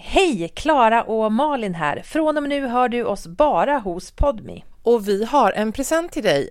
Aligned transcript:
Hej! 0.00 0.48
Klara 0.48 1.02
och 1.02 1.32
Malin 1.32 1.74
här. 1.74 2.02
Från 2.02 2.36
och 2.36 2.42
med 2.42 2.48
nu 2.48 2.66
hör 2.66 2.88
du 2.88 3.04
oss 3.04 3.26
bara 3.26 3.78
hos 3.78 4.10
Podmi. 4.10 4.64
Och 4.82 5.08
vi 5.08 5.24
har 5.24 5.52
en 5.52 5.72
present 5.72 6.12
till 6.12 6.22
dig. 6.22 6.50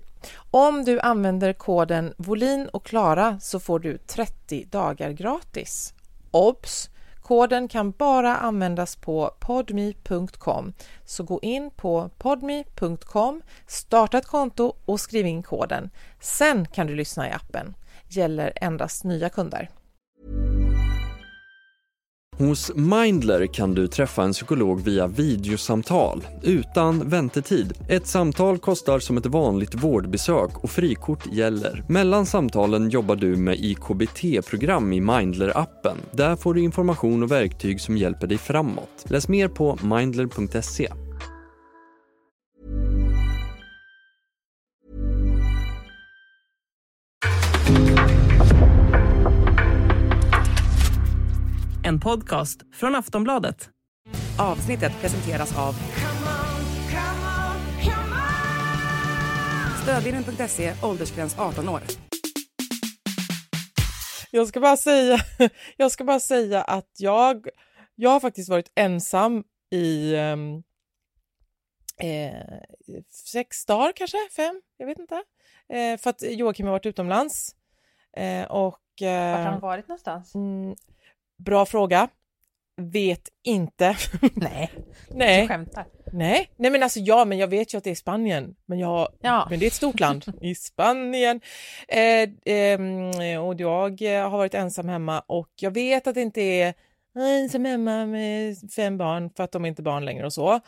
Om 0.51 0.85
du 0.85 0.99
använder 0.99 1.53
koden 1.53 2.13
Volin 2.17 2.67
och 2.67 2.85
Klara 2.85 3.39
så 3.39 3.59
får 3.59 3.79
du 3.79 3.97
30 3.97 4.65
dagar 4.65 5.11
gratis. 5.11 5.93
Obs! 6.31 6.89
Koden 7.21 7.67
kan 7.67 7.91
bara 7.91 8.37
användas 8.37 8.95
på 8.95 9.31
podme.com. 9.39 10.73
Så 11.05 11.23
gå 11.23 11.39
in 11.41 11.71
på 11.71 12.09
podme.com, 12.17 13.41
starta 13.67 14.17
ett 14.17 14.27
konto 14.27 14.73
och 14.85 14.99
skriv 14.99 15.25
in 15.25 15.43
koden. 15.43 15.89
Sen 16.19 16.67
kan 16.67 16.87
du 16.87 16.95
lyssna 16.95 17.29
i 17.29 17.31
appen. 17.31 17.75
Gäller 18.07 18.53
endast 18.55 19.03
nya 19.03 19.29
kunder. 19.29 19.69
Hos 22.37 22.71
Mindler 22.75 23.47
kan 23.47 23.73
du 23.73 23.87
träffa 23.87 24.23
en 24.23 24.33
psykolog 24.33 24.81
via 24.81 25.07
videosamtal 25.07 26.27
utan 26.43 27.09
väntetid. 27.09 27.73
Ett 27.89 28.07
samtal 28.07 28.57
kostar 28.57 28.99
som 28.99 29.17
ett 29.17 29.25
vanligt 29.25 29.75
vårdbesök 29.75 30.63
och 30.63 30.69
frikort 30.69 31.33
gäller. 31.33 31.83
Mellan 31.87 32.25
samtalen 32.25 32.89
jobbar 32.89 33.15
du 33.15 33.35
med 33.35 33.55
IKBT-program 33.59 34.93
i 34.93 35.01
Mindler-appen. 35.01 35.97
Där 36.11 36.35
får 36.35 36.53
du 36.53 36.61
information 36.61 37.23
och 37.23 37.31
verktyg 37.31 37.81
som 37.81 37.97
hjälper 37.97 38.27
dig 38.27 38.37
framåt. 38.37 39.05
Läs 39.05 39.27
mer 39.27 39.47
på 39.47 39.77
mindler.se. 39.83 40.89
En 51.87 51.99
podcast 51.99 52.61
från 52.73 52.95
Aftonbladet. 52.95 53.69
Avsnittet 54.39 54.91
presenteras 55.01 55.57
av 55.57 55.73
Stödvinnen.se, 59.83 60.73
åldersgräns 60.83 61.39
18 61.39 61.69
år. 61.69 61.81
Jag 64.31 64.47
ska 64.47 64.59
bara 64.59 64.77
säga, 64.77 65.17
jag 65.77 65.91
ska 65.91 66.03
bara 66.03 66.19
säga 66.19 66.61
att 66.63 66.91
jag, 66.97 67.47
jag 67.95 68.09
har 68.09 68.19
faktiskt 68.19 68.49
varit 68.49 68.71
ensam 68.75 69.43
i 69.71 70.15
um, 70.15 70.63
eh, 72.01 72.57
sex 73.09 73.65
dagar 73.65 73.91
kanske, 73.95 74.17
fem, 74.35 74.61
jag 74.77 74.87
vet 74.87 74.99
inte. 74.99 75.15
Eh, 75.69 75.97
för 75.97 76.09
att 76.09 76.21
Joakim 76.21 76.65
har 76.65 76.71
varit 76.71 76.85
utomlands. 76.85 77.55
Eh, 78.17 78.43
och, 78.43 79.01
eh, 79.01 79.31
Vart 79.31 79.45
har 79.45 79.51
han 79.51 79.59
varit 79.59 79.87
någonstans? 79.87 80.35
Mm, 80.35 80.75
bra 81.37 81.65
fråga. 81.65 82.07
Vet 82.81 83.29
inte. 83.43 83.97
Nej, 84.33 84.71
Nej. 85.09 85.41
du 85.41 85.47
skämtar. 85.47 85.85
Nej, 86.11 86.51
nej 86.55 86.71
men 86.71 86.83
alltså 86.83 86.99
ja, 86.99 87.25
men 87.25 87.37
jag 87.37 87.47
vet 87.47 87.73
ju 87.73 87.77
att 87.77 87.83
det 87.83 87.91
är 87.91 87.95
Spanien, 87.95 88.55
men, 88.65 88.79
jag, 88.79 89.07
Ja. 89.21 89.47
men 89.49 89.59
det 89.59 89.65
är 89.65 89.67
ett 89.67 89.73
stort 89.73 89.99
land 89.99 90.25
i 90.41 90.55
Spanien. 90.55 91.41
Eh, 91.87 92.29
ehm, 92.45 93.41
och 93.41 93.55
jag 93.61 94.01
eh, 94.01 94.29
har 94.29 94.37
varit 94.37 94.53
ensam 94.53 94.89
hemma 94.89 95.19
och 95.19 95.49
jag 95.55 95.71
vet 95.71 96.07
att 96.07 96.15
det 96.15 96.21
inte 96.21 96.41
är 96.41 96.73
ensam 97.19 97.65
hemma 97.65 98.05
med 98.05 98.57
fem 98.75 98.97
barn 98.97 99.29
för 99.37 99.43
att 99.43 99.51
de 99.51 99.65
är 99.65 99.69
inte 99.69 99.81
barn 99.81 100.05
längre 100.05 100.25
och 100.25 100.33
så. 100.33 100.59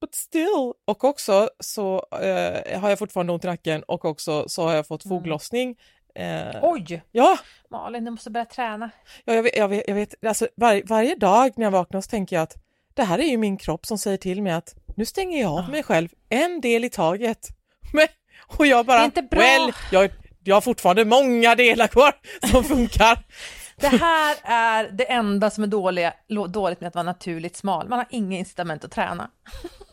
But 0.00 0.14
still. 0.14 0.72
Och 0.84 1.04
också 1.04 1.48
så 1.60 2.06
eh, 2.12 2.80
har 2.80 2.88
jag 2.88 2.98
fortfarande 2.98 3.32
ont 3.32 3.44
i 3.44 3.46
nacken 3.46 3.82
och 3.82 4.04
också 4.04 4.48
så 4.48 4.62
har 4.62 4.74
jag 4.74 4.86
fått 4.86 5.04
Mm. 5.04 5.18
foglossning. 5.18 5.76
Eh, 6.20 6.58
Oj! 6.62 7.02
ja, 7.12 7.38
Malin, 7.70 8.04
du 8.04 8.10
måste 8.10 8.30
börja 8.30 8.46
träna. 8.46 8.90
Ja, 9.24 9.34
jag 9.34 9.42
vet, 9.42 9.56
jag 9.56 9.68
vet, 9.68 9.84
jag 9.86 9.94
vet 9.94 10.24
alltså, 10.26 10.48
var, 10.54 10.82
varje 10.88 11.14
dag 11.14 11.52
när 11.56 11.64
jag 11.66 11.70
vaknar 11.70 12.00
så 12.00 12.08
tänker 12.10 12.36
jag 12.36 12.42
att 12.42 12.56
det 12.94 13.02
här 13.04 13.18
är 13.18 13.24
ju 13.26 13.36
min 13.36 13.56
kropp 13.56 13.86
som 13.86 13.98
säger 13.98 14.16
till 14.16 14.42
mig 14.42 14.52
att 14.52 14.74
nu 14.96 15.04
stänger 15.04 15.40
jag 15.40 15.52
av 15.58 15.70
mig 15.70 15.82
själv 15.82 16.08
en 16.28 16.60
del 16.60 16.84
i 16.84 16.90
taget. 16.90 17.48
Men, 17.92 18.06
och 18.58 18.66
jag 18.66 18.86
bara, 18.86 18.98
Det 18.98 19.02
är 19.02 19.04
inte 19.04 19.22
bra. 19.22 19.40
well, 19.40 19.72
jag, 19.92 20.10
jag 20.44 20.56
har 20.56 20.60
fortfarande 20.60 21.04
många 21.04 21.54
delar 21.54 21.86
kvar 21.86 22.12
som 22.50 22.64
funkar. 22.64 23.18
Det 23.76 23.88
här 23.88 24.36
är 24.42 24.88
det 24.92 25.12
enda 25.12 25.50
som 25.50 25.64
är 25.64 25.68
dåliga, 25.68 26.14
dåligt 26.48 26.80
med 26.80 26.88
att 26.88 26.94
vara 26.94 27.02
naturligt 27.02 27.56
smal. 27.56 27.88
Man 27.88 27.98
har 27.98 28.06
inga 28.10 28.38
incitament 28.38 28.84
att 28.84 28.90
träna. 28.90 29.30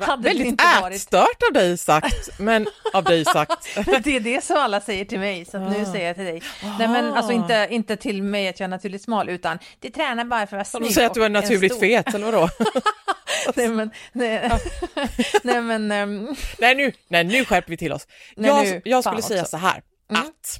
Hade 0.00 0.22
Väldigt 0.22 0.46
inte 0.46 0.64
varit... 0.82 0.96
ätstört 0.96 1.42
av 1.48 1.52
dig 1.52 1.78
sagt, 1.78 2.38
men 2.38 2.66
av 2.92 3.04
dig 3.04 3.24
sagt. 3.24 3.74
Det 4.04 4.16
är 4.16 4.20
det 4.20 4.44
som 4.44 4.56
alla 4.56 4.80
säger 4.80 5.04
till 5.04 5.18
mig, 5.20 5.44
så 5.44 5.58
nu 5.58 5.82
Ah. 5.82 5.92
säger 5.92 6.06
jag 6.06 6.16
till 6.16 6.24
dig. 6.24 6.42
Nej 6.78 6.88
men 6.88 7.12
alltså 7.12 7.32
inte, 7.32 7.68
inte 7.70 7.96
till 7.96 8.22
mig 8.22 8.48
att 8.48 8.60
jag 8.60 8.64
är 8.64 8.68
naturligt 8.70 9.02
smal, 9.02 9.28
utan 9.28 9.58
det 9.80 9.90
tränar 9.90 10.24
bara 10.24 10.46
för 10.46 10.56
att 10.56 10.72
vara 10.72 10.80
snygg. 10.82 10.94
säger 10.94 11.06
att 11.08 11.14
du 11.14 11.24
är 11.24 11.28
naturligt 11.28 11.80
fet, 11.80 12.14
eller 12.14 12.32
vadå? 12.32 12.48
nej 13.54 13.68
men, 13.68 13.90
nej, 14.12 14.50
nej 15.42 15.60
men, 15.62 15.92
ehm, 15.92 16.36
nej, 16.58 16.74
nu, 16.74 16.92
nej, 17.08 17.24
nu 17.24 17.44
skärper 17.44 17.70
vi 17.70 17.76
till 17.76 17.92
oss. 17.92 18.06
Nej, 18.36 18.50
jag, 18.50 18.64
nu, 18.64 18.82
jag 18.84 19.04
skulle 19.04 19.22
säga 19.22 19.40
också. 19.42 19.50
så 19.50 19.56
här, 19.56 19.82
Mm. 20.10 20.22
att 20.22 20.58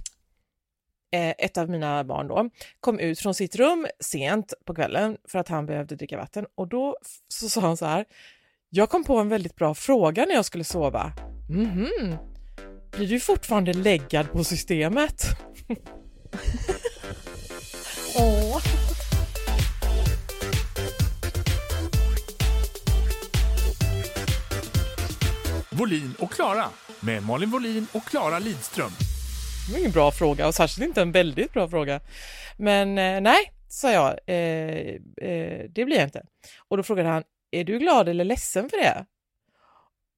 eh, 1.14 1.46
ett 1.46 1.58
av 1.58 1.70
mina 1.70 2.04
barn 2.04 2.28
då 2.28 2.50
kom 2.80 2.98
ut 2.98 3.20
från 3.20 3.34
sitt 3.34 3.56
rum 3.56 3.86
sent 4.00 4.52
på 4.66 4.74
kvällen 4.74 5.16
för 5.28 5.38
att 5.38 5.48
han 5.48 5.66
behövde 5.66 5.96
dricka 5.96 6.16
vatten 6.16 6.46
och 6.54 6.68
då 6.68 6.96
så 7.28 7.48
sa 7.48 7.60
han 7.60 7.76
så 7.76 7.86
här, 7.86 8.04
jag 8.76 8.90
kom 8.90 9.04
på 9.04 9.18
en 9.18 9.28
väldigt 9.28 9.56
bra 9.56 9.74
fråga 9.74 10.24
när 10.24 10.34
jag 10.34 10.44
skulle 10.44 10.64
sova. 10.64 11.12
Mhm. 11.48 12.16
Blir 12.96 13.08
du 13.08 13.20
fortfarande 13.20 13.72
läggad 13.72 14.32
på 14.32 14.44
systemet? 14.44 15.22
åh. 18.18 18.62
Volin 25.70 26.14
och 26.18 26.32
Klara 26.32 26.64
med 27.00 27.22
Malin 27.22 27.50
Volin 27.50 27.86
och 27.92 28.04
Klara 28.04 28.38
Lidström. 28.38 28.90
Det 29.66 29.72
var 29.72 29.78
ingen 29.78 29.92
bra 29.92 30.10
fråga 30.10 30.46
och 30.46 30.54
särskilt 30.54 30.88
inte 30.88 31.02
en 31.02 31.12
väldigt 31.12 31.52
bra 31.52 31.68
fråga. 31.68 32.00
Men 32.56 32.98
eh, 32.98 33.20
nej, 33.20 33.52
sa 33.68 33.92
jag, 33.92 34.18
eh, 34.26 34.96
eh, 35.30 35.64
det 35.70 35.84
blir 35.84 35.96
jag 35.96 36.04
inte. 36.04 36.22
Och 36.68 36.76
då 36.76 36.82
frågade 36.82 37.08
han, 37.08 37.22
är 37.60 37.64
du 37.64 37.78
glad 37.78 38.08
eller 38.08 38.24
ledsen 38.24 38.68
för 38.68 38.76
det? 38.76 39.06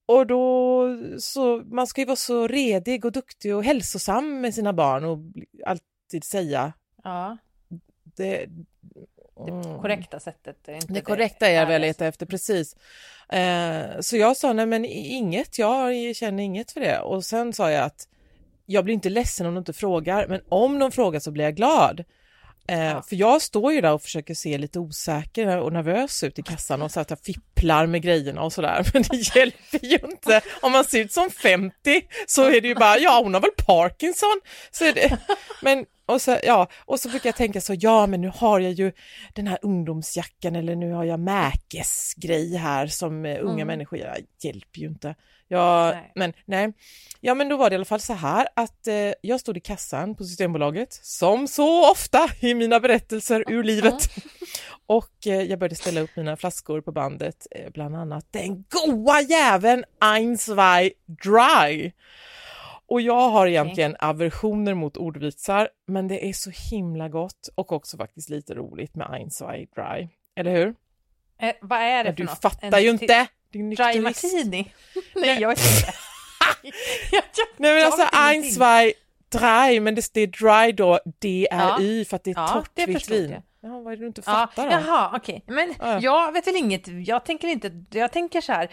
Och 0.06 0.26
då, 0.26 0.86
så 1.18 1.56
man 1.56 1.86
ska 1.86 2.00
ju 2.00 2.04
vara 2.04 2.16
så 2.16 2.46
redig 2.46 3.04
och 3.04 3.12
duktig 3.12 3.56
och 3.56 3.64
hälsosam 3.64 4.40
med 4.40 4.54
sina 4.54 4.72
barn 4.72 5.04
och 5.04 5.18
alltid 5.66 6.24
säga 6.24 6.72
Ja, 7.04 7.36
det. 8.04 8.46
det 9.46 9.50
mm. 9.50 9.80
korrekta 9.80 10.20
sättet 10.20 10.68
är 10.68 10.74
inte 10.74 10.92
Det 10.92 11.00
korrekta 11.00 11.48
är 11.48 11.54
jag 11.54 11.66
väl 11.66 11.80
letar 11.80 12.06
efter, 12.06 12.26
precis. 12.26 12.76
Eh, 13.28 14.00
så 14.00 14.16
jag 14.16 14.36
sa, 14.36 14.52
nej 14.52 14.66
men 14.66 14.84
inget, 14.84 15.58
jag 15.58 16.16
känner 16.16 16.42
inget 16.42 16.72
för 16.72 16.80
det. 16.80 16.98
Och 17.00 17.24
sen 17.24 17.52
sa 17.52 17.70
jag 17.70 17.84
att 17.84 18.08
jag 18.66 18.84
blir 18.84 18.94
inte 18.94 19.10
ledsen 19.10 19.46
om 19.46 19.54
de 19.54 19.58
inte 19.58 19.72
frågar, 19.72 20.28
men 20.28 20.40
om 20.48 20.78
de 20.78 20.92
frågar 20.92 21.20
så 21.20 21.30
blir 21.30 21.44
jag 21.44 21.56
glad. 21.56 22.04
Eh, 22.68 23.02
För 23.02 23.16
jag 23.16 23.42
står 23.42 23.72
ju 23.72 23.80
där 23.80 23.92
och 23.92 24.02
försöker 24.02 24.34
se 24.34 24.58
lite 24.58 24.78
osäker 24.78 25.58
och 25.58 25.72
nervös 25.72 26.22
ut 26.22 26.38
i 26.38 26.42
kassan 26.42 26.82
och 26.82 26.90
så 26.90 27.00
att 27.00 27.10
jag 27.10 27.18
fipplar 27.20 27.86
med 27.86 28.02
grejerna 28.02 28.42
och 28.42 28.52
sådär. 28.52 28.86
Men 28.92 29.02
det 29.02 29.36
hjälper 29.36 29.86
ju 29.86 29.98
inte. 30.10 30.40
Om 30.60 30.72
man 30.72 30.84
ser 30.84 31.00
ut 31.00 31.12
som 31.12 31.30
50 31.30 31.74
så 32.26 32.44
är 32.44 32.60
det 32.60 32.68
ju 32.68 32.74
bara, 32.74 32.98
ja 32.98 33.20
hon 33.22 33.34
har 33.34 33.40
väl 33.40 33.50
Parkinson. 33.66 34.40
Så 34.70 34.84
det. 34.84 35.18
Men 35.62 35.84
och, 36.08 36.22
så, 36.22 36.38
ja, 36.42 36.68
och 36.84 37.00
så 37.00 37.08
brukar 37.08 37.28
jag 37.28 37.36
tänka 37.36 37.60
så, 37.60 37.74
ja 37.78 38.06
men 38.06 38.20
nu 38.20 38.32
har 38.34 38.60
jag 38.60 38.72
ju 38.72 38.92
den 39.34 39.46
här 39.46 39.58
ungdomsjackan 39.62 40.56
eller 40.56 40.76
nu 40.76 40.92
har 40.92 41.04
jag 41.04 41.20
Mäkes 41.20 42.14
grej 42.16 42.56
här 42.56 42.86
som 42.86 43.24
eh, 43.24 43.38
unga 43.40 43.52
Mm. 43.52 43.66
människor, 43.66 43.98
jag 43.98 44.16
hjälper 44.42 44.78
ju 44.80 44.86
inte. 44.86 45.14
Ja, 45.50 45.90
Nej. 45.94 46.12
men 46.14 46.32
nej. 46.44 46.72
Ja 47.20 47.34
men 47.34 47.48
då 47.48 47.56
var 47.56 47.70
det 47.70 47.74
i 47.74 47.76
alla 47.76 47.84
fall 47.84 48.00
så 48.00 48.12
här 48.12 48.48
att 48.56 48.86
eh, 48.86 49.12
jag 49.20 49.40
stod 49.40 49.56
i 49.56 49.60
kassan 49.60 50.14
på 50.14 50.24
Systembolaget, 50.24 50.92
som 50.92 51.48
så 51.48 51.90
ofta 51.92 52.28
i 52.40 52.54
mina 52.54 52.80
berättelser 52.80 53.44
ur 53.48 53.64
livet. 53.64 54.08
Och 54.86 55.26
eh, 55.26 55.42
jag 55.42 55.58
började 55.58 55.74
ställa 55.74 56.00
upp 56.00 56.10
mina 56.16 56.36
flaskor 56.36 56.80
på 56.80 56.92
bandet, 56.92 57.46
eh, 57.50 57.70
bland 57.72 57.96
annat 57.96 58.26
den 58.30 58.64
goa 58.68 59.20
jäveln 59.20 59.84
Einsvei 60.00 60.92
Dry. 61.24 61.92
Och 62.88 63.00
jag 63.00 63.28
har 63.30 63.46
egentligen 63.46 63.96
aversioner 63.98 64.74
mot 64.74 64.96
ordvitsar, 64.96 65.68
men 65.86 66.08
det 66.08 66.28
är 66.28 66.32
så 66.32 66.50
himla 66.70 67.08
gott 67.08 67.48
och 67.54 67.72
också 67.72 67.96
faktiskt 67.96 68.28
lite 68.28 68.54
roligt 68.54 68.94
med 68.94 69.10
Einsvei 69.12 69.66
Dry. 69.74 70.08
Eller 70.36 70.50
hur? 70.56 70.74
Eh, 71.40 71.54
vad 71.60 71.78
är 71.78 72.04
det 72.04 72.10
Ja, 72.10 72.12
för 72.12 72.12
du 72.16 72.24
något? 72.24 72.40
fattar 72.42 72.78
En 72.78 72.84
ju 72.84 72.90
inte! 72.90 73.26
Din 73.52 73.70
Dry 73.70 74.00
martini? 74.00 74.72
Nej, 75.14 75.40
jag 75.40 75.48
vet 75.48 75.58
inte. 75.58 75.92
Nej 77.56 77.74
men 77.74 77.84
alltså. 77.86 78.08
Einsvei 78.16 78.92
Dry, 79.28 79.80
men 79.80 79.94
det, 79.94 80.10
det 80.14 80.20
är 80.20 80.26
dry 80.26 80.72
då, 80.72 81.00
D-R-Y 81.20 82.04
för 82.04 82.16
att 82.16 82.24
det 82.24 82.30
är 82.30 82.34
Ja, 82.34 82.48
torrt 82.48 82.88
vitt 82.88 83.10
vin. 83.10 83.30
jag. 83.30 83.42
Ja, 83.60 83.80
vad 83.80 83.92
är 83.92 83.96
det 83.96 84.02
du 84.02 84.06
inte 84.06 84.22
Ja, 84.26 84.32
fattar 84.32 84.66
då? 84.66 84.72
jaha, 84.72 85.12
okej. 85.16 85.44
Men 85.46 85.74
Ja. 85.78 85.98
jag 86.00 86.32
vet 86.32 86.46
väl 86.46 86.56
inget. 86.56 86.82
Jag 87.06 87.24
tänker 87.24 87.48
inte. 87.48 87.84
Jag 87.90 88.12
tänker 88.12 88.40
så 88.40 88.52
här. 88.52 88.70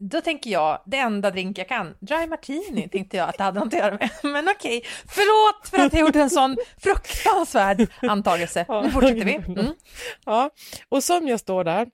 Då 0.00 0.20
tänker 0.20 0.50
jag, 0.50 0.82
det 0.86 0.96
enda 0.96 1.30
drink 1.30 1.58
jag 1.58 1.68
kan, 1.68 1.96
dry 2.00 2.26
martini, 2.26 2.88
tänkte 2.88 3.16
jag 3.16 3.28
att 3.28 3.38
det 3.38 3.44
hade 3.44 3.60
något 3.60 3.74
att 3.74 3.78
göra 3.80 3.94
med. 3.98 4.10
Men 4.32 4.48
okej, 4.48 4.82
förlåt 5.06 5.68
för 5.68 5.78
att 5.86 5.92
jag 5.92 6.00
gjorde 6.00 6.20
en 6.20 6.30
sån 6.30 6.56
fruktansvärd 6.78 7.86
antagelse. 8.02 8.66
Nu 8.82 8.90
fortsätter 8.90 9.24
vi. 9.24 9.34
Mm. 9.34 9.66
Ja, 10.24 10.50
och 10.88 11.04
som 11.04 11.28
jag 11.28 11.40
står 11.40 11.64
där 11.64 11.88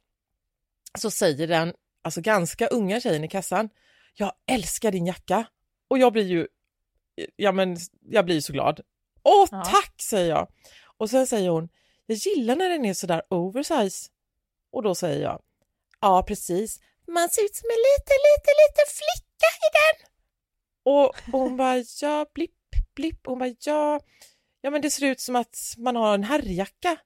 så 0.99 1.11
säger 1.11 1.47
den, 1.49 1.75
alltså 2.03 2.21
ganska 2.21 2.67
unga 2.67 3.01
tjejen 3.01 3.25
i 3.25 3.29
kassan, 3.29 3.69
jag 4.15 4.33
älskar 4.51 4.91
din 4.93 5.07
jacka. 5.07 5.47
Och 5.89 5.99
jag 5.99 6.13
blir 6.13 6.25
ju, 6.27 6.47
ja 7.37 7.53
men 7.53 7.77
jag 8.11 8.25
blir 8.25 8.41
så 8.41 8.53
glad. 8.53 8.81
Åh 9.23 9.49
Ja. 9.51 9.65
tack 9.65 9.95
säger 10.03 10.29
jag. 10.31 10.49
Och 10.97 11.11
sen 11.11 11.27
säger 11.27 11.51
hon, 11.51 11.69
jag 12.07 12.17
gillar 12.19 12.57
när 12.57 12.69
den 12.69 12.85
är 12.85 12.95
sådär 12.95 13.23
oversize. 13.31 14.11
Och 14.73 14.83
då 14.83 14.95
säger 14.95 15.23
jag, 15.23 15.43
ja 16.01 16.23
precis, 16.23 16.81
man 17.09 17.31
ser 17.31 17.43
ut 17.45 17.57
som 17.57 17.71
en 17.71 17.83
liten, 17.91 18.19
liten, 18.29 18.55
liten 18.63 18.87
flicka 19.01 19.49
i 19.67 19.69
den. 19.79 19.97
Och, 20.93 21.07
och 21.33 21.41
hon 21.41 21.57
bara, 21.57 21.77
ja 22.01 22.27
blipp, 22.35 22.71
blipp. 22.97 23.21
Och 23.27 23.31
hon 23.33 23.39
bara, 23.39 23.55
ja, 23.61 24.01
ja 24.61 24.71
men 24.71 24.83
det 24.83 24.91
ser 24.91 25.07
ut 25.07 25.21
som 25.21 25.37
att 25.37 25.57
man 25.79 25.97
har 25.97 26.15
en 26.15 26.25
herrjacka. 26.25 26.97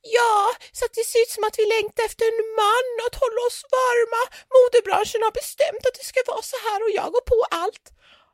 Ja, 0.00 0.34
så 0.72 0.84
att 0.84 0.94
det 0.94 1.04
ser 1.04 1.20
ut 1.24 1.30
som 1.36 1.44
att 1.44 1.58
vi 1.58 1.66
längtar 1.76 2.04
efter 2.04 2.24
en 2.32 2.40
man 2.62 2.88
att 3.06 3.16
hålla 3.22 3.40
oss 3.48 3.60
varma. 3.78 4.22
Modebranschen 4.56 5.22
har 5.26 5.32
bestämt 5.40 5.82
att 5.88 5.98
det 5.98 6.06
ska 6.10 6.20
vara 6.32 6.42
så 6.42 6.56
här 6.66 6.78
och 6.84 6.92
jag 6.98 7.08
går 7.14 7.24
på 7.32 7.38
allt. 7.50 7.86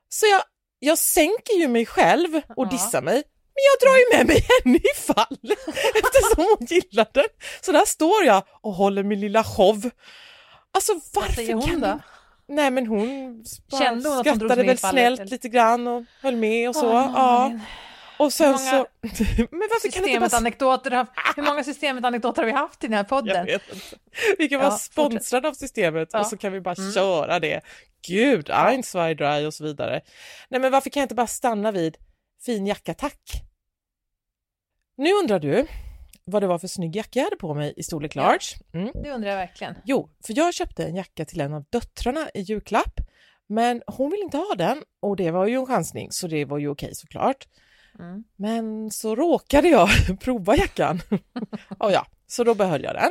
Så 0.09 0.27
jag, 0.27 0.43
jag 0.79 0.99
sänker 0.99 1.55
ju 1.55 1.69
mig 1.69 1.87
själv 1.87 2.41
och 2.57 2.69
dissar 2.69 3.03
mig. 3.03 3.23
Men 3.55 3.63
jag 3.71 3.77
drar 3.83 3.97
ju 4.03 4.07
med 4.17 4.27
mig 4.27 4.41
henne 4.53 4.79
i 4.79 4.95
fall 5.13 5.39
eftersom 6.03 6.45
hon 6.51 6.67
gillar 6.67 7.09
den. 7.13 7.31
Så 7.61 7.73
där 7.73 7.85
står 7.85 8.25
jag 8.25 8.43
och 8.63 8.75
håller 8.75 9.03
min 9.03 9.21
lilla 9.21 9.45
show. 9.45 9.91
Alltså 10.75 10.93
varför 11.15 11.33
säger 11.33 11.55
hon 11.55 11.63
kan 11.63 11.81
då? 11.81 11.99
Nej 12.47 12.71
men 12.71 12.87
hon 12.87 13.45
Kände 13.79 14.09
hon 14.09 14.19
att 14.19 14.27
hon 14.27 14.37
skrattade 14.37 14.63
väl 14.63 14.79
snällt 14.79 15.21
eller? 15.21 15.31
lite 15.31 15.49
grann 15.49 15.87
och 15.87 16.05
höll 16.23 16.37
med 16.37 16.69
och 16.69 16.77
så. 16.77 16.87
Åh, 16.93 17.11
ja. 17.15 17.53
Och 18.19 18.33
sen 18.33 18.47
många 18.53 18.59
så... 18.59 18.87
men 19.51 19.69
varför 19.71 19.91
kan 19.91 20.09
inte 20.09 20.21
bara... 20.21 20.37
anekdoter, 20.37 20.91
har- 20.91 21.07
hur 21.37 21.43
många 21.43 21.65
systemet 21.65 22.05
anekdoter 22.05 22.43
har 22.43 22.47
vi 22.47 22.53
haft 22.53 22.85
i 22.85 22.87
den 22.87 22.97
här 22.97 23.05
podden? 23.05 23.47
Vi 24.39 24.49
kan 24.49 24.59
Ja, 24.61 24.69
vara 24.69 24.79
sponsrade 24.79 25.49
av 25.49 25.53
systemet 25.53 26.09
Ja. 26.13 26.21
och 26.21 26.27
så 26.27 26.37
kan 26.37 26.53
vi 26.53 26.61
bara 26.61 26.75
Mm. 26.79 26.93
köra 26.93 27.41
det. 27.41 27.61
Gud, 28.09 28.51
Einsvei 28.51 29.15
Dry 29.15 29.47
och 29.47 29.55
så 29.55 29.65
vidare. 29.65 30.01
Nej 30.49 30.61
men 30.61 30.73
varför 30.73 30.91
kan 30.91 31.01
jag 31.01 31.05
inte 31.05 31.15
bara 31.15 31.27
stanna 31.27 31.73
vid 31.73 31.97
fin 32.45 32.67
jacka 32.67 32.95
tack? 32.95 33.21
Nu 34.97 35.13
undrar 35.13 35.39
du 35.39 35.67
vad 36.25 36.43
det 36.43 36.47
var 36.47 36.59
för 36.59 36.69
snygg 36.69 36.97
jacka 36.97 37.19
jag 37.19 37.25
hade 37.25 37.37
på 37.37 37.55
mig 37.55 37.75
i 37.77 37.83
storlek 37.83 38.15
large. 38.15 38.45
Mm. 38.73 38.91
Det 39.03 39.11
undrar 39.11 39.31
jag 39.31 39.37
verkligen. 39.37 39.75
Jo, 39.85 40.11
för 40.27 40.37
jag 40.37 40.55
köpte 40.55 40.85
en 40.85 40.97
jacka 40.97 41.25
till 41.25 41.41
en 41.41 41.55
av 41.55 41.65
döttrarna 41.71 42.29
i 42.35 42.41
julklapp, 42.41 43.01
men 43.47 43.83
hon 43.87 44.11
ville 44.11 44.25
inte 44.25 44.37
ha 44.37 44.55
den 44.59 44.83
och 45.01 45.17
det 45.17 45.31
var 45.31 45.47
ju 45.47 45.55
en 45.55 45.67
chansning 45.67 46.13
så 46.13 46.27
det 46.27 46.45
var 46.45 46.59
ju 46.59 46.69
okej 46.69 46.95
såklart. 46.95 47.49
Mm. 47.99 48.25
Men 48.37 48.91
så 48.91 49.15
råkade 49.15 49.69
jag 49.69 49.89
prova 50.21 50.57
jackan. 50.57 51.01
och 51.79 51.93
ja, 51.93 52.07
så 52.27 52.45
då 52.45 52.55
behöll 52.55 52.83
jag 52.83 52.95
den. 52.95 53.11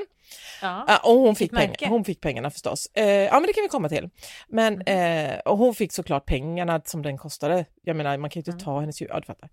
Ja. 0.61 0.99
Och 1.03 1.13
hon 1.13 1.35
fick, 1.35 1.51
pengar, 1.51 1.89
hon 1.89 2.05
fick 2.05 2.21
pengarna 2.21 2.51
förstås. 2.51 2.87
Eh, 2.93 3.05
ja, 3.05 3.33
men 3.33 3.43
det 3.43 3.53
kan 3.53 3.61
vi 3.61 3.67
komma 3.67 3.89
till. 3.89 4.09
Men 4.47 4.81
eh, 4.81 5.39
och 5.39 5.57
hon 5.57 5.75
fick 5.75 5.93
såklart 5.93 6.25
pengarna 6.25 6.81
som 6.85 7.01
den 7.01 7.17
kostade. 7.17 7.65
Jag 7.81 7.95
menar, 7.95 8.17
man 8.17 8.29
kan 8.29 8.41
ju 8.41 8.51
inte 8.51 8.65
ta 8.65 8.79
hennes 8.79 9.01
jul... 9.01 9.09
Ja, 9.13 9.19
du 9.19 9.25
fattar. 9.25 9.49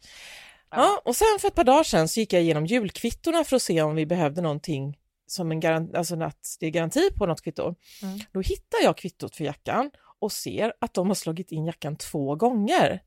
Ja, 0.70 1.02
och 1.04 1.16
sen 1.16 1.38
för 1.40 1.48
ett 1.48 1.54
par 1.54 1.64
dagar 1.64 1.82
sedan 1.82 2.08
så 2.08 2.20
gick 2.20 2.32
jag 2.32 2.42
igenom 2.42 2.66
julkvittona 2.66 3.44
för 3.44 3.56
att 3.56 3.62
se 3.62 3.82
om 3.82 3.94
vi 3.94 4.06
behövde 4.06 4.42
någonting 4.42 4.98
som 5.26 5.50
en 5.50 5.60
garanti, 5.60 5.96
alltså 5.96 6.22
att 6.22 6.56
det 6.60 6.66
är 6.66 6.70
garanti 6.70 7.10
på 7.18 7.26
något 7.26 7.42
kvitto. 7.42 7.74
Mm. 8.02 8.18
Då 8.32 8.40
hittar 8.40 8.78
jag 8.82 8.96
kvittot 8.96 9.36
för 9.36 9.44
jackan 9.44 9.90
och 10.20 10.32
ser 10.32 10.72
att 10.80 10.94
de 10.94 11.08
har 11.08 11.14
slagit 11.14 11.52
in 11.52 11.66
jackan 11.66 11.96
två 11.96 12.34
gånger. 12.34 13.02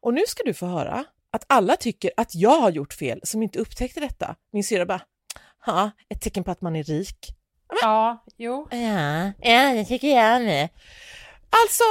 Och 0.00 0.14
nu 0.14 0.22
ska 0.26 0.42
du 0.44 0.54
få 0.54 0.66
höra 0.66 1.04
att 1.30 1.44
alla 1.46 1.76
tycker 1.76 2.10
att 2.16 2.34
jag 2.34 2.60
har 2.60 2.70
gjort 2.70 2.92
fel 2.92 3.20
som 3.22 3.42
inte 3.42 3.58
upptäckte 3.58 4.00
detta. 4.00 4.36
Min 4.52 4.64
syrra 4.64 4.86
bara, 4.86 5.00
ja, 5.66 5.90
ett 6.08 6.20
tecken 6.20 6.44
på 6.44 6.50
att 6.50 6.60
man 6.60 6.76
är 6.76 6.82
rik. 6.82 7.18
Ja, 7.82 8.24
jo. 8.36 8.68
Ja, 8.70 9.32
ja 9.38 9.72
det 9.74 9.84
tycker 9.84 10.08
jag 10.08 10.42
med. 10.42 10.68
Alltså, 11.50 11.84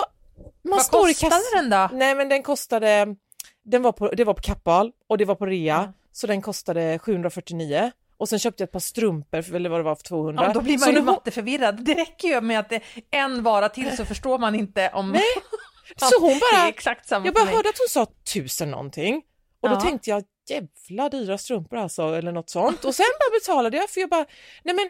man 0.61 0.77
Vad 0.77 0.85
står 0.85 1.09
i 1.09 1.13
kassan. 1.13 1.41
den 1.55 1.69
då? 1.69 1.89
Nej 1.97 2.15
men 2.15 2.29
den 2.29 2.43
kostade, 2.43 3.15
den 3.69 3.81
var 3.81 3.91
på, 3.91 4.07
det 4.09 4.23
var 4.23 4.33
på 4.33 4.41
Kappahl 4.41 4.91
och 5.07 5.17
det 5.17 5.25
var 5.25 5.35
på 5.35 5.45
rea, 5.45 5.65
Ja. 5.65 5.93
så 6.11 6.27
den 6.27 6.41
kostade 6.41 6.99
749. 6.99 7.91
Och 8.17 8.29
sen 8.29 8.39
köpte 8.39 8.63
jag 8.63 8.67
ett 8.67 8.71
par 8.71 8.79
strumpor, 8.79 9.55
eller 9.55 9.69
vad 9.69 9.79
det 9.79 9.83
var, 9.83 9.95
för 9.95 10.03
200. 10.03 10.43
Ja, 10.47 10.53
då 10.53 10.61
blir 10.61 10.77
så 10.77 10.85
man 10.85 10.93
ju 10.95 10.99
nu- 10.99 11.05
matteförvirrad. 11.05 11.85
Det 11.85 11.93
räcker 11.93 12.27
ju 12.27 12.41
med 12.41 12.59
att 12.59 12.69
det 12.69 12.75
är 12.75 12.81
en 13.11 13.43
vara 13.43 13.69
till 13.69 13.97
så 13.97 14.05
förstår 14.05 14.39
man 14.39 14.55
inte 14.55 14.89
om... 14.93 15.11
Nej, 15.11 15.21
så 15.97 16.19
hon 16.21 16.39
bara, 16.53 16.67
exakt 16.67 17.07
samma 17.07 17.25
jag 17.25 17.33
bara 17.35 17.45
hörde 17.45 17.69
att 17.69 17.77
hon 17.77 17.87
sa 17.89 18.05
tusen 18.33 18.71
någonting. 18.71 19.21
Och 19.61 19.69
då 19.69 19.75
Ja. 19.75 19.81
tänkte 19.81 20.09
jag, 20.09 20.23
jävla 20.49 21.09
dyra 21.09 21.37
strumpor 21.37 21.77
alltså, 21.79 22.01
eller 22.15 22.31
något 22.31 22.49
sånt. 22.49 22.85
Och 22.85 22.95
sen 22.95 23.05
bara 23.19 23.39
betalade 23.39 23.77
jag, 23.77 23.89
för 23.89 23.99
jag 24.01 24.09
bara, 24.09 24.25
nej 24.63 24.75
men 24.75 24.89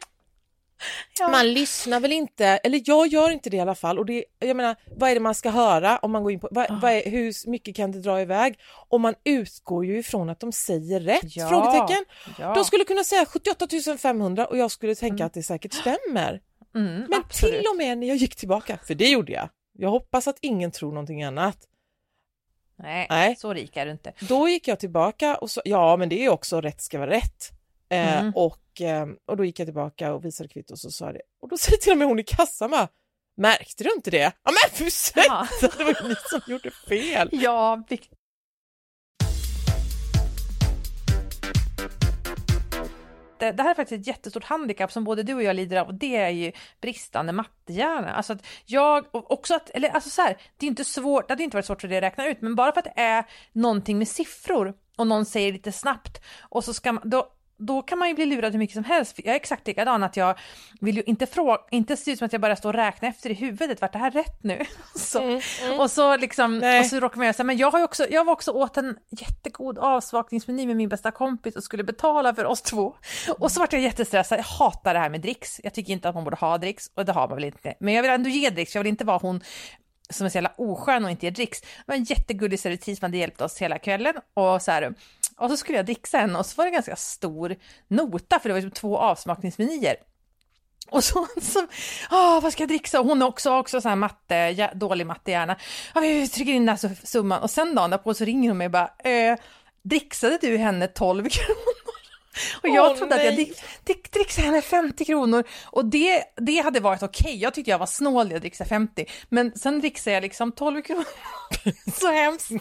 Ja. 1.19 1.27
man 1.27 1.53
lyssnar 1.53 1.99
väl 1.99 2.11
inte, 2.11 2.45
eller 2.47 2.81
jag 2.85 3.07
gör 3.07 3.29
inte 3.31 3.49
det 3.49 3.57
i 3.57 3.59
alla 3.59 3.75
fall. 3.75 3.99
Och 3.99 4.05
det, 4.05 4.25
jag 4.39 4.57
menar, 4.57 4.75
vad 4.97 5.09
är 5.09 5.13
det 5.13 5.19
man 5.19 5.35
ska 5.35 5.49
höra 5.49 5.97
om 5.97 6.11
man 6.11 6.23
går 6.23 6.31
in 6.31 6.39
på, 6.39 6.47
vad, 6.51 6.81
vad 6.81 6.91
är, 6.91 7.09
hur 7.11 7.49
mycket 7.49 7.75
kan 7.75 7.91
det 7.91 7.99
dra 8.01 8.21
iväg? 8.21 8.59
Och 8.89 9.01
man 9.01 9.15
utgår 9.23 9.85
ju 9.85 9.99
ifrån 9.99 10.29
att 10.29 10.39
de 10.39 10.51
säger 10.51 10.99
rätt, 10.99 11.35
Ja. 11.35 11.49
frågetecken. 11.49 12.05
Ja. 12.39 12.53
De 12.53 12.63
skulle 12.65 12.83
kunna 12.83 13.03
säga 13.03 13.25
78 13.25 13.67
500 13.97 14.45
och 14.45 14.57
jag 14.57 14.71
skulle 14.71 14.95
tänka 14.95 15.25
att 15.25 15.33
det 15.33 15.43
säkert 15.43 15.73
stämmer. 15.73 16.41
Mm, 16.75 17.05
Men 17.09 17.19
absolut. 17.25 17.55
till 17.59 17.67
och 17.71 17.77
med 17.77 17.97
när 17.97 18.07
jag 18.07 18.17
gick 18.17 18.35
tillbaka, 18.35 18.79
för 18.87 18.95
det 18.95 19.09
gjorde 19.09 19.31
jag. 19.31 19.49
Jag 19.73 19.89
hoppas 19.89 20.27
att 20.27 20.37
ingen 20.41 20.71
tror 20.71 20.91
någonting 20.91 21.23
annat. 21.23 21.57
Nej, 22.83 23.07
Nej. 23.09 23.35
så 23.35 23.53
rik 23.53 23.77
är 23.77 23.85
du 23.85 23.91
inte. 23.91 24.13
Då 24.19 24.49
gick 24.49 24.67
jag 24.67 24.79
tillbaka 24.79 25.35
och 25.35 25.51
så, 25.51 25.61
ja 25.65 25.97
men 25.97 26.09
det 26.09 26.25
är 26.25 26.29
också 26.29 26.61
rätt 26.61 26.81
ska 26.81 26.99
vara 26.99 27.09
rätt. 27.09 27.49
Eh, 27.89 28.13
Mm. 28.19 28.27
eh, 28.27 28.31
och 28.35 28.59
då 29.37 29.45
gick 29.45 29.59
jag 29.59 29.67
tillbaka 29.67 30.13
och 30.13 30.25
visade 30.25 30.49
kvitto 30.49 30.73
och 30.73 30.79
så 30.79 30.91
sa 30.91 31.11
det. 31.11 31.21
Och 31.41 31.49
då 31.49 31.57
säger 31.57 31.77
till 31.77 31.91
och 31.91 31.97
med 31.97 32.07
hon 32.07 32.19
i 32.19 32.23
kassan 32.23 32.71
bara, 32.71 32.87
märkte 33.37 33.83
du 33.83 33.93
inte 33.95 34.11
det? 34.11 34.31
Ja 34.43 34.51
men 34.51 34.87
ursäkta, 34.87 35.47
det 35.61 35.83
var 35.83 36.03
ju 36.03 36.09
ni 36.09 36.15
som 36.29 36.41
gjorde 36.47 36.71
fel. 36.71 37.29
Ja, 37.33 37.83
vi... 37.89 38.01
Det, 43.39 43.51
det 43.51 43.63
här 43.63 43.69
är 43.69 43.75
faktiskt 43.75 44.01
ett 44.01 44.07
jättestort 44.07 44.43
handikapp 44.43 44.91
som 44.91 45.03
både 45.03 45.23
du 45.23 45.33
och 45.33 45.43
jag 45.43 45.55
lider 45.55 45.77
av 45.77 45.87
och 45.87 45.93
det 45.93 46.15
är 46.15 46.29
ju 46.29 46.51
bristande 46.81 47.33
mattehjärna. 47.33 48.11
Alltså 48.11 48.33
att 48.33 48.45
jag, 48.65 49.05
och 49.11 49.31
också 49.31 49.55
att, 49.55 49.69
eller 49.69 49.89
alltså 49.89 50.09
så 50.09 50.21
här, 50.21 50.37
det 50.57 50.65
är 50.65 50.67
inte 50.67 50.85
svårt, 50.85 51.27
det 51.27 51.31
hade 51.31 51.43
inte 51.43 51.57
varit 51.57 51.65
svårt 51.65 51.81
för 51.81 51.87
dig 51.87 51.97
att 51.97 52.03
räkna 52.03 52.27
ut, 52.27 52.41
men 52.41 52.55
bara 52.55 52.71
för 52.71 52.79
att 52.79 52.95
det 52.95 53.01
är 53.01 53.25
någonting 53.53 53.97
med 53.97 54.07
siffror 54.07 54.73
och 54.97 55.07
någon 55.07 55.25
säger 55.25 55.53
lite 55.53 55.71
snabbt 55.71 56.21
och 56.41 56.63
så 56.63 56.73
ska 56.73 56.91
man, 56.91 57.09
då, 57.09 57.31
då 57.59 57.81
kan 57.81 57.99
man 57.99 58.07
ju 58.07 58.13
bli 58.13 58.25
lurad 58.25 58.51
hur 58.51 58.59
mycket 58.59 58.73
som 58.73 58.83
helst. 58.83 59.15
Jag 59.17 59.31
är 59.31 59.35
exakt 59.35 59.67
likadan, 59.67 60.03
att 60.03 60.17
jag 60.17 60.39
vill 60.79 60.97
ju 60.97 61.03
inte 61.05 61.25
fråga, 61.25 61.57
inte 61.71 61.97
se 61.97 62.11
ut 62.11 62.17
som 62.17 62.25
att 62.25 62.31
jag 62.31 62.41
bara 62.41 62.55
står 62.55 62.69
och 62.69 62.79
räknar 62.79 63.09
efter 63.09 63.29
i 63.29 63.33
huvudet, 63.33 63.81
vart 63.81 63.93
det 63.93 63.99
här 63.99 64.11
rätt 64.11 64.43
nu? 64.43 64.65
Så, 64.95 65.41
Och 65.79 65.91
så 65.91 66.17
liksom, 66.17 66.57
Nej. 66.59 66.79
och 66.79 66.85
så 66.85 66.99
råkar 66.99 67.17
man 67.17 67.25
göra 67.25 67.33
så 67.33 67.37
här, 67.37 67.45
men 67.45 67.57
jag 67.57 67.71
har 67.71 67.83
också, 67.83 68.05
jag 68.09 68.25
var 68.25 68.33
också 68.33 68.51
åt 68.51 68.77
en 68.77 68.97
jättegod 69.09 69.77
avsmakningsmeny 69.77 70.67
med 70.67 70.75
min 70.75 70.89
bästa 70.89 71.11
kompis 71.11 71.55
och 71.55 71.63
skulle 71.63 71.83
betala 71.83 72.35
för 72.35 72.45
oss 72.45 72.61
två. 72.61 72.95
Och 73.37 73.51
så 73.51 73.59
vart 73.59 73.73
jag 73.73 73.81
jättestressad, 73.81 74.39
jag 74.39 74.43
hatar 74.43 74.93
det 74.93 74.99
här 74.99 75.09
med 75.09 75.21
dricks. 75.21 75.61
Jag 75.63 75.73
tycker 75.73 75.93
inte 75.93 76.09
att 76.09 76.15
man 76.15 76.23
borde 76.23 76.37
ha 76.37 76.57
dricks 76.57 76.91
och 76.95 77.05
det 77.05 77.11
har 77.11 77.27
man 77.27 77.35
väl 77.35 77.45
inte. 77.45 77.73
Men 77.79 77.93
jag 77.93 78.01
vill 78.01 78.11
ändå 78.11 78.29
ge 78.29 78.49
dricks, 78.49 78.75
jag 78.75 78.83
vill 78.83 78.89
inte 78.89 79.05
vara 79.05 79.17
hon 79.17 79.41
som 80.09 80.25
är 80.25 80.29
så 80.29 80.37
jävla 80.37 80.53
oskön 80.57 81.05
och 81.05 81.11
inte 81.11 81.25
ger 81.25 81.31
dricks. 81.31 81.61
Det 81.61 81.67
var 81.85 81.95
en 81.95 82.03
jättegullig 82.03 82.59
servitris 82.59 82.99
som 82.99 83.05
hade 83.05 83.17
hjälpt 83.17 83.41
oss 83.41 83.57
hela 83.57 83.79
kvällen 83.79 84.13
och 84.33 84.61
så 84.61 84.71
här, 84.71 84.93
och 85.39 85.49
så 85.49 85.57
skulle 85.57 85.77
jag 85.77 85.85
dricksa 85.85 86.19
en 86.19 86.35
och 86.35 86.45
så 86.45 86.55
var 86.55 86.65
det 86.65 86.69
en 86.69 86.73
ganska 86.73 86.95
stor 86.95 87.55
nota 87.87 88.39
för 88.39 88.49
det 88.49 88.53
var 88.53 88.61
liksom 88.61 88.81
två 88.81 88.97
avsmakningsmenyer. 88.97 89.95
Och 90.89 91.03
så, 91.03 91.27
så 91.41 91.67
åh, 92.11 92.41
vad 92.41 92.53
ska 92.53 92.63
jag 92.63 92.69
dricksa? 92.69 92.99
Och 92.99 93.05
hon 93.05 93.21
också, 93.21 93.51
också 93.51 93.81
så 93.81 93.89
här 93.89 93.95
matte, 93.95 94.35
ja, 94.35 94.69
dålig 94.73 95.05
matte 95.07 95.31
gärna. 95.31 95.53
Ah, 95.53 96.01
ja, 96.01 96.01
vi 96.01 96.27
trycker 96.27 96.53
in 96.53 96.65
den 96.65 96.77
här 96.77 97.05
summan 97.05 97.41
och 97.41 97.49
sen 97.49 97.75
dagen 97.75 97.89
därpå 97.89 98.13
så 98.13 98.25
ringer 98.25 98.49
hon 98.49 98.57
mig 98.57 98.65
och 98.65 98.71
bara, 98.71 98.91
eh, 99.03 99.37
dricksade 99.83 100.37
du 100.41 100.57
henne 100.57 100.87
12 100.87 101.29
kronor? 101.29 101.78
Och 102.63 102.69
jag 102.69 102.91
Åh, 102.91 102.97
trodde 102.97 103.15
att 103.15 103.23
jag 103.23 103.35
nej. 103.35 103.45
drick, 103.45 103.61
drick, 103.83 104.11
dricksade 104.11 104.47
henne 104.47 104.61
50 104.61 105.05
kronor 105.05 105.43
och 105.65 105.85
det, 105.85 106.23
det 106.35 106.57
hade 106.57 106.79
varit 106.79 107.03
okej. 107.03 107.35
Jag 107.35 107.53
tyckte 107.53 107.71
jag 107.71 107.77
var 107.79 107.85
snål 107.85 108.27
när 108.27 108.33
jag 108.33 108.41
dricksade 108.41 108.67
50, 108.69 109.05
men 109.29 109.55
sen 109.55 109.79
dricksade 109.79 110.13
jag 110.13 110.21
liksom 110.21 110.51
12 110.51 110.81
kronor. 110.81 111.05
så 111.99 112.11
hemskt 112.11 112.51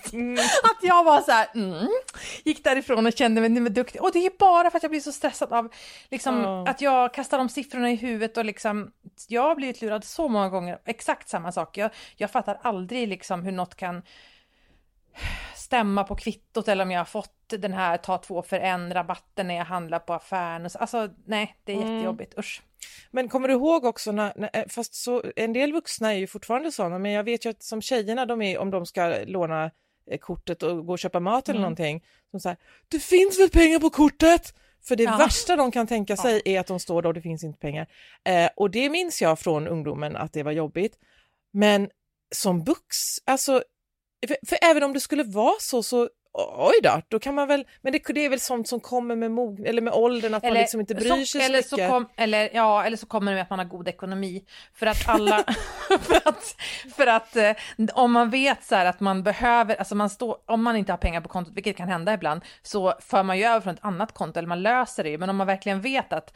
att 0.62 0.78
jag 0.82 1.04
var 1.04 1.20
så 1.20 1.30
här, 1.30 1.46
mm, 1.54 1.88
gick 2.44 2.64
därifrån 2.64 3.06
och 3.06 3.12
kände 3.12 3.40
mig, 3.40 3.50
nej, 3.50 3.62
men 3.62 3.74
duktig. 3.74 4.02
Och 4.02 4.12
det 4.12 4.26
är 4.26 4.32
bara 4.38 4.70
för 4.70 4.76
att 4.76 4.82
jag 4.82 4.90
blir 4.90 5.00
så 5.00 5.12
stressad 5.12 5.52
av 5.52 5.72
liksom, 6.10 6.42
Ja. 6.42 6.68
att 6.68 6.80
jag 6.80 7.14
kastar 7.14 7.38
de 7.38 7.48
siffrorna 7.48 7.90
i 7.90 7.96
huvudet 7.96 8.36
och 8.36 8.44
liksom, 8.44 8.90
jag 9.28 9.42
har 9.42 9.54
blivit 9.54 9.82
lurad 9.82 10.04
så 10.04 10.28
många 10.28 10.48
gånger, 10.48 10.78
exakt 10.86 11.28
samma 11.28 11.52
sak. 11.52 11.76
Jag, 11.76 11.90
jag 12.16 12.30
fattar 12.30 12.58
aldrig 12.62 13.08
liksom 13.08 13.42
hur 13.42 13.52
något 13.52 13.74
kan 13.74 14.02
stämma 15.68 16.04
på 16.04 16.16
kvittot 16.16 16.68
eller 16.68 16.84
om 16.84 16.90
jag 16.90 17.00
har 17.00 17.04
fått 17.04 17.34
den 17.48 17.72
här 17.72 17.96
ta 17.96 18.18
två 18.18 18.42
för 18.42 18.56
en 18.60 18.94
rabatten 18.94 19.48
när 19.48 19.54
jag 19.54 19.64
handlar 19.64 19.98
på 19.98 20.14
affären. 20.14 20.70
Så- 20.70 20.78
Alltså 20.78 21.08
nej, 21.26 21.56
det 21.64 21.72
är 21.72 21.76
Mm. 21.76 21.94
jättejobbigt, 21.94 22.38
usch. 22.38 22.62
Men 23.10 23.28
kommer 23.28 23.48
du 23.48 23.54
ihåg 23.54 23.84
också, 23.84 24.12
när, 24.12 24.32
när, 24.36 24.50
eh, 24.52 24.64
fast 24.68 24.94
så, 24.94 25.22
en 25.36 25.52
del 25.52 25.72
vuxna 25.72 26.12
är 26.14 26.18
ju 26.18 26.26
fortfarande 26.26 26.72
sådana, 26.72 26.98
men 26.98 27.12
jag 27.12 27.24
vet 27.24 27.44
ju 27.46 27.50
att 27.50 27.62
som 27.62 27.82
tjejerna, 27.82 28.26
de 28.26 28.42
är, 28.42 28.58
om 28.58 28.70
de 28.70 28.86
ska 28.86 29.14
låna 29.26 29.70
eh, 30.10 30.18
kortet 30.18 30.62
och 30.62 30.86
gå 30.86 30.92
och 30.92 30.98
köpa 30.98 31.20
mat 31.20 31.48
eller 31.48 31.58
Mm. 31.58 31.62
någonting, 31.62 32.04
som 32.30 32.40
säger 32.40 32.56
det 32.88 32.98
finns 33.00 33.38
väl 33.40 33.48
pengar 33.50 33.78
på 33.78 33.90
kortet? 33.90 34.54
För 34.88 34.96
det 34.96 35.02
Ja. 35.02 35.16
värsta 35.16 35.56
de 35.56 35.70
kan 35.70 35.86
tänka 35.86 36.16
sig 36.16 36.42
är 36.44 36.60
att 36.60 36.66
de 36.66 36.80
står 36.80 37.02
där 37.02 37.08
och 37.08 37.14
det 37.14 37.22
finns 37.22 37.44
inte 37.44 37.58
pengar. 37.58 37.86
Eh, 38.24 38.50
och 38.56 38.70
det 38.70 38.90
minns 38.90 39.22
jag 39.22 39.38
från 39.38 39.68
ungdomen 39.68 40.16
att 40.16 40.32
det 40.32 40.42
var 40.42 40.52
jobbigt. 40.52 40.98
Men 41.52 41.90
som 42.34 42.64
vux, 42.64 42.96
alltså, 43.24 43.62
för, 44.26 44.36
för 44.46 44.58
även 44.62 44.82
om 44.82 44.92
det 44.92 45.00
skulle 45.00 45.22
vara 45.22 45.54
så, 45.60 45.82
så 45.82 46.08
oj 46.56 46.74
då, 46.82 47.02
då 47.08 47.18
kan 47.18 47.34
man 47.34 47.48
väl, 47.48 47.66
men 47.82 47.92
det, 47.92 48.02
det 48.06 48.24
är 48.24 48.30
väl 48.30 48.40
sånt 48.40 48.68
som 48.68 48.80
kommer 48.80 49.16
med, 49.16 49.30
mog, 49.30 49.60
eller 49.60 49.82
med 49.82 49.92
åldern, 49.92 50.34
att 50.34 50.42
man 50.42 50.54
liksom 50.54 50.80
inte 50.80 50.94
bryr 50.94 51.10
sig 51.10 51.26
så 51.26 51.38
eller 51.38 51.58
mycket. 51.58 51.70
Så 51.70 51.76
kom, 51.76 52.08
eller, 52.16 52.50
ja, 52.54 52.84
eller 52.84 52.96
så 52.96 53.06
kommer 53.06 53.32
det 53.32 53.36
med 53.36 53.42
att 53.42 53.50
man 53.50 53.58
har 53.58 53.66
god 53.66 53.88
ekonomi. 53.88 54.44
För 54.74 54.86
att 54.86 55.08
alla, 55.08 55.44
för 56.00 56.28
att, 56.28 56.56
för 56.96 57.06
att 57.06 57.36
eh, 57.36 57.52
om 57.92 58.12
man 58.12 58.30
vet 58.30 58.64
så 58.64 58.74
här 58.74 58.86
att 58.86 59.00
man 59.00 59.22
behöver, 59.22 59.74
alltså 59.74 59.94
man 59.94 60.10
står, 60.10 60.36
om 60.46 60.62
man 60.62 60.76
inte 60.76 60.92
har 60.92 60.98
pengar 60.98 61.20
på 61.20 61.28
kontot, 61.28 61.54
vilket 61.54 61.76
kan 61.76 61.88
hända 61.88 62.14
ibland, 62.14 62.40
så 62.62 62.94
för 63.00 63.22
man 63.22 63.38
ju 63.38 63.44
över 63.44 63.60
från 63.60 63.74
ett 63.74 63.84
annat 63.84 64.12
konto, 64.12 64.38
eller 64.38 64.48
man 64.48 64.62
löser 64.62 65.04
det 65.04 65.10
ju, 65.10 65.18
men 65.18 65.30
om 65.30 65.36
man 65.36 65.46
verkligen 65.46 65.80
vet 65.80 66.12
att 66.12 66.32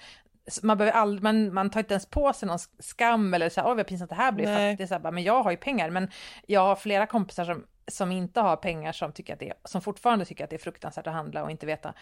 man, 0.62 0.79
behöver 0.79 0.99
all, 0.99 1.21
man, 1.21 1.55
man 1.55 1.71
tar 1.71 1.81
inte 1.81 1.95
ens 1.95 2.07
på 2.07 2.33
sig 2.33 2.49
någon 2.49 2.59
skam 2.79 3.35
eller 3.35 3.49
så 3.49 3.61
här, 3.61 3.71
oj 3.71 3.77
vad 3.77 3.87
pinsamt 3.87 4.11
det 4.11 4.17
här 4.17 4.33
blir, 4.33 4.45
för 4.45 4.53
Nej. 4.53 4.73
att 4.73 4.79
det 4.79 4.85
är 4.85 4.87
så 4.87 4.95
här, 4.95 5.01
bara, 5.01 5.11
men 5.11 5.23
jag 5.23 5.43
har 5.43 5.51
ju 5.51 5.57
pengar, 5.57 5.91
men 5.91 6.11
jag 6.47 6.61
har 6.61 6.77
flera 6.77 7.07
kompisar 7.07 7.45
som, 7.45 7.65
som 7.89 8.12
inte 8.12 8.41
har 8.41 8.57
pengar 8.57 8.93
som, 8.93 9.12
tycker 9.12 9.33
att 9.33 9.41
det, 9.41 9.53
som 9.65 9.81
fortfarande 9.81 10.25
tycker 10.25 10.45
att 10.45 10.51
det 10.51 10.57
är 10.57 10.59
fruktansvärt 10.59 11.07
att 11.07 11.12
handla 11.12 11.45
och 11.45 11.51
inte 11.51 11.67
veta 11.67 11.95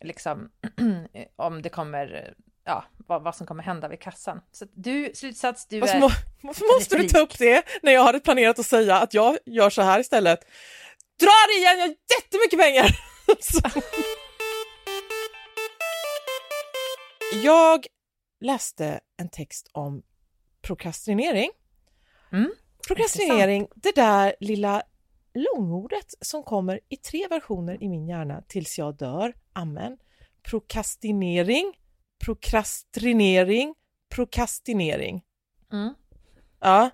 liksom, 0.00 0.50
om 1.36 1.62
det 1.62 1.68
kommer, 1.68 2.34
ja, 2.64 2.84
vad, 2.96 3.22
vad 3.22 3.36
som 3.36 3.46
kommer 3.46 3.62
hända 3.62 3.88
vid 3.88 4.00
kassan. 4.00 4.40
Så 4.52 4.66
du, 4.74 5.12
slutsats, 5.14 5.66
du 5.66 5.80
Varför, 5.80 5.96
är... 5.96 6.00
varför 6.42 6.74
måste 6.78 6.96
du 6.96 7.08
ta 7.08 7.18
upp 7.18 7.38
det 7.38 7.64
när 7.82 7.92
jag 7.92 8.04
hade 8.04 8.20
planerat 8.20 8.58
att 8.58 8.66
säga 8.66 8.96
att 8.96 9.14
jag 9.14 9.38
gör 9.46 9.70
så 9.70 9.82
här 9.82 10.00
istället? 10.00 10.40
Dra 11.20 11.30
det 11.48 11.58
igen, 11.58 11.78
jag 11.78 11.86
har 11.86 11.94
jättemycket 12.18 12.60
pengar! 12.60 12.86
Jag 17.42 17.86
läste 18.40 19.00
en 19.16 19.28
text 19.28 19.70
om 19.72 20.02
prokrastinering. 20.62 21.50
Mm, 22.32 22.52
Prokrastinering, 22.88 23.68
det 23.74 23.94
där 23.94 24.34
lilla 24.40 24.82
långordet 25.34 26.14
som 26.20 26.42
kommer 26.42 26.80
i 26.88 26.96
tre 26.96 27.28
versioner 27.28 27.82
i 27.82 27.88
min 27.88 28.08
hjärna 28.08 28.42
tills 28.48 28.78
jag 28.78 28.96
dör. 28.96 29.34
Amen. 29.52 29.98
Prokrastinering, 30.42 31.78
prokrastinering, 32.24 33.74
prokrastinering. 34.08 35.24
Mm. 35.72 35.94
Ja, 36.60 36.90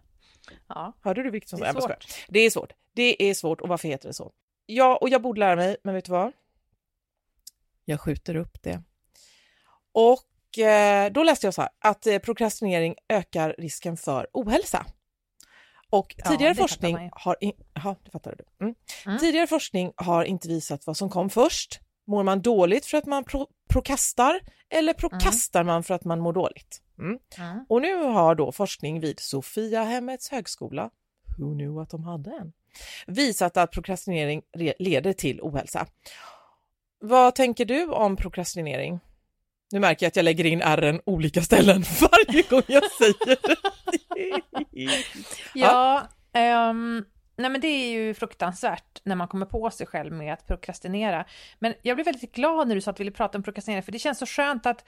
Ja, 0.69 0.93
hörde 1.01 1.23
du 1.23 1.31
vilket 1.31 1.51
som 1.51 1.61
det 1.61 1.67
är 1.67 1.73
svårt. 1.73 2.07
Det 2.29 2.41
är 2.41 2.51
svårt. 2.51 2.73
Det 2.95 3.31
är 3.31 3.35
svårt 3.35 3.61
och 3.61 3.69
varför 3.69 3.89
heter 3.89 4.09
det 4.09 4.15
så? 4.15 4.33
Ja, 4.67 4.97
och 4.97 5.09
jag 5.09 5.23
borde 5.23 5.41
lära 5.41 5.57
mig, 5.57 5.77
men 5.85 5.95
vet 5.95 6.05
du 6.05 6.13
vad? 6.13 6.33
Jag 7.85 8.01
skjuter 8.01 8.37
upp 8.37 8.63
det. 8.63 8.83
Och 9.93 10.59
eh, 10.59 11.13
då 11.13 11.23
läste 11.23 11.47
jag 11.47 11.55
så 11.55 11.63
här 11.63 11.71
att 11.79 12.07
eh, 12.07 12.19
prokrastinering 12.19 12.95
ökar 13.09 13.55
risken 13.59 13.97
för 13.97 14.27
ohälsa. 14.33 14.87
Och 15.91 16.15
Ja, 16.17 16.31
tidigare 16.31 16.55
fattar 16.55 16.69
forskning 16.69 17.11
har... 17.13 17.37
In, 17.41 17.53
aha, 17.77 17.97
det 18.05 18.35
du. 18.37 18.65
Mm. 18.65 18.75
Mm. 19.07 19.19
Tidigare 19.19 19.47
forskning 19.47 19.93
har 19.97 20.25
inte 20.25 20.49
visat 20.49 20.87
vad 20.87 20.97
som 20.97 21.11
kom 21.11 21.31
först. 21.31 21.81
Mår 22.07 22.23
man 22.23 22.43
dåligt 22.43 22.87
för 22.87 22.99
att 22.99 23.07
man 23.07 23.25
pro, 23.25 23.47
prokastar 23.69 24.41
eller 24.71 24.93
prokastar 24.93 25.65
man 25.65 25.83
för 25.83 25.95
att 25.95 26.05
man 26.05 26.21
mår 26.21 26.33
dåligt? 26.33 26.83
Mm. 26.99 27.19
Mm. 27.39 27.67
Och 27.69 27.83
nu 27.83 27.95
har 27.97 28.35
då 28.35 28.53
forskning 28.53 29.01
vid 29.01 29.21
Sofiahemmets 29.21 30.29
högskola, 30.29 30.91
who 31.39 31.55
knew 31.55 31.83
att 31.83 31.91
de 31.91 32.05
hade 32.05 32.31
en, 32.31 32.53
visat 33.07 33.57
att 33.57 33.71
prokrastinering 33.71 34.43
leder 34.79 35.13
till 35.13 35.41
ohälsa. 35.41 35.87
Vad 37.01 37.35
tänker 37.35 37.65
du 37.65 37.87
om 37.87 38.17
prokrastinering? 38.17 39.01
Nu 39.71 39.81
märker 39.81 40.07
jag 40.07 40.09
att 40.09 40.17
jag 40.17 40.25
lägger 40.25 40.45
in 40.47 40.63
r 40.63 41.01
olika 41.05 41.43
ställen 41.43 41.85
varje 42.01 42.43
gång 42.43 42.63
jag 42.67 42.91
säger 42.91 43.47
det. 43.49 43.57
Ja, 45.55 46.09
ehm, 46.33 47.05
nej 47.37 47.51
men 47.51 47.61
det 47.61 47.69
är 47.69 47.91
ju 47.91 48.15
fruktansvärt 48.15 49.01
när 49.05 49.17
man 49.17 49.29
kommer 49.29 49.47
på 49.47 49.71
sig 49.71 49.87
själv 49.87 50.13
med 50.13 50.33
att 50.33 50.47
prokrastinera. 50.47 51.25
Men 51.59 51.75
jag 51.83 51.97
blev 51.97 52.05
väldigt 52.05 52.35
glad 52.35 52.69
när 52.69 52.75
du 52.75 52.81
sa 52.81 52.91
att 52.91 52.97
du 52.97 53.01
ville 53.01 53.17
prata 53.17 53.39
om 53.39 53.45
prokrastinering, 53.45 53.83
för 53.83 53.93
det 53.93 53.99
känns 53.99 54.19
så 54.19 54.27
skönt 54.27 54.67
att 54.67 54.85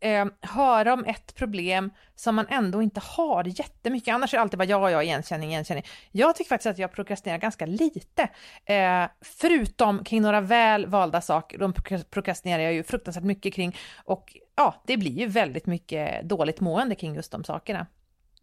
eh, 0.00 0.26
höra 0.40 0.92
om 0.92 1.04
ett 1.04 1.34
problem 1.34 1.90
som 2.14 2.34
man 2.34 2.46
ändå 2.48 2.82
inte 2.82 3.00
har 3.00 3.44
jättemycket. 3.44 4.14
Annars 4.14 4.34
är 4.34 4.38
det 4.38 4.42
alltid 4.42 4.58
bara 4.58 4.64
ja, 4.64 4.90
ja, 4.90 5.02
igenkänning, 5.02 5.50
igenkänning. 5.50 5.84
Jag 6.10 6.36
tycker 6.36 6.48
faktiskt 6.48 6.66
att 6.66 6.78
jag 6.78 6.92
prokrastinerar 6.92 7.38
ganska 7.38 7.66
lite. 7.66 8.28
Eh, 8.64 9.04
förutom 9.20 10.04
kring 10.04 10.22
några 10.22 10.40
väl 10.40 10.86
valda 10.86 11.20
saker, 11.20 11.58
de 11.58 11.72
prokra- 11.72 12.04
prokrastinerar 12.10 12.62
jag 12.62 12.72
ju 12.72 12.82
fruktansvärt 12.82 13.24
mycket 13.24 13.54
kring. 13.54 13.76
Och 14.04 14.36
ja, 14.56 14.82
det 14.86 14.96
blir 14.96 15.18
ju 15.18 15.26
väldigt 15.26 15.66
mycket 15.66 16.22
dåligt 16.28 16.60
mående 16.60 16.94
kring 16.94 17.14
just 17.14 17.32
de 17.32 17.44
sakerna. 17.44 17.86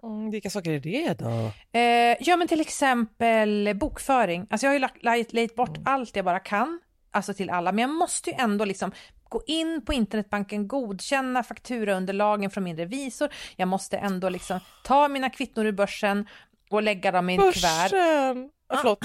Mm, 0.03 0.29
vilka 0.31 0.49
saker 0.49 0.71
är 0.71 0.79
det 0.79 1.13
då? 1.19 1.51
Eh, 1.79 2.17
ja, 2.19 2.37
men 2.37 2.47
till 2.47 2.61
exempel 2.61 3.75
bokföring. 3.75 4.47
Alltså 4.49 4.65
jag 4.65 4.69
har 4.69 4.73
ju 4.75 4.79
lagt, 4.79 5.03
lagt, 5.03 5.33
lagt 5.33 5.55
bort 5.55 5.77
allt 5.85 6.15
jag 6.15 6.25
bara 6.25 6.39
kan, 6.39 6.79
alltså 7.11 7.33
till 7.33 7.49
alla, 7.49 7.71
men 7.71 7.81
jag 7.81 7.89
måste 7.89 8.29
ju 8.29 8.35
ändå 8.39 8.65
liksom 8.65 8.91
gå 9.29 9.41
in 9.47 9.85
på 9.85 9.93
internetbanken, 9.93 10.67
godkänna 10.67 11.43
fakturaunderlagen 11.43 12.49
från 12.51 12.63
min 12.63 12.77
revisor. 12.77 13.29
Jag 13.55 13.67
måste 13.67 13.97
ändå 13.97 14.29
liksom 14.29 14.59
ta 14.83 15.07
mina 15.07 15.29
kvitton 15.29 15.65
ur 15.65 15.71
börsen 15.71 16.27
och 16.69 16.83
lägga 16.83 17.11
dem 17.11 17.29
i 17.29 17.33
en 17.33 17.39
kuvert. 17.39 17.91
Börsen! 17.91 18.49
Ah, 18.73 18.77
förlåt. 18.77 18.99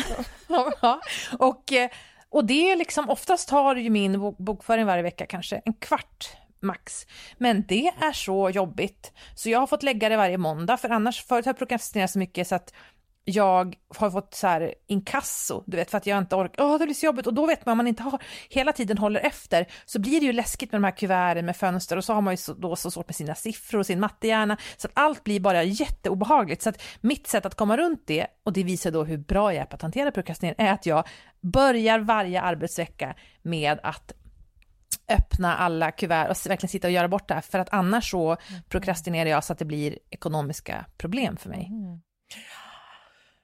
Ja, 0.83 1.01
och, 1.39 1.73
eh, 1.73 1.91
och 2.31 2.45
det 2.45 2.71
är 2.71 2.77
liksom, 2.77 3.11
oftast 3.11 3.49
tar 3.49 3.77
ju 3.77 3.91
min 3.91 4.21
bok- 4.21 4.39
bokföring 4.39 4.87
varje 4.87 5.03
vecka 5.03 5.27
kanske 5.27 5.63
en 5.65 5.75
kvart 5.75 6.29
max. 6.67 7.07
Men 7.39 7.65
det 7.69 7.87
är 7.87 8.13
så 8.13 8.51
jobbigt. 8.51 9.13
Så 9.35 9.51
jag 9.51 9.59
har 9.59 9.67
fått 9.67 9.83
lägga 9.83 10.09
det 10.09 10.17
varje 10.17 10.39
måndag, 10.39 10.77
för 10.77 10.89
annars, 10.89 11.25
förut 11.25 11.45
har 11.45 11.51
jag 11.51 11.59
prokrastinerat 11.59 12.11
så 12.11 12.19
mycket 12.19 12.49
så 12.49 12.55
att 12.55 12.73
jag 13.29 13.77
har 13.97 14.11
fått 14.11 14.35
så 14.35 14.47
här 14.47 14.75
inkasso, 14.87 15.63
du 15.67 15.77
vet, 15.77 15.91
för 15.91 15.99
att 15.99 16.07
jag 16.07 16.19
inte 16.19 16.37
orkar. 16.37 16.65
Åh, 16.65 16.79
det 16.79 16.85
blir 16.85 16.95
så 16.95 17.07
jobbigt. 17.07 17.27
Och 17.27 17.35
då 17.35 17.47
vet 17.47 17.67
man, 17.67 17.73
om 17.73 17.77
man 17.77 17.87
inte 17.87 18.03
har, 18.03 18.23
hela 18.49 18.73
tiden 18.73 18.99
håller 18.99 19.21
efter, 19.21 19.67
så 19.87 19.99
blir 19.99 20.21
det 20.21 20.27
ju 20.27 20.33
läskigt 20.33 20.73
med 20.73 20.81
de 20.81 20.85
här 20.85 20.97
kuverten 20.97 21.47
med 21.47 21.57
fönster 21.57 21.97
och 21.97 22.05
så 22.05 22.13
har 22.13 22.21
man 22.21 22.33
ju 22.33 22.37
så, 22.37 22.55
då 22.55 22.77
så 22.77 22.91
svårt 22.91 23.09
med 23.09 23.17
sina 23.17 23.35
siffror 23.35 23.79
och 23.79 23.87
sin 23.87 24.01
mattehjärna, 24.01 24.57
så 24.77 24.87
att 24.87 24.93
allt 24.95 25.25
blir 25.25 25.41
bara 25.41 25.63
jätteobehagligt. 25.63 26.63
Så 26.63 26.69
att 26.69 26.83
mitt 27.01 27.27
sätt 27.27 27.47
att 27.47 27.55
komma 27.55 27.77
runt 27.77 28.03
det, 28.07 28.27
och 28.45 28.53
det 28.53 28.63
visar 28.63 28.91
då 28.91 29.05
hur 29.05 29.19
bra 29.19 29.55
jag 29.55 29.63
är 29.63 29.67
på 29.67 29.75
att 29.77 29.83
hantera 29.83 30.11
prokrastinering, 30.11 30.67
är 30.67 30.73
att 30.73 30.87
jag 30.87 31.07
börjar 31.41 31.99
varje 31.99 32.41
arbetsvecka 32.41 33.15
med 33.43 33.79
att 33.83 34.13
öppna 35.09 35.57
alla 35.57 35.91
kuvert 35.93 36.29
och 36.31 36.51
verkligen 36.51 36.69
sitta 36.71 36.87
och 36.89 36.93
göra 36.93 37.09
bort 37.09 37.29
det 37.29 37.35
här, 37.35 37.41
för 37.41 37.59
att 37.59 37.69
annars 37.73 38.11
så 38.11 38.37
prokrastinerar 38.69 39.31
jag 39.31 39.45
så 39.45 39.53
att 39.53 39.59
det 39.59 39.65
blir 39.65 39.99
ekonomiska 40.11 40.87
problem 40.99 41.37
för 41.37 41.49
mig. 41.49 41.69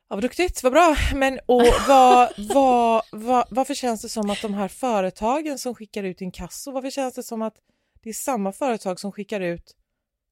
Ja, 0.09 0.17
vad 0.17 0.23
duktigt, 0.23 0.63
vad 0.63 0.73
bra. 0.73 0.97
Men 1.15 1.41
och 1.47 1.63
vad, 1.89 2.29
vad, 2.55 3.03
vad, 3.13 3.47
varför 3.51 3.75
känns 3.75 4.03
det 4.03 4.09
som 4.09 4.31
att 4.31 4.43
de 4.43 4.55
här 4.55 4.69
företagen 4.69 5.59
som 5.59 5.75
skickar 5.75 6.03
ut 6.03 6.21
inkasso, 6.21 6.73
varför 6.73 6.91
känns 6.91 7.15
det 7.15 7.23
som 7.23 7.43
att 7.43 7.55
det 8.03 8.09
är 8.09 8.13
samma 8.15 8.53
företag 8.53 9.01
som 9.01 9.13
skickar 9.13 9.41
ut 9.41 9.77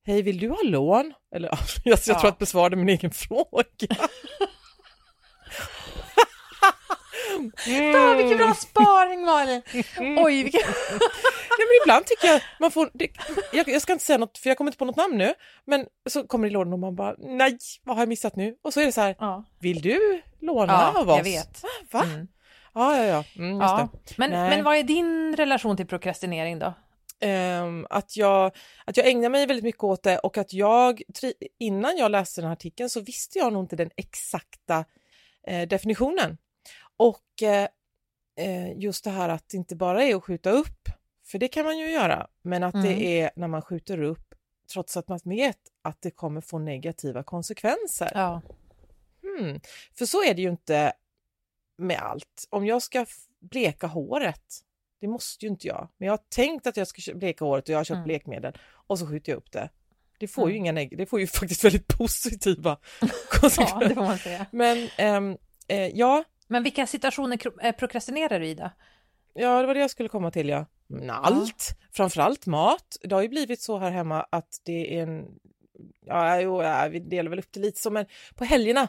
Hej, 0.06 0.22
vill 0.22 0.38
du 0.38 0.48
ha 0.48 0.58
lån? 0.64 1.12
Eller 1.34 1.48
jag, 1.48 1.58
jag 1.84 1.92
Ja. 1.94 1.96
tror 1.96 2.16
att 2.16 2.24
jag 2.24 2.36
besvarade 2.38 2.76
min 2.76 2.88
egen 2.88 3.10
fråga. 3.14 3.96
Fan, 7.94 8.16
vilken 8.16 8.38
bra 8.38 8.54
sparing 8.54 9.24
Malin! 9.24 9.62
Oj, 10.24 10.42
vilken... 10.42 10.60
Ja, 10.60 11.66
men 11.66 11.82
ibland 11.84 12.06
tycker 12.06 12.26
jag 12.28 12.40
man 12.60 12.70
får, 12.70 12.90
det, 12.94 13.08
jag, 13.52 13.68
jag 13.68 13.82
ska 13.82 13.92
inte 13.92 14.04
säga 14.04 14.18
något 14.18 14.38
för 14.38 14.50
jag 14.50 14.56
kommer 14.56 14.68
inte 14.70 14.78
på 14.78 14.84
något 14.84 14.96
namn 14.96 15.18
nu, 15.18 15.34
men 15.64 15.86
så 16.08 16.26
kommer 16.26 16.48
det 16.48 16.52
lådan 16.52 16.72
och 16.72 16.78
man 16.78 16.96
bara 16.96 17.14
nej, 17.18 17.58
vad 17.84 17.96
har 17.96 18.02
jag 18.02 18.08
missat 18.08 18.36
nu? 18.36 18.54
Och 18.62 18.72
så 18.74 18.80
är 18.80 18.86
det 18.86 18.92
så 18.92 19.00
här, 19.00 19.16
Ja. 19.18 19.44
vill 19.60 19.82
du 19.82 20.22
låna 20.40 20.72
Ja, 20.72 21.00
av 21.00 21.08
oss? 21.10 21.16
jag 21.16 21.24
vet. 21.24 21.62
Va? 21.90 22.02
Mm. 22.04 22.28
Ja, 22.74 22.96
ja, 22.96 23.04
ja. 23.04 23.24
Mm, 23.36 23.60
Ja. 23.60 23.88
Men, 24.16 24.30
Nej. 24.30 24.50
men 24.50 24.64
vad 24.64 24.76
är 24.76 24.82
din 24.82 25.36
relation 25.36 25.76
till 25.76 25.86
prokrastinering 25.86 26.58
då? 26.58 26.74
Ehm, 27.22 27.86
att, 27.90 28.16
jag, 28.16 28.52
att 28.84 28.96
jag 28.96 29.06
ägnar 29.08 29.28
mig 29.28 29.46
väldigt 29.46 29.64
mycket 29.64 29.84
åt 29.84 30.02
det 30.02 30.18
och 30.18 30.38
att 30.38 30.52
jag, 30.52 31.02
innan 31.58 31.96
jag 31.96 32.10
läste 32.10 32.40
den 32.40 32.48
här 32.48 32.52
artikeln 32.52 32.90
så 32.90 33.00
visste 33.00 33.38
jag 33.38 33.52
nog 33.52 33.64
inte 33.64 33.76
den 33.76 33.90
exakta 33.96 34.84
eh, 35.46 35.68
definitionen. 35.68 36.38
Och 37.00 37.42
eh, 37.42 37.68
eh, 38.36 38.78
just 38.78 39.04
det 39.04 39.10
här 39.10 39.28
att 39.28 39.48
det 39.48 39.56
inte 39.56 39.76
bara 39.76 40.04
är 40.04 40.14
att 40.16 40.24
skjuta 40.24 40.50
upp, 40.50 40.88
för 41.26 41.38
det 41.38 41.48
kan 41.48 41.64
man 41.64 41.78
ju 41.78 41.90
göra, 41.90 42.26
men 42.42 42.62
att 42.62 42.74
Mm. 42.74 42.86
det 42.86 43.20
är 43.20 43.30
när 43.36 43.48
man 43.48 43.62
skjuter 43.62 44.02
upp 44.02 44.34
trots 44.72 44.96
att 44.96 45.08
man 45.08 45.20
vet 45.24 45.58
att 45.82 46.02
det 46.02 46.10
kommer 46.10 46.40
få 46.40 46.58
negativa 46.58 47.22
konsekvenser. 47.22 48.10
Ja. 48.14 48.42
Hmm. 49.22 49.60
För 49.98 50.06
så 50.06 50.24
är 50.24 50.34
det 50.34 50.42
ju 50.42 50.50
inte 50.50 50.92
med 51.78 51.98
allt. 51.98 52.46
Om 52.50 52.66
jag 52.66 52.82
ska 52.82 53.06
bleka 53.40 53.86
håret, 53.86 54.42
det 55.00 55.08
måste 55.08 55.44
ju 55.44 55.50
inte 55.50 55.66
jag, 55.66 55.88
men 55.98 56.06
jag 56.06 56.12
har 56.12 56.20
tänkt 56.28 56.66
att 56.66 56.76
jag 56.76 56.86
ska 56.88 57.14
bleka 57.14 57.44
håret 57.44 57.64
och 57.64 57.68
jag 57.70 57.78
har 57.78 57.84
köpt 57.84 57.94
Mm. 57.96 58.04
blekmedel 58.04 58.58
och 58.72 58.98
så 58.98 59.06
skjuter 59.06 59.32
jag 59.32 59.36
upp 59.36 59.52
det. 59.52 59.68
Det 60.18 60.28
får 60.28 60.50
ju 60.50 60.56
Mm. 60.56 60.64
inga 60.66 60.72
neg- 60.72 60.96
det 60.96 61.06
får 61.06 61.20
ju 61.20 61.26
faktiskt 61.40 61.64
väldigt 61.64 61.98
positiva 61.98 62.78
ja, 63.00 63.08
konsekvenser. 63.40 63.94
får 63.94 64.02
man 64.02 64.18
säga. 64.18 64.46
Men 64.52 64.88
ehm, 64.98 65.36
eh, 65.68 65.88
ja, 65.88 66.24
Men 66.50 66.62
vilka 66.62 66.86
situationer 66.86 67.38
eh, 67.62 67.72
prokrastinerar 67.72 68.40
du 68.40 68.46
i 68.46 68.54
då? 68.54 68.70
ja, 69.34 69.60
det 69.60 69.66
var 69.66 69.74
det 69.74 69.80
jag 69.80 69.90
skulle 69.90 70.08
komma 70.08 70.30
till 70.30 70.48
ja. 70.48 70.66
Allt, 71.10 71.76
framförallt 71.92 72.46
mat. 72.46 72.96
Det 73.02 73.14
har 73.14 73.22
ju 73.22 73.28
blivit 73.28 73.60
så 73.60 73.78
här 73.78 73.90
hemma 73.90 74.26
att 74.30 74.60
det 74.64 74.98
är 74.98 75.02
en, 75.02 75.24
ja, 76.06 76.40
jo, 76.40 76.62
ja 76.62 76.88
vi 76.88 76.98
delar 76.98 77.30
väl 77.30 77.38
upp 77.38 77.52
det 77.52 77.60
lite 77.60 77.80
så, 77.80 77.90
men 77.90 78.06
på 78.34 78.44
helgerna 78.44 78.88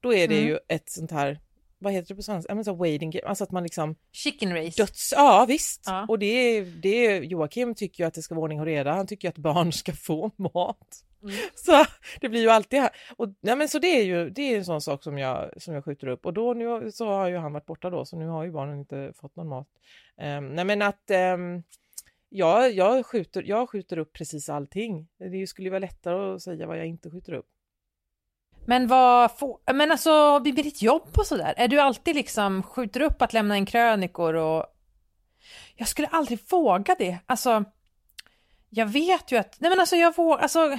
då 0.00 0.14
är 0.14 0.28
det 0.28 0.34
Mm. 0.38 0.48
ju 0.48 0.58
ett 0.68 0.90
sånt 0.90 1.10
här, 1.10 1.40
vad 1.78 1.92
heter 1.92 2.08
det 2.08 2.14
på 2.14 2.22
svenska, 2.22 2.50
Ja, 2.50 2.54
men 2.54 2.64
så 2.64 2.74
waiting 2.74 3.10
game, 3.10 3.26
alltså 3.26 3.44
att 3.44 3.50
man 3.52 3.62
liksom 3.62 3.94
Chicken 4.12 4.54
race? 4.54 4.82
döds, 4.82 5.12
ja 5.16 5.44
visst. 5.48 5.82
Ja. 5.86 6.06
Och 6.08 6.18
det 6.18 6.26
är, 6.26 6.64
det 6.64 7.16
Joakim 7.18 7.74
tycker 7.74 8.04
ju 8.04 8.08
att 8.08 8.14
det 8.14 8.22
ska 8.22 8.34
vara 8.34 8.42
ordning 8.42 8.60
och 8.60 8.66
reda, 8.66 8.92
han 8.92 9.06
tycker 9.06 9.28
ju 9.28 9.30
att 9.30 9.38
barn 9.38 9.72
ska 9.72 9.92
få 9.92 10.30
mat. 10.36 11.04
Mm. 11.22 11.34
Så 11.54 11.84
det 12.20 12.28
blir 12.28 12.40
ju 12.40 12.50
alltid 12.50 12.80
här. 12.80 12.90
Och, 13.16 13.28
nej, 13.40 13.56
men 13.56 13.68
så 13.68 13.78
det 13.78 13.86
är 13.86 14.04
ju 14.04 14.30
det 14.30 14.42
är 14.42 14.58
en 14.58 14.64
sån 14.64 14.80
sak 14.80 15.02
som 15.02 15.18
jag, 15.18 15.62
som 15.62 15.74
jag 15.74 15.84
skjuter 15.84 16.06
upp 16.06 16.26
och 16.26 16.32
då 16.32 16.54
nu 16.54 16.92
så 16.92 17.08
har 17.08 17.28
ju 17.28 17.36
han 17.36 17.52
varit 17.52 17.66
borta 17.66 17.90
då 17.90 18.04
så 18.04 18.16
nu 18.16 18.26
har 18.26 18.44
ju 18.44 18.50
barnen 18.50 18.78
inte 18.78 19.12
fått 19.16 19.36
någon 19.36 19.48
mat. 19.48 19.68
Um, 20.16 20.54
nej 20.54 20.64
men 20.64 20.82
att 20.82 21.10
um, 21.34 21.62
ja, 22.28 22.68
jag, 22.68 23.06
skjuter, 23.06 23.42
jag 23.42 23.70
skjuter 23.70 23.98
upp 23.98 24.12
precis 24.12 24.48
allting. 24.48 25.08
Det 25.18 25.46
skulle 25.46 25.66
ju 25.66 25.70
vara 25.70 25.78
lättare 25.78 26.34
att 26.34 26.42
säga 26.42 26.66
vad 26.66 26.78
jag 26.78 26.86
inte 26.86 27.10
skjuter 27.10 27.32
upp. 27.32 27.48
Men 28.66 28.86
vad 28.86 29.38
får, 29.38 29.72
men 29.72 29.90
alltså 29.90 30.38
vid 30.38 30.54
ditt 30.54 30.82
jobb 30.82 31.08
och 31.16 31.26
sådär, 31.26 31.54
är 31.56 31.68
du 31.68 31.80
alltid 31.80 32.14
liksom 32.16 32.62
skjuter 32.62 33.00
upp 33.00 33.22
att 33.22 33.32
lämna 33.32 33.56
in 33.56 33.66
krönikor 33.66 34.34
och 34.34 34.66
jag 35.76 35.88
skulle 35.88 36.08
aldrig 36.08 36.38
våga 36.50 36.96
det. 36.98 37.18
Alltså, 37.26 37.64
jag 38.70 38.86
vet 38.86 39.32
ju 39.32 39.36
att, 39.36 39.56
nej 39.60 39.70
men 39.70 39.80
alltså 39.80 39.96
jag 39.96 40.16
vågar, 40.16 40.42
alltså 40.42 40.78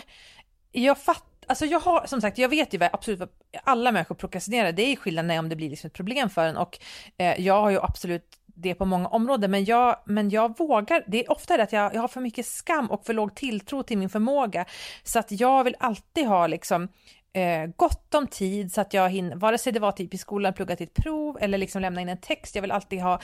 jag 0.72 0.98
fattar, 0.98 1.26
alltså 1.48 1.66
jag 1.66 1.80
har, 1.80 2.06
som 2.08 2.22
sagt, 2.22 2.38
jag 2.38 2.50
vet 2.50 2.74
ju 2.74 2.78
vad, 2.78 2.90
absolut 2.94 3.20
vad 3.20 3.30
alla 3.64 3.92
människor 3.92 4.16
prokrastinerar, 4.16 4.72
det 4.72 4.82
är 4.82 4.96
skillnaden 4.96 5.40
om 5.40 5.50
det 5.50 5.56
blir 5.56 5.70
liksom 5.70 5.88
ett 5.88 5.94
problem 5.94 6.30
för 6.30 6.48
en. 6.48 6.58
Och 6.58 6.80
eh, 7.18 7.42
jag 7.42 7.62
har 7.62 7.70
ju 7.70 7.80
absolut 7.80 8.40
det 8.62 8.76
på 8.76 8.86
många 8.86 9.08
områden, 9.08 9.52
men 9.52 9.66
jag, 9.66 9.96
men 10.06 10.30
jag 10.30 10.58
vågar, 10.58 11.04
det 11.08 11.26
är 11.26 11.32
ofta 11.32 11.58
det 11.58 11.64
att 11.64 11.72
jag, 11.72 11.96
jag 11.96 12.02
har 12.02 12.08
för 12.08 12.22
mycket 12.22 12.46
skam 12.46 12.92
och 12.92 13.06
för 13.06 13.14
låg 13.14 13.36
tilltro 13.36 13.84
till 13.84 13.98
min 13.98 14.10
förmåga, 14.10 14.66
så 15.04 15.20
att 15.20 15.32
jag 15.32 15.64
vill 15.64 15.76
alltid 15.80 16.28
ha 16.28 16.48
liksom 16.48 16.88
eh, 17.34 17.66
gott 17.76 18.16
om 18.16 18.28
tid 18.28 18.74
så 18.74 18.82
att 18.82 18.94
jag 18.94 19.10
hinner, 19.10 19.36
vare 19.36 19.58
sig 19.58 19.74
det 19.74 19.80
var 19.80 19.92
typ 19.92 20.14
i 20.14 20.18
skolan, 20.18 20.54
plugga 20.54 20.76
till 20.76 20.88
ett 20.88 21.04
prov 21.04 21.38
eller 21.42 21.58
liksom 21.58 21.82
lämna 21.82 22.02
in 22.02 22.10
en 22.10 22.22
text, 22.22 22.56
jag 22.56 22.62
vill 22.62 22.72
alltid 22.72 23.02
ha 23.02 23.20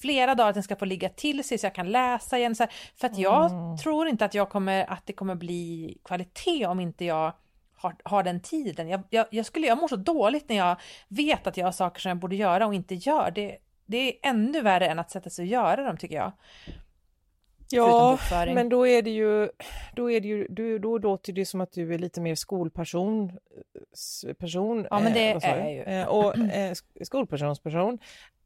flera 0.00 0.34
dagar 0.34 0.48
att 0.48 0.54
den 0.54 0.62
ska 0.62 0.76
få 0.76 0.84
ligga 0.84 1.08
till 1.08 1.44
sig 1.44 1.58
så 1.58 1.66
jag 1.66 1.74
kan 1.74 1.90
läsa 1.90 2.38
igen. 2.38 2.54
Så 2.54 2.62
här, 2.62 2.72
för 2.96 3.06
att 3.06 3.18
jag 3.18 3.50
tror 3.82 4.08
inte 4.08 4.24
att, 4.24 4.34
jag 4.34 4.50
kommer, 4.50 4.90
att 4.90 5.06
det 5.06 5.12
kommer 5.12 5.34
bli 5.34 5.98
kvalitet 6.04 6.66
om 6.66 6.80
inte 6.80 7.04
jag 7.04 7.32
har, 7.76 7.96
har 8.04 8.22
den 8.22 8.40
tiden. 8.40 8.88
Jag, 8.88 9.02
jag, 9.10 9.26
jag, 9.30 9.46
skulle, 9.46 9.66
jag 9.66 9.78
mår 9.78 9.88
så 9.88 9.96
dåligt 9.96 10.48
när 10.48 10.56
jag 10.56 10.76
vet 11.08 11.46
att 11.46 11.56
jag 11.56 11.66
har 11.66 11.72
saker 11.72 12.00
som 12.00 12.08
jag 12.08 12.18
borde 12.18 12.36
göra 12.36 12.66
och 12.66 12.74
inte 12.74 12.94
gör. 12.94 13.30
Det, 13.30 13.56
det 13.86 13.96
är 13.96 14.30
ännu 14.30 14.60
värre 14.60 14.86
än 14.86 14.98
att 14.98 15.10
sätta 15.10 15.30
sig 15.30 15.42
och 15.42 15.48
göra 15.48 15.82
dem 15.82 15.96
tycker 15.96 16.16
jag. 16.16 16.32
Ja, 17.70 18.18
men 18.54 18.68
då 18.68 18.86
är 18.86 19.02
det 19.02 19.10
ju, 19.10 19.48
då 19.94 20.10
är 20.10 20.20
det 20.20 20.28
ju, 20.28 20.46
du, 20.50 20.78
då 20.78 20.98
låter 20.98 21.32
det 21.32 21.46
som 21.46 21.60
att 21.60 21.72
du 21.72 21.94
är 21.94 21.98
lite 21.98 22.20
mer 22.20 22.34
skolperson, 22.34 23.38
s- 23.92 24.24
person, 24.38 24.86
Ja, 24.90 25.00
men 25.00 25.12
det 25.12 25.32
vad 25.32 25.42
sa 25.42 25.48
är 25.48 25.58
jag 25.58 25.72
ju. 25.72 25.82
Eh, 25.82 26.06
och 26.06 26.38
eh, 26.38 26.70
sk- 26.72 27.04
skolpersonsperson. 27.04 27.98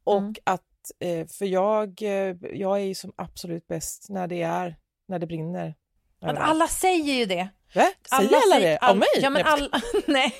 Och 0.05 0.19
Mm. 0.19 0.35
att, 0.45 0.63
eh, 0.99 1.27
för 1.27 1.47
jag, 1.47 2.03
eh, 2.03 2.37
jag 2.53 2.77
är 2.81 2.85
ju 2.85 2.95
som 2.95 3.13
absolut 3.17 3.67
bäst 3.67 4.07
när 4.11 4.27
det 4.27 4.43
är, 4.43 4.77
när 5.09 5.19
det 5.19 5.27
brinner. 5.27 5.75
Men 6.23 6.37
alla 6.39 6.69
säger 6.69 7.15
ju 7.15 7.25
det. 7.27 7.49
Va? 7.75 7.87
Säger 8.17 8.37
alla 8.37 8.61
det? 8.61 8.79
all- 8.79 8.93
Om 8.93 8.99
mig? 8.99 9.09
Ja, 9.21 9.31
men 9.31 9.47
alla, 9.47 9.69
nej, 10.07 10.35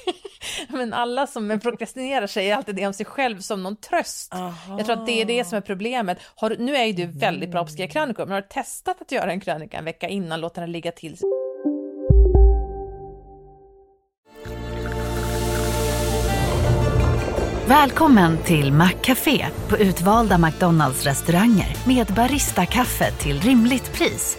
men 0.69 0.93
alla 0.93 1.27
som 1.27 1.61
prokrastinerar 1.63 2.27
säger 2.27 2.57
alltid 2.57 2.75
det 2.77 2.87
om 2.87 2.93
sig 2.93 3.07
själv 3.07 3.41
som 3.41 3.63
någon 3.63 3.77
tröst. 3.77 4.35
Aha. 4.35 4.77
Jag 4.79 4.87
tror 4.87 4.97
att 5.01 5.07
det 5.07 5.21
är 5.21 5.25
det 5.25 5.45
som 5.45 5.57
är 5.57 5.61
problemet. 5.63 6.19
Har, 6.37 6.57
nu 6.59 6.77
är 6.77 6.85
ju 6.85 6.93
du 6.93 7.07
väldigt 7.07 7.51
bra 7.51 7.61
på 7.61 7.65
att 7.67 7.73
skriva 7.73 7.93
krönikor, 7.93 8.25
men 8.27 8.35
har 8.35 8.41
du 8.41 8.49
testat 8.49 9.01
att 9.01 9.13
göra 9.13 9.33
en 9.33 9.41
krönika 9.41 9.79
en 9.79 9.85
vecka 9.85 10.09
innan, 10.09 10.41
låta 10.41 10.61
den 10.61 10.73
ligga 10.73 10.93
till 10.93 11.19
sig? 11.19 11.29
Välkommen 17.67 18.39
till 18.39 18.73
Maccafé 18.73 19.47
på 19.69 19.79
utvalda 19.79 20.39
McDonalds 20.39 21.05
restauranger 21.05 21.77
med 21.87 22.07
Baristakaffe 22.07 23.11
till 23.13 23.41
rimligt 23.41 23.93
pris. 23.93 24.39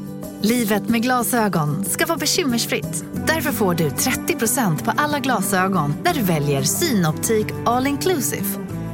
Livet 0.43 0.89
med 0.89 1.01
glasögon 1.01 1.85
ska 1.85 2.05
vara 2.05 2.17
bekymmersfritt. 2.17 3.03
Därför 3.27 3.51
får 3.51 3.73
du 3.73 3.89
30% 3.89 4.85
på 4.85 4.91
alla 4.97 5.19
glasögon 5.19 5.93
när 6.03 6.13
du 6.13 6.21
väljer 6.21 6.61
Synoptik 6.63 7.47
All 7.65 7.87
Inclusive. 7.87 8.45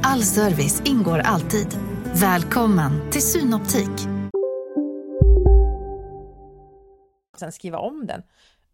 All 0.02 0.22
service 0.22 0.82
ingår 0.84 1.18
alltid. 1.18 1.66
Välkommen 2.14 3.10
till 3.10 3.22
Synoptik. 3.22 3.90
Sen 7.38 7.52
skriva 7.52 7.78
om 7.78 8.06
den. 8.06 8.22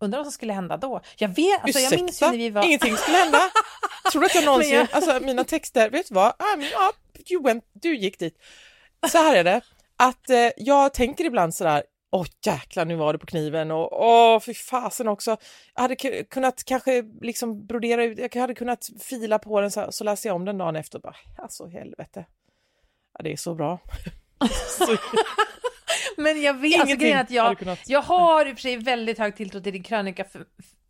Undrar 0.01 0.19
vad 0.19 0.27
som 0.27 0.33
skulle 0.33 0.53
hända 0.53 0.77
då? 0.77 1.01
Jag 1.17 1.29
vet, 1.29 1.63
alltså 1.65 1.81
jag 1.81 1.91
minns 1.91 2.01
ju 2.01 2.05
Ursäkta? 2.07 2.31
när 2.31 2.39
vi 2.39 2.51
var... 2.51 2.65
Ingenting 2.65 2.97
skulle 2.97 3.17
hända. 3.17 3.41
Tror 4.13 4.21
du 4.21 4.27
att 4.27 4.35
jag 4.35 4.45
någonsin, 4.45 4.75
jag- 4.75 4.89
alltså 4.93 5.21
mina 5.21 5.45
texter, 5.45 5.91
vet 5.91 6.09
du 6.09 6.15
vad? 6.15 6.29
I 6.55 6.57
mean, 6.59 6.71
ja, 6.73 6.93
you 7.31 7.43
went, 7.43 7.65
du 7.73 7.97
gick 7.97 8.19
dit. 8.19 8.35
Så 9.11 9.19
här 9.19 9.35
är 9.37 9.45
det, 9.45 9.61
att 9.97 10.31
eh, 10.31 10.37
jag 10.57 10.95
tänker 10.95 11.25
ibland 11.25 11.55
sådär, 11.55 11.83
åh 12.15 12.27
jäklar 12.47 12.85
nu 12.85 12.95
var 12.97 13.13
det 13.13 13.19
på 13.19 13.27
kniven 13.27 13.71
och 13.71 14.03
åh 14.05 14.41
fy 14.41 14.55
fasen 14.55 15.09
också. 15.09 15.37
Jag 15.75 15.83
hade 15.83 15.97
kunnat 16.25 16.65
kanske 16.65 17.05
liksom 17.21 17.67
brodera 17.67 18.05
ut, 18.05 18.19
jag 18.19 18.41
hade 18.41 18.55
kunnat 18.55 18.91
fila 19.01 19.39
på 19.39 19.61
den 19.61 19.71
så, 19.71 19.81
här, 19.81 19.91
så 19.91 20.05
läser 20.05 20.29
jag 20.29 20.37
om 20.37 20.45
den 20.45 20.59
dagen 20.59 20.77
efter 20.77 20.99
och 20.99 21.03
bara, 21.03 21.17
alltså 21.39 21.67
helvete. 21.67 22.27
Ja, 23.19 23.23
det 23.23 23.33
är 23.33 23.37
så 23.37 23.55
bra. 23.55 23.79
så, 24.79 24.97
men 26.17 26.43
jag 26.43 26.55
vet, 26.55 26.81
alltså 26.81 26.97
grejen 26.97 27.19
att 27.19 27.31
jag, 27.31 27.59
kunnat- 27.59 27.89
jag 27.89 28.03
har 28.03 28.47
i 28.47 28.53
och 28.53 28.57
för 28.57 28.63
sig 28.63 28.77
väldigt 28.77 29.19
hög 29.19 29.37
tilltro 29.37 29.61
till 29.61 29.73
din 29.73 29.83
krönika 29.83 30.25
för, 30.25 30.45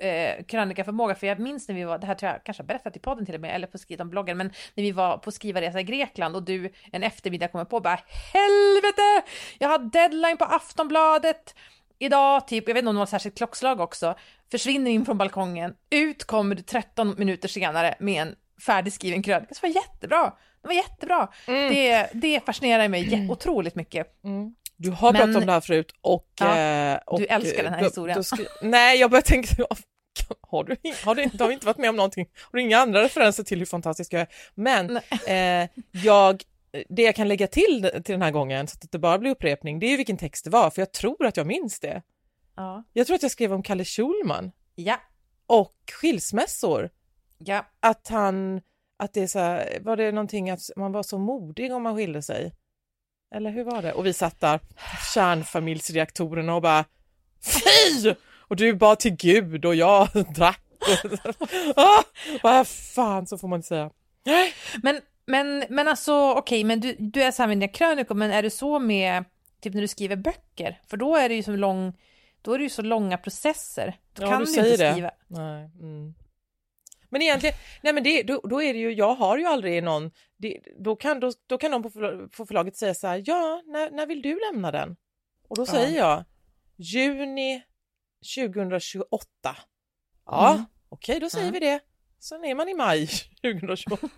eh, 0.06 0.44
krönikaförmåga, 0.44 1.14
för 1.14 1.26
jag 1.26 1.38
minns 1.38 1.68
när 1.68 1.74
vi 1.74 1.84
var, 1.84 1.98
det 1.98 2.06
här 2.06 2.14
tror 2.14 2.32
jag 2.32 2.44
kanske 2.44 2.62
har 2.62 2.66
berättat 2.66 2.96
i 2.96 2.98
podden 3.00 3.26
till 3.26 3.34
och 3.34 3.40
med, 3.40 3.54
eller 3.54 3.66
på 3.66 3.78
skriva 3.78 4.02
om 4.02 4.10
bloggen, 4.10 4.36
men 4.36 4.52
när 4.74 4.84
vi 4.84 4.92
var 4.92 5.18
på 5.18 5.30
skrivarresa 5.32 5.80
i 5.80 5.82
Grekland 5.82 6.36
och 6.36 6.42
du 6.42 6.72
en 6.92 7.02
eftermiddag 7.02 7.48
kommer 7.48 7.64
på 7.64 7.80
bara 7.80 7.98
helvete, 8.32 9.30
jag 9.58 9.68
har 9.68 9.78
deadline 9.78 10.36
på 10.36 10.44
Aftonbladet 10.44 11.54
idag, 11.98 12.48
typ, 12.48 12.68
jag 12.68 12.74
vet 12.74 12.80
inte 12.82 12.88
om 12.88 12.94
det 12.94 12.98
var 12.98 13.06
särskilt 13.06 13.36
klockslag 13.36 13.80
också, 13.80 14.14
försvinner 14.50 14.90
in 14.90 15.04
från 15.04 15.18
balkongen, 15.18 15.74
ut 15.90 16.24
kommer 16.24 16.54
du 16.54 16.62
13 16.62 17.14
minuter 17.18 17.48
senare 17.48 17.94
med 18.00 18.22
en 18.22 18.34
färdigskriven 18.66 19.22
krönika, 19.22 19.46
det 19.54 19.62
var 19.62 19.74
jättebra, 19.74 20.32
det 20.62 20.68
var 20.68 20.74
jättebra. 20.74 21.28
Det, 21.68 22.08
det 22.12 22.40
fascinerar 22.46 22.88
mig 22.88 23.04
jä- 23.04 23.30
otroligt 23.30 23.74
mycket. 23.74 24.24
Mm. 24.24 24.54
Du 24.76 24.90
har 24.90 25.12
Men- 25.12 25.20
pratat 25.22 25.36
om 25.36 25.46
det 25.46 25.52
här 25.52 25.60
förut 25.60 25.92
och... 26.00 26.28
Ja, 26.40 26.58
eh, 26.58 26.98
och 27.06 27.20
du 27.20 27.26
älskar 27.26 27.62
den 27.62 27.72
här 27.72 27.80
då- 27.80 27.86
historien. 27.86 28.16
då 28.16 28.22
skri- 28.22 28.46
nej, 28.62 28.98
jag 29.00 29.10
började 29.10 29.26
tänka, 29.28 29.48
har 30.40 30.64
du, 30.64 30.76
har, 31.04 31.14
du, 31.14 31.22
inte- 31.22 31.44
har 31.44 31.50
inte 31.50 31.66
varit 31.66 31.78
med 31.78 31.90
om 31.90 31.96
någonting? 31.96 32.28
Har 32.52 32.56
du 32.58 32.62
inga 32.62 32.78
andra 32.78 33.02
referenser 33.02 33.44
till 33.44 33.58
hur 33.58 33.66
fantastisk 33.66 34.12
jag 34.12 34.20
är? 34.20 34.28
Men 34.54 34.96
eh, 35.28 35.68
jag, 36.04 36.42
det 36.88 37.02
jag 37.02 37.14
kan 37.14 37.28
lägga 37.28 37.46
till 37.46 37.90
till 38.04 38.12
den 38.12 38.22
här 38.22 38.30
gången, 38.30 38.66
så 38.68 38.78
att 38.82 38.92
det 38.92 38.98
bara 38.98 39.18
blir 39.18 39.30
upprepning, 39.30 39.78
det 39.78 39.86
är 39.86 39.90
ju 39.90 39.96
vilken 39.96 40.16
text 40.16 40.44
det 40.44 40.50
var, 40.50 40.70
för 40.70 40.80
jag 40.82 40.92
tror 40.92 41.26
att 41.26 41.36
jag 41.36 41.46
minns 41.46 41.80
det. 41.80 42.02
Ja. 42.56 42.84
Jag 42.92 43.06
tror 43.06 43.14
att 43.14 43.22
jag 43.22 43.30
skrev 43.30 43.52
om 43.52 43.62
Kalle 43.62 43.84
Schulman 43.84 44.52
Ja. 44.74 44.96
och 45.46 45.74
skilsmässor. 46.00 46.90
Ja. 47.38 47.66
Att 47.80 48.08
han, 48.08 48.60
att 48.96 49.12
det 49.14 49.22
är 49.22 49.26
så 49.26 49.38
här, 49.38 49.78
var 49.80 49.96
det 49.96 50.12
någonting 50.12 50.50
att 50.50 50.60
man 50.76 50.92
var 50.92 51.02
så 51.02 51.18
modig 51.18 51.72
om 51.74 51.82
man 51.82 51.96
skilde 51.96 52.22
sig? 52.22 52.52
Eller 53.34 53.50
hur 53.50 53.64
var 53.64 53.82
det? 53.82 53.92
Och 53.92 54.06
vi 54.06 54.12
satt 54.12 54.40
där, 54.40 54.60
kärnfamiljsreaktorerna 55.14 56.54
och 56.54 56.62
bara 56.62 56.84
fy! 57.44 58.14
Och 58.38 58.56
du 58.56 58.74
bad 58.74 58.98
till 58.98 59.16
Gud 59.16 59.64
och 59.64 59.74
jag 59.74 60.08
drack. 60.34 60.60
ah, 61.76 62.02
vad 62.42 62.68
fan, 62.68 63.26
så 63.26 63.38
får 63.38 63.48
man 63.48 63.58
inte 63.58 63.68
säga. 63.68 63.90
Men, 64.82 65.00
men, 65.26 65.64
men 65.68 65.88
alltså 65.88 66.32
okej, 66.32 66.64
men 66.64 66.80
du, 66.80 66.96
du 66.98 67.22
är 67.22 67.30
så 67.30 67.42
här 67.42 67.48
med 67.48 67.56
dina 67.56 67.72
krönikor, 67.72 68.14
men 68.14 68.30
är 68.30 68.42
du 68.42 68.50
så 68.50 68.78
med 68.78 69.24
typ 69.60 69.74
när 69.74 69.80
du 69.80 69.88
skriver 69.88 70.16
böcker? 70.16 70.80
För 70.86 70.96
då 70.96 71.16
är 71.16 71.28
det 71.28 71.34
ju 71.34 71.42
så 71.42 71.56
lång, 71.56 71.92
då 72.42 72.52
är 72.52 72.58
det 72.58 72.64
ju 72.64 72.70
så 72.70 72.82
långa 72.82 73.18
processer. 73.18 73.96
Då 74.12 74.22
Ja, 74.22 74.28
kan 74.30 74.38
du 74.38 74.44
du, 74.44 74.52
säger 74.52 74.72
inte 74.72 74.92
skriva. 74.92 75.10
Nej. 75.28 75.70
Mm. 75.80 76.14
Men 77.14 77.22
egentligen, 77.22 77.56
nej 77.82 77.92
men 77.92 78.02
det, 78.02 78.22
då, 78.22 78.40
då 78.44 78.62
är 78.62 78.72
det 78.72 78.78
ju, 78.78 78.92
jag 78.92 79.14
har 79.14 79.38
ju 79.38 79.44
aldrig 79.44 79.82
någon, 79.82 80.10
det, 80.36 80.60
då, 80.78 80.96
kan, 80.96 81.20
då, 81.20 81.32
då 81.46 81.58
kan 81.58 81.70
någon 81.70 81.82
på, 81.82 81.90
förla- 81.90 82.28
på 82.36 82.46
förlaget 82.46 82.76
säga 82.76 82.94
så 82.94 83.06
här, 83.06 83.22
ja, 83.26 83.62
när, 83.66 83.90
när 83.90 84.06
vill 84.06 84.22
du 84.22 84.40
lämna 84.52 84.70
den? 84.72 84.96
Och 85.48 85.56
då 85.56 85.62
Ja. 85.62 85.66
säger 85.66 85.98
jag, 85.98 86.24
juni 86.76 87.62
2028. 88.36 89.56
Ja, 90.26 90.52
Mm. 90.54 90.64
okej, 90.88 91.20
då 91.20 91.30
säger 91.30 91.48
Mm. 91.48 91.60
vi 91.60 91.66
det. 91.66 91.80
Sen 92.18 92.44
är 92.44 92.54
man 92.54 92.68
i 92.68 92.74
maj 92.74 93.06
2028 93.42 94.08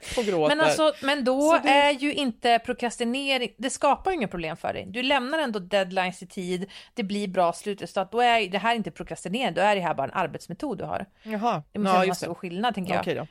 och 0.16 0.24
gråter. 0.24 0.56
Men, 0.56 0.64
alltså, 0.64 0.92
men 1.02 1.24
då 1.24 1.60
det- 1.62 1.68
är 1.68 1.90
ju 1.90 2.14
inte 2.14 2.58
prokrastinering, 2.58 3.54
det 3.58 3.70
skapar 3.70 4.10
ju 4.10 4.16
inga 4.16 4.28
problem 4.28 4.56
för 4.56 4.72
dig. 4.72 4.86
Du 4.88 5.02
lämnar 5.02 5.38
ändå 5.38 5.58
deadlines 5.58 6.22
i 6.22 6.26
tid, 6.26 6.70
det 6.94 7.02
blir 7.02 7.28
bra 7.28 7.52
slutresultat. 7.52 8.12
Då 8.12 8.20
är 8.20 8.48
det 8.48 8.58
här 8.58 8.74
inte 8.74 8.90
prokrastinering, 8.90 9.54
då 9.54 9.60
är 9.60 9.74
det 9.74 9.80
här 9.80 9.94
bara 9.94 10.04
en 10.06 10.12
arbetsmetod 10.14 10.78
du 10.78 10.84
har. 10.84 11.06
Jaha, 11.22 11.62
Det 11.72 11.78
måste 11.78 11.94
ja, 11.94 11.98
vara 11.98 12.06
en 12.06 12.14
stor 12.14 12.34
skillnad 12.34 12.74
tänker 12.74 12.92
jag. 12.92 13.00
Okej 13.00 13.14
då. 13.14 13.26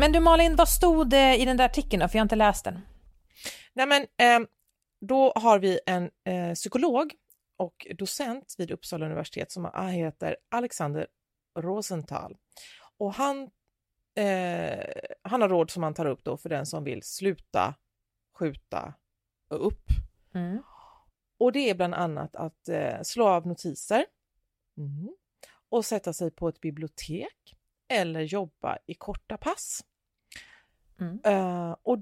Men 0.00 0.12
du 0.12 0.20
Malin, 0.20 0.56
vad 0.56 0.68
stod 0.68 1.10
det 1.10 1.36
i 1.36 1.44
den 1.44 1.56
där 1.56 1.64
artikeln 1.64 2.00
då? 2.00 2.08
För 2.08 2.16
jag 2.16 2.20
har 2.20 2.24
inte 2.24 2.36
läst 2.36 2.64
den. 2.64 2.80
Nej 3.72 3.86
men 3.86 4.06
ehm, 4.18 4.46
då 5.00 5.32
har 5.36 5.58
vi 5.58 5.80
en 5.86 6.02
eh, 6.04 6.54
psykolog 6.54 7.12
och 7.58 7.86
docent 7.98 8.54
vid 8.58 8.70
Uppsala 8.70 9.06
universitet 9.06 9.52
som 9.52 9.70
heter 9.92 10.36
Alexander 10.48 11.06
Rosenthal. 11.58 12.36
Och 12.98 13.14
han, 13.14 13.50
eh, 14.14 14.84
han 15.22 15.42
har 15.42 15.48
råd 15.48 15.70
som 15.70 15.82
han 15.82 15.94
tar 15.94 16.06
upp 16.06 16.24
då 16.24 16.36
för 16.36 16.48
den 16.48 16.66
som 16.66 16.84
vill 16.84 17.02
sluta 17.02 17.74
skjuta 18.34 18.94
upp. 19.48 19.84
Mm. 20.34 20.62
Och 21.38 21.52
det 21.52 21.70
är 21.70 21.74
bland 21.74 21.94
annat 21.94 22.36
att 22.36 22.68
eh, 22.68 23.02
slå 23.02 23.28
av 23.28 23.46
notiser 23.46 24.04
mm. 24.76 25.08
och 25.68 25.84
sätta 25.84 26.12
sig 26.12 26.30
på 26.30 26.48
ett 26.48 26.60
bibliotek 26.60 27.56
eller 27.88 28.20
jobba 28.20 28.78
i 28.86 28.94
korta 28.94 29.36
pass. 29.36 29.84
Mm. 31.00 31.20
Eh, 31.24 31.76
och 31.82 31.98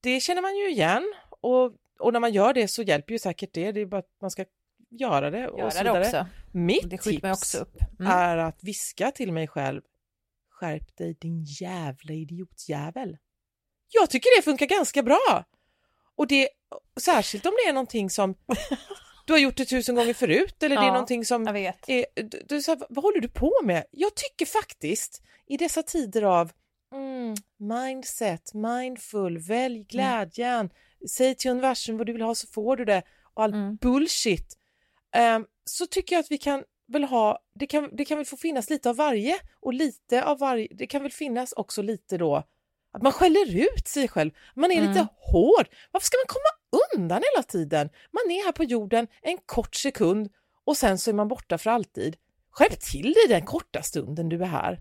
det 0.00 0.20
känner 0.20 0.42
man 0.42 0.56
ju 0.56 0.70
igen 0.70 1.14
och, 1.30 1.72
och 1.98 2.12
när 2.12 2.20
man 2.20 2.32
gör 2.32 2.52
det 2.52 2.68
så 2.68 2.82
hjälper 2.82 3.12
ju 3.12 3.18
säkert 3.18 3.52
det. 3.52 3.72
Det 3.72 3.80
är 3.80 3.86
bara 3.86 3.98
att 3.98 4.20
man 4.20 4.30
ska 4.30 4.44
göra 4.90 5.30
det 5.30 5.48
och 5.48 5.58
Göra 5.58 5.70
så 5.70 5.78
vidare. 5.78 6.00
också. 6.00 6.26
Mitt 6.52 6.90
Det 6.90 6.98
tips 6.98 7.24
också 7.24 7.58
upp. 7.58 7.76
Mm. 8.00 8.12
är 8.12 8.36
att 8.36 8.64
viska 8.64 9.10
till 9.10 9.32
mig 9.32 9.48
själv 9.48 9.82
Skärp 10.50 10.96
dig 10.96 11.16
din 11.20 11.44
jävla 11.44 12.14
idiotjävel. 12.14 13.16
Jag 13.88 14.10
tycker 14.10 14.36
det 14.38 14.42
funkar 14.42 14.66
ganska 14.66 15.02
bra. 15.02 15.44
Och 16.16 16.26
det, 16.26 16.48
särskilt 17.00 17.46
om 17.46 17.52
det 17.64 17.68
är 17.68 17.72
någonting 17.72 18.10
som 18.10 18.34
du 19.26 19.32
har 19.32 19.40
gjort 19.40 19.56
det 19.56 19.64
tusen 19.64 19.94
gånger 19.94 20.14
förut 20.14 20.62
eller 20.62 20.76
det 20.76 20.82
är 20.82 20.86
Ja, 20.86 20.92
någonting 20.92 21.24
som 21.24 21.46
är, 21.46 21.74
du, 22.14 22.42
du, 22.48 22.62
så 22.62 22.70
här, 22.70 22.86
vad 22.88 23.04
håller 23.04 23.20
du 23.20 23.28
på 23.28 23.52
med? 23.62 23.84
Jag 23.90 24.14
tycker 24.14 24.46
faktiskt 24.46 25.22
i 25.46 25.56
dessa 25.56 25.82
tider 25.82 26.22
av 26.22 26.52
mm, 26.94 27.34
mindset, 27.58 28.54
mindful, 28.54 29.38
välj 29.38 29.84
glädjen, 29.84 30.70
säg 31.10 31.34
till 31.34 31.50
universum 31.50 31.96
vad 31.98 32.06
du 32.06 32.12
vill 32.12 32.22
ha 32.22 32.34
så 32.34 32.46
får 32.46 32.76
du 32.76 32.84
det 32.84 33.02
och 33.34 33.42
all 33.44 33.54
Mm. 33.54 33.76
bullshit 33.76 34.58
så 35.64 35.86
tycker 35.86 36.16
jag 36.16 36.20
att 36.20 36.30
vi 36.30 36.38
kan 36.38 36.64
väl 36.88 37.04
ha, 37.04 37.38
det 37.54 37.66
kan, 37.66 37.90
det 37.96 38.04
kan 38.04 38.18
väl 38.18 38.26
få 38.26 38.36
finnas 38.36 38.70
lite 38.70 38.90
av 38.90 38.96
varje 38.96 39.36
och 39.60 39.74
lite 39.74 40.24
av 40.24 40.38
varje, 40.38 40.68
det 40.70 40.86
kan 40.86 41.02
väl 41.02 41.12
finnas 41.12 41.52
också 41.52 41.82
lite 41.82 42.18
då 42.18 42.44
att 42.96 43.02
man 43.02 43.12
skäller 43.12 43.56
ut 43.56 43.88
sig 43.88 44.08
själv, 44.08 44.30
man 44.54 44.70
är 44.70 44.76
Mm. 44.76 44.88
lite 44.88 45.06
hård. 45.16 45.68
Varför 45.90 46.06
ska 46.06 46.16
man 46.16 46.26
komma 46.36 46.82
undan 46.94 47.22
hela 47.34 47.42
tiden? 47.42 47.88
Man 48.12 48.30
är 48.30 48.44
här 48.44 48.52
på 48.52 48.64
jorden 48.64 49.06
en 49.22 49.38
kort 49.46 49.74
sekund 49.74 50.28
och 50.64 50.76
sen 50.76 50.98
så 50.98 51.10
är 51.10 51.14
man 51.14 51.28
borta 51.28 51.58
för 51.58 51.70
alltid. 51.70 52.16
Skärp 52.50 52.80
till 52.80 53.12
dig 53.12 53.22
den 53.28 53.46
korta 53.46 53.82
stunden 53.82 54.28
du 54.28 54.42
är 54.42 54.46
här. 54.46 54.80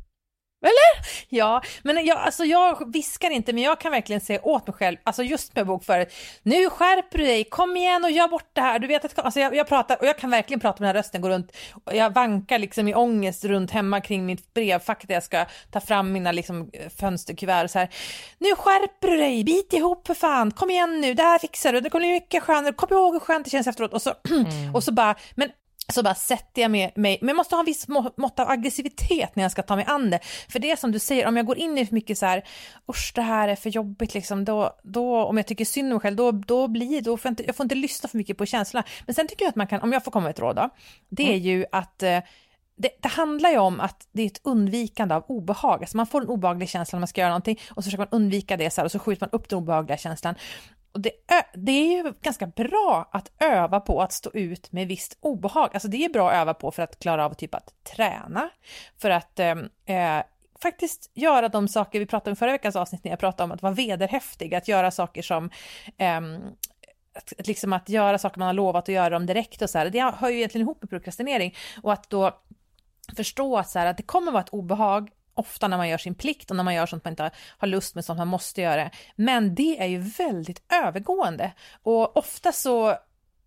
Eller? 0.65 1.08
Ja, 1.30 1.62
men 1.84 2.06
jag, 2.06 2.17
alltså 2.17 2.43
jag 2.43 2.93
viskar 2.93 3.30
inte, 3.30 3.54
men 3.54 3.63
jag 3.63 3.80
kan 3.80 3.91
verkligen 3.91 4.21
säga 4.21 4.39
åt 4.43 4.67
mig 4.67 4.73
själv, 4.73 4.97
alltså 5.04 5.23
just 5.23 5.56
med 5.56 5.67
bokföret, 5.67 6.13
nu 6.43 6.69
skärper 6.69 7.17
du 7.17 7.23
dig, 7.23 7.43
kom 7.43 7.78
igen 7.78 8.04
och 8.04 8.12
gör 8.12 8.28
bort 8.28 8.49
det 8.54 8.62
här. 8.62 8.80
Du 8.80 8.88
vet 8.88 9.06
att 9.06 9.19
alltså 9.19 9.39
jag, 9.39 9.56
jag 9.56 9.67
pratar, 9.67 9.97
och 9.99 10.06
jag 10.06 10.17
kan 10.17 10.30
verkligen 10.30 10.60
prata 10.60 10.84
med 10.84 10.89
den 10.89 10.95
här 10.95 11.04
rösten, 11.04 11.21
gå 11.21 11.30
runt, 11.30 11.51
och 11.84 11.95
jag 11.95 12.13
vankar 12.13 12.60
liksom 12.60 12.88
i 12.88 12.95
ångest 12.95 13.45
runt 13.45 13.71
hemma 13.71 14.01
kring 14.01 14.25
mitt 14.25 14.54
brevfack 14.54 15.08
där 15.08 15.13
jag 15.13 15.23
ska 15.23 15.45
ta 15.71 15.80
fram 15.80 16.12
mina 16.12 16.32
liksom 16.32 16.71
fönsterkuvert 16.99 17.63
och 17.63 17.71
så 17.71 17.80
här. 17.80 17.89
Nu 18.39 18.56
skärper 18.56 19.08
du 19.08 19.17
dig, 19.17 19.43
bit 19.43 19.73
ihop 19.73 20.08
för 20.08 20.13
fan, 20.13 20.51
kom 20.51 20.69
igen 20.69 21.01
nu, 21.01 21.13
det 21.13 21.23
här 21.23 21.39
fixar 21.39 21.73
du, 21.73 21.82
det 21.82 21.89
kommer 21.89 22.06
bli 22.06 22.13
mycket 22.13 22.43
skönare, 22.43 22.73
kom 22.73 22.89
ihåg 22.91 23.13
hur 23.13 23.19
skönt 23.19 23.45
det 23.45 23.51
känns 23.51 23.67
efteråt. 23.67 23.93
Och 23.93 24.01
så, 24.01 24.13
och 24.73 24.84
så 24.84 24.91
bara, 24.91 25.15
men 25.36 25.49
så 25.93 26.04
bara 26.04 26.15
sätter 26.15 26.62
jag 26.62 26.71
mig, 26.71 26.91
men 26.95 27.17
jag 27.21 27.36
måste 27.36 27.56
ha 27.56 27.60
en 27.60 27.65
viss 27.65 27.88
må- 27.88 28.13
mått 28.17 28.39
av 28.39 28.50
aggressivitet 28.50 29.36
när 29.36 29.43
jag 29.43 29.52
ska 29.52 29.62
ta 29.62 29.76
mig 29.76 29.86
an 29.88 30.10
det. 30.10 30.19
För 30.50 30.60
det 30.60 30.71
är 30.71 30.76
som 30.76 30.91
du 30.91 31.00
säger, 31.00 31.28
om 31.28 31.38
jag 31.38 31.45
går 31.45 31.58
in 31.58 31.78
i 31.78 31.86
för 31.86 31.93
mycket 31.93 32.17
så 32.17 32.26
här, 32.26 32.43
usch 32.89 33.12
det 33.15 33.21
här 33.21 33.48
är 33.48 33.56
för 33.56 33.69
jobbigt 33.69 34.13
liksom, 34.13 34.45
då, 34.45 34.76
då 34.84 35.24
om 35.24 35.38
jag 35.38 35.48
tycker 35.48 35.65
synd 35.65 35.86
om 35.88 35.93
mig 35.93 36.00
själv, 36.00 36.15
då, 36.15 36.32
då 36.32 36.67
blir 36.67 37.02
då 37.02 37.17
får 37.17 37.28
jag, 37.28 37.32
inte, 37.32 37.45
jag 37.45 37.56
får 37.56 37.63
inte 37.63 37.76
lyssna 37.76 38.10
för 38.10 38.17
mycket 38.17 38.38
på 38.38 38.45
känslorna. 38.45 38.86
Men 39.06 39.15
sen 39.15 39.28
tycker 39.28 39.45
jag 39.45 39.50
att 39.50 39.56
man 39.56 39.67
kan, 39.67 39.82
om 39.82 39.93
jag 39.93 40.04
får 40.04 40.12
komma 40.12 40.24
med 40.24 40.32
ett 40.32 40.39
råd 40.39 40.56
då, 40.56 40.69
det 41.10 41.34
är 41.34 41.38
ju 41.38 41.65
att 41.71 42.04
eh, 42.04 42.19
det, 42.78 42.89
det 43.02 43.08
handlar 43.08 43.50
ju 43.50 43.58
om 43.58 43.80
att 43.80 44.08
det 44.12 44.21
är 44.21 44.26
ett 44.26 44.41
undvikande 44.43 45.15
av 45.15 45.24
obehag. 45.28 45.82
Alltså 45.82 45.98
man 45.98 46.08
får 46.08 46.21
en 46.21 46.28
obehaglig 46.28 46.69
känsla 46.69 46.98
när 46.98 47.02
man 47.02 47.08
ska 47.08 47.21
göra 47.21 47.30
någonting 47.30 47.60
och 47.69 47.84
så 47.84 47.88
försöker 47.88 48.02
man 48.12 48.21
undvika 48.21 48.58
det 48.58 48.69
så 48.69 48.82
här, 48.82 48.86
och 48.86 48.91
så 48.91 49.00
skjuter 49.00 49.21
man 49.21 49.30
upp 49.32 49.50
den 49.50 49.60
obehagliga 49.60 49.98
känslan. 49.98 50.36
Och 50.95 51.01
det, 51.01 51.12
det 51.53 51.71
är 51.71 52.03
ju 52.03 52.13
ganska 52.21 52.47
bra 52.47 53.10
att 53.12 53.31
öva 53.39 53.79
på 53.79 54.01
att 54.01 54.12
stå 54.12 54.31
ut 54.34 54.71
med 54.71 54.88
visst 54.88 55.17
obehag. 55.21 55.69
Alltså 55.73 55.88
det 55.88 56.05
är 56.05 56.10
bra 56.10 56.29
att 56.29 56.36
öva 56.36 56.53
på 56.53 56.71
för 56.71 56.84
att 56.84 56.99
klara 56.99 57.25
av 57.25 57.34
typ 57.34 57.55
att 57.55 57.84
träna, 57.84 58.49
för 58.97 59.10
att 59.10 59.39
ehm, 59.39 59.69
eh, 59.86 60.23
faktiskt 60.62 61.12
göra 61.13 61.49
de 61.49 61.67
saker 61.67 61.99
vi 61.99 62.05
pratade 62.05 62.29
om 62.29 62.34
i 62.34 62.36
förra 62.36 62.51
veckans 62.51 62.75
avsnitt 62.75 63.03
när 63.03 63.12
jag 63.12 63.19
pratade 63.19 63.43
om 63.43 63.51
att 63.51 63.62
vara 63.62 63.73
vederhäftig, 63.73 64.55
att 64.55 64.67
göra 64.67 64.91
saker 64.91 65.21
som 65.21 65.49
eh, 65.97 66.21
att, 67.15 67.34
att 67.39 67.47
liksom 67.47 67.73
att 67.73 67.89
göra 67.89 68.17
saker 68.17 68.39
man 68.39 68.45
har 68.45 68.53
lovat 68.53 68.84
att 68.84 68.95
göra 68.95 69.10
dem 69.10 69.25
direkt 69.25 69.62
och 69.62 69.69
så 69.69 69.77
här. 69.77 69.89
Det 69.89 70.15
hör 70.17 70.29
ju 70.29 70.38
egentligen 70.38 70.67
ihop 70.67 70.81
med 70.81 70.89
prokrastinering 70.89 71.55
och 71.84 71.93
att 71.93 72.10
då 72.10 72.31
förstå 73.15 73.58
att, 73.58 73.69
så 73.69 73.79
här, 73.79 73.86
att 73.86 73.97
det 73.97 74.03
kommer 74.03 74.31
vara 74.31 74.43
ett 74.43 74.49
obehag 74.49 75.12
ofta 75.36 75.67
när 75.67 75.78
man 75.78 75.89
gör 75.89 75.98
sin 75.98 76.15
plikt 76.15 76.50
och 76.50 76.58
när 76.58 76.63
man 76.63 76.74
gör 76.74 76.86
sånt 76.86 77.06
man 77.06 77.12
inte 77.12 77.32
har 77.58 77.67
lust 77.67 77.95
med, 77.95 78.06
sånt 78.06 78.17
man 78.17 78.28
måste 78.28 78.62
göra. 78.62 78.89
Men 79.15 79.56
det 79.56 79.80
är 79.80 79.88
ju 79.88 79.98
väldigt 79.98 80.74
övergående 80.74 81.52
och 81.84 82.17
ofta 82.17 82.52
så 82.52 82.98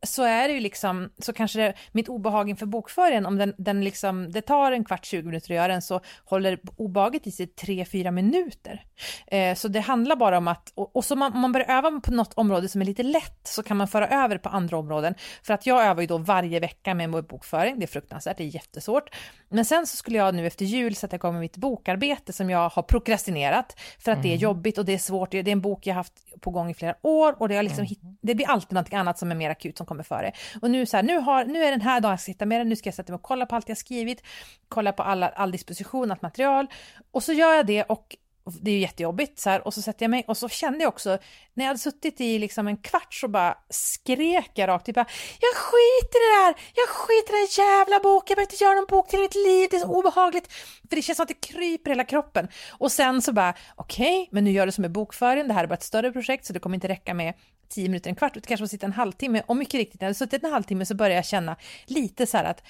så 0.06 0.22
är 0.22 0.48
det 0.48 0.54
ju 0.54 0.60
liksom, 0.60 1.10
så 1.18 1.32
kanske 1.32 1.58
det, 1.58 1.74
mitt 1.92 2.08
obehag 2.08 2.50
inför 2.50 2.66
bokföringen, 2.66 3.26
om 3.26 3.36
den, 3.38 3.54
den 3.58 3.84
liksom, 3.84 4.32
det 4.32 4.40
tar 4.42 4.72
en 4.72 4.84
kvart, 4.84 5.04
20 5.04 5.22
minuter 5.26 5.46
att 5.46 5.56
göra 5.56 5.68
den, 5.68 5.82
så 5.82 6.00
håller 6.24 6.60
obehaget 6.76 7.26
i 7.26 7.30
sig 7.30 7.46
3-4 7.46 8.10
minuter. 8.10 8.84
Eh, 9.26 9.54
så 9.54 9.68
det 9.68 9.80
handlar 9.80 10.16
bara 10.16 10.38
om 10.38 10.48
att, 10.48 10.72
och, 10.74 10.96
och 10.96 11.04
så 11.04 11.16
man, 11.16 11.32
om 11.32 11.40
man 11.40 11.52
börjar 11.52 11.68
öva 11.70 12.00
på 12.00 12.12
något 12.12 12.34
område 12.34 12.68
som 12.68 12.80
är 12.80 12.84
lite 12.86 13.02
lätt, 13.02 13.40
så 13.46 13.62
kan 13.62 13.76
man 13.76 13.88
föra 13.88 14.08
över 14.08 14.38
på 14.38 14.48
andra 14.48 14.76
områden. 14.78 15.14
För 15.42 15.54
att 15.54 15.66
jag 15.66 15.84
övar 15.86 16.00
ju 16.00 16.06
då 16.06 16.18
varje 16.18 16.60
vecka 16.60 16.94
med 16.94 17.10
bokföring, 17.10 17.78
det 17.78 17.84
är 17.84 17.86
fruktansvärt, 17.86 18.36
det 18.36 18.44
är 18.44 18.54
jättesvårt. 18.54 19.14
Men 19.48 19.64
sen 19.64 19.86
så 19.86 19.96
skulle 19.96 20.18
jag 20.18 20.34
nu 20.34 20.46
efter 20.46 20.64
jul 20.64 20.94
sätta 20.94 21.16
igång 21.16 21.32
med 21.32 21.40
mitt 21.40 21.56
bokarbete 21.56 22.32
som 22.32 22.50
jag 22.50 22.68
har 22.68 22.82
prokrastinerat, 22.82 23.80
för 23.98 24.12
att 24.12 24.22
det 24.22 24.32
är 24.32 24.36
jobbigt 24.36 24.78
och 24.78 24.84
det 24.84 24.94
är 24.94 24.98
svårt, 24.98 25.30
det 25.30 25.38
är 25.38 25.48
en 25.48 25.60
bok 25.60 25.86
jag 25.86 25.94
haft 25.94 26.12
på 26.40 26.50
gång 26.50 26.70
i 26.70 26.74
flera 26.74 26.94
år 27.02 27.34
och 27.42 27.48
det, 27.48 27.56
har 27.56 27.62
liksom, 27.62 27.84
hit- 27.84 28.00
det 28.22 28.34
blir 28.34 28.48
alltid 28.50 28.72
något 28.72 28.92
annat 28.92 29.18
som 29.18 29.30
är 29.30 29.34
mer 29.34 29.50
akut 29.50 29.78
som 29.78 29.86
kommer 29.88 30.02
före. 30.02 30.32
Och 30.62 30.70
nu 30.70 30.86
så 30.86 30.96
här, 30.96 31.04
nu, 31.04 31.18
har, 31.18 31.44
nu 31.44 31.64
är 31.64 31.70
den 31.70 31.80
här 31.80 32.00
dagen 32.00 32.10
jag 32.10 32.20
ska 32.20 32.32
sitta 32.32 32.46
med 32.46 32.60
den, 32.60 32.68
nu 32.68 32.76
ska 32.76 32.88
jag 32.88 32.94
sätta 32.94 33.12
mig 33.12 33.16
och 33.16 33.22
kolla 33.22 33.46
på 33.46 33.54
allt 33.56 33.68
jag 33.68 33.78
skrivit, 33.78 34.22
kolla 34.68 34.92
på 34.92 35.02
alla, 35.02 35.28
all 35.28 35.50
disposition, 35.52 36.10
allt 36.10 36.22
material 36.22 36.66
och 37.10 37.22
så 37.22 37.32
gör 37.32 37.54
jag 37.54 37.66
det 37.66 37.82
och 37.82 37.88
Och 37.92 38.16
det 38.60 38.70
är 38.70 38.74
ju 38.74 38.80
jättejobbigt 38.80 39.38
så 39.38 39.50
här, 39.50 39.66
och 39.66 39.74
så 39.74 39.82
sätter 39.82 40.04
jag 40.04 40.10
mig 40.10 40.24
och 40.28 40.36
så 40.36 40.48
kände 40.48 40.78
jag 40.84 40.88
också, 40.88 41.18
när 41.54 41.64
jag 41.64 41.66
hade 41.68 41.78
suttit 41.78 42.20
i 42.20 42.38
liksom 42.38 42.68
en 42.68 42.76
kvart 42.76 43.14
så 43.14 43.28
bara 43.28 43.58
skrek 43.70 44.50
jag 44.54 44.68
rakt, 44.68 44.86
typ 44.86 44.94
bara, 44.94 45.06
jag 45.40 45.54
skiter 45.54 46.18
i 46.18 46.28
det 46.34 46.44
här, 46.44 46.54
jag 46.74 46.88
skiter 46.88 47.32
i 47.32 47.36
den 47.36 47.48
här 47.48 47.78
jävla 47.78 48.00
boken, 48.00 48.26
jag 48.28 48.36
behöver 48.36 48.52
inte 48.52 48.64
göra 48.64 48.74
någon 48.74 48.86
bok 48.86 49.08
till 49.08 49.20
mitt 49.20 49.34
liv, 49.34 49.68
det 49.70 49.76
är 49.76 49.80
så 49.80 49.98
obehagligt, 49.98 50.52
för 50.88 50.96
det 50.96 51.02
känns 51.02 51.16
som 51.16 51.22
att 51.22 51.28
det 51.28 51.48
kryper 51.48 51.90
i 51.90 51.94
hela 51.94 52.04
kroppen. 52.04 52.48
Och 52.70 52.92
sen 52.92 53.22
så 53.22 53.32
bara, 53.32 53.54
okej, 53.76 54.22
okay, 54.22 54.28
men 54.30 54.44
nu 54.44 54.50
gör 54.50 54.66
det 54.66 54.72
som 54.72 54.82
med 54.82 54.92
bokföring, 54.92 55.48
det 55.48 55.54
här 55.54 55.64
är 55.64 55.68
bara 55.68 55.74
ett 55.74 55.82
större 55.82 56.12
projekt 56.12 56.46
så 56.46 56.52
det 56.52 56.60
kommer 56.60 56.76
inte 56.76 56.88
räcka 56.88 57.14
med 57.14 57.34
tio 57.68 57.88
minuter, 57.88 58.10
en 58.10 58.16
kvart, 58.16 58.36
utan 58.36 58.48
kanske 58.48 58.62
får 58.62 58.68
sitta 58.68 58.86
en 58.86 58.92
halvtimme. 58.92 59.42
Och 59.46 59.56
mycket 59.56 59.74
riktigt, 59.74 60.00
när 60.00 60.06
jag 60.06 60.08
hade 60.08 60.18
suttit 60.18 60.44
en 60.44 60.52
halvtimme 60.52 60.86
så 60.86 60.94
började 60.94 61.14
jag 61.14 61.26
känna 61.26 61.56
lite 61.86 62.26
så 62.26 62.36
här 62.36 62.44
att 62.44 62.62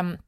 um, 0.00 0.18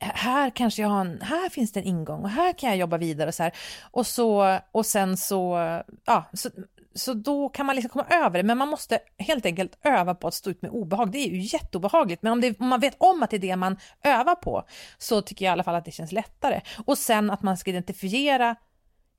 här 0.00 0.50
kanske 0.50 0.82
jag 0.82 0.88
har 0.88 1.00
en, 1.00 1.20
här 1.20 1.48
finns 1.48 1.72
det 1.72 1.80
en 1.80 1.86
ingång 1.86 2.22
och 2.22 2.30
här 2.30 2.52
kan 2.52 2.70
jag 2.70 2.78
jobba 2.78 2.98
vidare 2.98 3.28
och 3.28 3.34
så 3.34 3.42
här. 3.42 3.52
Och 3.90 4.06
så, 4.06 4.58
och 4.72 4.86
sen 4.86 5.16
så, 5.16 5.58
ja, 6.04 6.24
så, 6.32 6.50
så 6.94 7.14
då 7.14 7.48
kan 7.48 7.66
man 7.66 7.76
liksom 7.76 7.90
komma 7.90 8.06
över 8.24 8.38
det, 8.38 8.42
men 8.42 8.58
man 8.58 8.68
måste 8.68 8.98
helt 9.18 9.46
enkelt 9.46 9.78
öva 9.82 10.14
på 10.14 10.28
att 10.28 10.34
stå 10.34 10.50
ut 10.50 10.62
med 10.62 10.70
obehag. 10.70 11.12
Det 11.12 11.18
är 11.18 11.28
ju 11.28 11.40
jätteobehagligt, 11.40 12.22
men 12.22 12.32
om, 12.32 12.40
det, 12.40 12.60
om 12.60 12.68
man 12.68 12.80
vet 12.80 12.96
om 12.98 13.22
att 13.22 13.30
det 13.30 13.36
är 13.36 13.38
det 13.38 13.56
man 13.56 13.76
övar 14.04 14.34
på 14.34 14.64
så 14.98 15.22
tycker 15.22 15.44
jag 15.44 15.50
i 15.50 15.52
alla 15.52 15.64
fall 15.64 15.74
att 15.74 15.84
det 15.84 15.90
känns 15.90 16.12
lättare. 16.12 16.60
Och 16.84 16.98
sen 16.98 17.30
att 17.30 17.42
man 17.42 17.56
ska 17.56 17.70
identifiera 17.70 18.56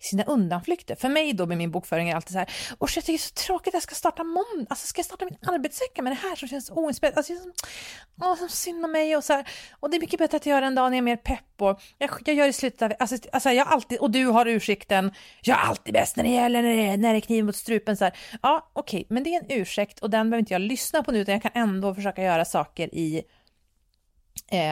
sina 0.04 0.24
undanflykter. 0.24 0.96
För 0.96 1.10
mig 1.10 1.34
då 1.34 1.46
med 1.46 1.58
min 1.58 1.72
bokföring 1.72 2.10
är 2.10 2.16
alltid 2.16 2.32
så 2.32 2.38
här, 2.38 2.50
och 2.78 2.90
jag 2.96 3.06
tycker 3.06 3.14
det 3.14 3.18
är 3.18 3.18
så 3.18 3.34
tråkigt 3.34 3.68
att 3.68 3.74
jag 3.74 3.84
ska 3.84 3.96
starta 3.96 4.24
måndag, 4.24 4.66
alltså 4.70 4.88
ska 4.88 5.00
jag 5.00 5.06
starta 5.06 5.26
min 5.26 5.38
arbetsvecka 5.48 6.02
med 6.02 6.12
det 6.12 6.20
här 6.28 6.36
som 6.36 6.48
känns 6.48 6.70
oinspirerat, 6.70 7.18
alltså 7.18 7.36
som, 7.36 7.52
åh, 8.22 8.36
som 8.36 8.50
synd 8.50 8.86
om 8.86 8.92
mig 8.92 9.18
och 9.18 9.24
så 9.24 9.34
här, 9.34 9.48
och 9.80 9.90
det 9.90 9.98
är 9.98 10.02
mycket 10.02 10.20
bättre 10.20 10.38
att 10.38 10.46
göra 10.46 10.66
en 10.66 10.76
dag 10.76 10.92
när 10.92 10.98
jag 10.98 11.02
är 11.02 11.02
mer 11.02 11.16
pepp 11.16 11.62
och 11.62 11.82
jag, 11.98 12.10
jag 12.26 12.36
gör 12.36 12.48
i 12.48 12.54
slutet 12.54 12.82
av, 12.82 12.94
alltså, 13.00 13.16
alltså 13.32 13.50
jag 13.50 13.68
alltid, 13.68 14.00
och 14.00 14.12
du 14.12 14.26
har 14.26 14.46
ursäkten, 14.46 15.12
jag 15.42 15.60
är 15.60 15.64
alltid 15.64 15.94
bäst 15.94 16.16
när 16.16 16.24
det 16.24 16.30
gäller, 16.30 16.62
när 16.62 16.76
det 16.76 16.88
är, 16.88 16.98
när 16.98 17.12
det 17.12 17.20
är 17.20 17.22
kniv 17.22 17.46
mot 17.46 17.56
strupen 17.56 17.98
så 17.98 18.04
här, 18.04 18.14
ja 18.42 18.70
okej, 18.74 18.98
okay, 18.98 19.06
men 19.10 19.24
det 19.24 19.30
är 19.36 19.40
en 19.40 19.62
ursäkt 19.62 20.00
och 20.00 20.10
den 20.10 20.30
behöver 20.30 20.40
inte 20.40 20.54
jag 20.54 20.62
lyssna 20.62 21.04
på 21.04 21.12
nu 21.12 21.20
utan 21.20 21.34
jag 21.34 21.42
kan 21.42 21.52
ändå 21.56 21.96
försöka 21.96 22.24
göra 22.24 22.46
saker 22.46 22.96
i 22.96 23.24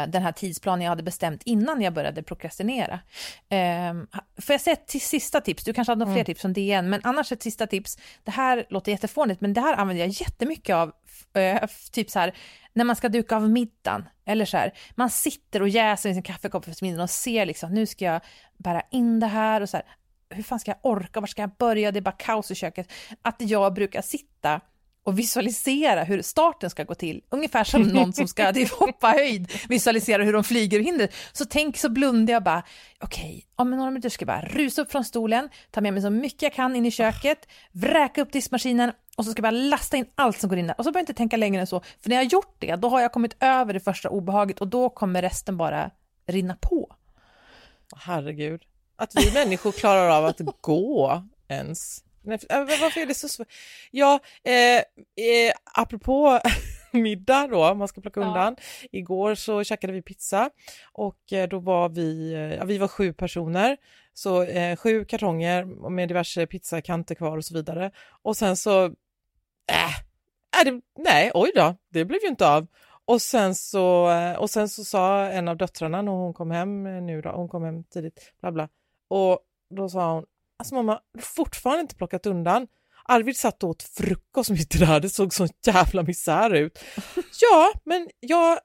den 0.07 0.21
här 0.21 0.31
tidsplanen 0.31 0.81
jag 0.81 0.89
hade 0.89 1.03
bestämt 1.03 1.41
innan 1.45 1.81
jag 1.81 1.93
började 1.93 2.23
prokrastinera. 2.23 2.99
Eh, 3.49 3.93
får 4.41 4.53
jag 4.53 4.61
säga 4.61 4.73
ett 4.73 5.01
sista 5.01 5.41
tips? 5.41 5.63
Du 5.63 5.73
kanske 5.73 5.91
hade 5.91 5.99
några 5.99 6.11
mm. 6.11 6.15
fler 6.15 6.33
tips 6.33 6.41
från 6.41 6.53
DN, 6.53 6.89
men 6.89 7.01
annars 7.03 7.31
ett 7.31 7.43
sista 7.43 7.67
tips. 7.67 7.97
Det 8.23 8.31
här 8.31 8.65
låter 8.69 8.91
jättefånigt, 8.91 9.41
men 9.41 9.53
det 9.53 9.61
här 9.61 9.73
använder 9.73 10.03
jag 10.03 10.09
jättemycket 10.09 10.75
av, 10.75 10.91
eh, 11.33 11.69
typ 11.91 12.09
så 12.09 12.19
här, 12.19 12.33
när 12.73 12.85
man 12.85 12.95
ska 12.95 13.09
duka 13.09 13.35
av 13.35 13.49
middagen, 13.49 14.09
eller 14.25 14.45
så 14.45 14.57
här, 14.57 14.73
man 14.95 15.09
sitter 15.09 15.61
och 15.61 15.69
jäser 15.69 16.09
i 16.09 16.13
sin 16.13 16.23
kaffekopp 16.23 16.65
för 16.65 16.75
middagen 16.81 17.01
och 17.01 17.09
ser 17.09 17.45
liksom, 17.45 17.73
nu 17.73 17.85
ska 17.85 18.05
jag 18.05 18.21
bära 18.57 18.81
in 18.91 19.19
det 19.19 19.27
här 19.27 19.61
och 19.61 19.69
så 19.69 19.77
här, 19.77 19.85
hur 20.29 20.43
fan 20.43 20.59
ska 20.59 20.71
jag 20.71 20.79
orka, 20.81 21.19
var 21.19 21.27
ska 21.27 21.41
jag 21.41 21.55
börja, 21.55 21.91
det 21.91 21.99
är 21.99 22.01
bara 22.01 22.11
kaos 22.11 22.51
i 22.51 22.55
köket. 22.55 22.91
Att 23.21 23.35
jag 23.37 23.73
brukar 23.73 24.01
sitta 24.01 24.61
och 25.03 25.19
visualisera 25.19 26.03
hur 26.03 26.21
starten 26.21 26.69
ska 26.69 26.83
gå 26.83 26.95
till. 26.95 27.21
Ungefär 27.29 27.63
som 27.63 27.81
någon 27.81 28.13
som 28.13 28.27
ska 28.27 28.53
typ 28.53 28.69
hoppa 28.69 29.07
höjd, 29.07 29.51
visualisera 29.69 30.23
hur 30.23 30.33
de 30.33 30.43
flyger 30.43 30.79
ur 30.79 30.83
hindret. 30.83 31.13
Så 31.31 31.45
tänk 31.45 31.77
så 31.77 31.89
blundar 31.89 32.33
jag 32.33 32.43
bara, 32.43 32.63
okej, 32.99 33.23
okay, 33.23 33.41
om 33.55 33.71
några 33.71 33.91
minuter 33.91 34.09
ska 34.09 34.23
jag 34.23 34.27
bara 34.27 34.49
rusa 34.49 34.81
upp 34.81 34.91
från 34.91 35.05
stolen, 35.05 35.49
ta 35.71 35.81
med 35.81 35.93
mig 35.93 36.01
så 36.01 36.09
mycket 36.09 36.41
jag 36.41 36.53
kan 36.53 36.75
in 36.75 36.85
i 36.85 36.91
köket, 36.91 37.47
vräka 37.71 38.21
upp 38.21 38.31
diskmaskinen 38.31 38.91
och 39.17 39.25
så 39.25 39.31
ska 39.31 39.39
jag 39.39 39.53
bara 39.53 39.61
lasta 39.61 39.97
in 39.97 40.05
allt 40.15 40.39
som 40.39 40.49
går 40.49 40.59
in 40.59 40.67
där. 40.67 40.75
Och 40.77 40.85
så 40.85 40.91
behöver 40.91 40.99
jag 40.99 41.03
inte 41.03 41.17
tänka 41.17 41.37
längre 41.37 41.61
än 41.61 41.67
så, 41.67 41.81
för 41.99 42.09
när 42.09 42.15
jag 42.15 42.23
har 42.23 42.29
gjort 42.29 42.55
det, 42.59 42.75
då 42.75 42.89
har 42.89 43.01
jag 43.01 43.11
kommit 43.11 43.35
över 43.39 43.73
det 43.73 43.79
första 43.79 44.09
obehaget 44.09 44.61
och 44.61 44.67
då 44.67 44.89
kommer 44.89 45.21
resten 45.21 45.57
bara 45.57 45.91
rinna 46.27 46.57
på. 46.61 46.95
Herregud, 47.95 48.61
att 48.95 49.15
vi 49.15 49.33
människor 49.33 49.71
klarar 49.71 50.09
av 50.09 50.25
att 50.25 50.41
gå 50.61 51.23
ens. 51.47 52.03
Nej, 52.23 52.39
äh, 52.49 52.59
varför 52.59 53.01
är 53.01 53.05
det 53.05 53.13
så 53.13 53.29
svårt? 53.29 53.47
Ja, 53.91 54.19
eh, 54.43 54.77
eh, 54.77 55.53
apropå 55.73 56.39
middag 56.91 57.47
då, 57.47 57.73
man 57.73 57.87
ska 57.87 58.01
plocka 58.01 58.19
undan. 58.19 58.55
Ja. 58.57 58.87
Igår 58.91 59.35
så 59.35 59.63
käkade 59.63 59.93
vi 59.93 60.01
pizza 60.01 60.49
och 60.93 61.33
eh, 61.33 61.47
då 61.49 61.59
var 61.59 61.89
vi, 61.89 62.33
eh, 62.33 62.39
ja, 62.39 62.65
vi 62.65 62.77
var 62.77 62.87
sju 62.87 63.13
personer, 63.13 63.77
så 64.13 64.43
eh, 64.43 64.75
sju 64.75 65.05
kartonger 65.05 65.89
med 65.89 66.07
diverse 66.07 66.47
pizzakanter 66.47 67.15
kvar 67.15 67.37
och 67.37 67.45
så 67.45 67.53
vidare. 67.53 67.91
Och 68.21 68.37
sen 68.37 68.57
så, 68.57 68.85
äh, 68.85 70.63
det, 70.65 70.81
nej, 70.99 71.31
oj 71.33 71.51
då, 71.55 71.75
det 71.89 72.05
blev 72.05 72.21
ju 72.21 72.27
inte 72.27 72.47
av. 72.47 72.67
Och 73.05 73.21
sen 73.21 73.55
så, 73.55 74.13
och 74.37 74.49
sen 74.49 74.69
så 74.69 74.83
sa 74.83 75.25
en 75.25 75.47
av 75.47 75.57
döttrarna 75.57 76.01
när 76.01 76.11
hon 76.11 76.33
kom 76.33 76.51
hem 76.51 77.05
nu 77.05 77.21
då, 77.21 77.29
hon 77.29 77.49
kom 77.49 77.63
hem 77.63 77.83
tidigt, 77.83 78.33
bla 78.41 78.51
bla, 78.51 78.69
och 79.07 79.39
då 79.69 79.89
sa 79.89 80.13
hon, 80.13 80.25
Alltså 80.61 80.75
mamma, 80.75 80.99
fortfarande 81.19 81.81
inte 81.81 81.95
plockat 81.95 82.25
undan. 82.25 82.67
Arvid 83.03 83.37
satt 83.37 83.63
och 83.63 83.69
åt 83.69 83.83
frukost 83.83 84.49
mitt 84.49 84.75
i 84.75 84.77
det 84.77 84.85
här, 84.85 84.99
det 84.99 85.09
såg 85.09 85.33
sån 85.33 85.47
jävla 85.65 86.03
misär 86.03 86.53
ut. 86.53 86.79
Ja, 87.41 87.71
men 87.85 88.09
jag 88.19 88.59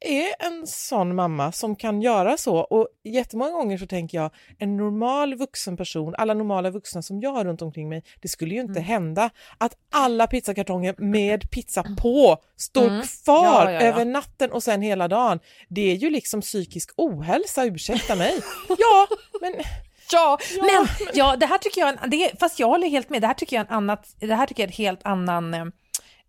är 0.00 0.46
en 0.46 0.66
sån 0.66 1.14
mamma 1.14 1.52
som 1.52 1.76
kan 1.76 2.02
göra 2.02 2.36
så 2.36 2.56
och 2.56 2.88
jättemånga 3.04 3.50
gånger 3.50 3.78
så 3.78 3.86
tänker 3.86 4.18
jag 4.18 4.30
en 4.58 4.76
normal 4.76 5.34
vuxen 5.34 5.76
person, 5.76 6.14
alla 6.18 6.34
normala 6.34 6.70
vuxna 6.70 7.02
som 7.02 7.20
jag 7.20 7.32
har 7.32 7.44
runt 7.44 7.62
omkring 7.62 7.88
mig, 7.88 8.04
det 8.20 8.28
skulle 8.28 8.54
ju 8.54 8.60
inte 8.60 8.80
mm. 8.80 8.84
hända 8.84 9.30
att 9.58 9.76
alla 9.92 10.26
pizzakartonger 10.26 10.94
med 10.98 11.50
pizza 11.50 11.84
på 11.98 12.38
står 12.56 12.88
mm. 12.88 13.02
kvar 13.02 13.64
ja, 13.64 13.72
ja, 13.72 13.72
ja. 13.72 13.80
över 13.80 14.04
natten 14.04 14.52
och 14.52 14.62
sen 14.62 14.82
hela 14.82 15.08
dagen. 15.08 15.40
Det 15.68 15.90
är 15.90 15.94
ju 15.94 16.10
liksom 16.10 16.40
psykisk 16.40 16.90
ohälsa, 16.96 17.64
ursäkta 17.64 18.16
mig. 18.16 18.40
Ja, 18.78 19.06
men 19.40 19.54
Ja, 20.12 20.38
ja, 20.56 20.64
men 20.64 20.88
ja, 21.14 21.36
det 21.36 21.46
här 21.46 21.58
tycker 21.58 21.80
jag, 21.80 21.98
det, 22.06 22.40
fast 22.40 22.58
jag 22.60 22.66
håller 22.66 22.88
helt 22.88 23.10
med, 23.10 23.20
det 23.22 23.26
här 23.26 23.34
tycker 23.34 23.56
jag 23.56 23.66
en 23.66 23.76
annat, 23.76 24.16
det 24.20 24.34
här 24.34 24.46
tycker 24.46 24.62
jag 24.62 24.68
är 24.68 24.72
ett 24.72 24.78
helt 24.78 25.06
annan 25.06 25.54
eh, 25.54 25.64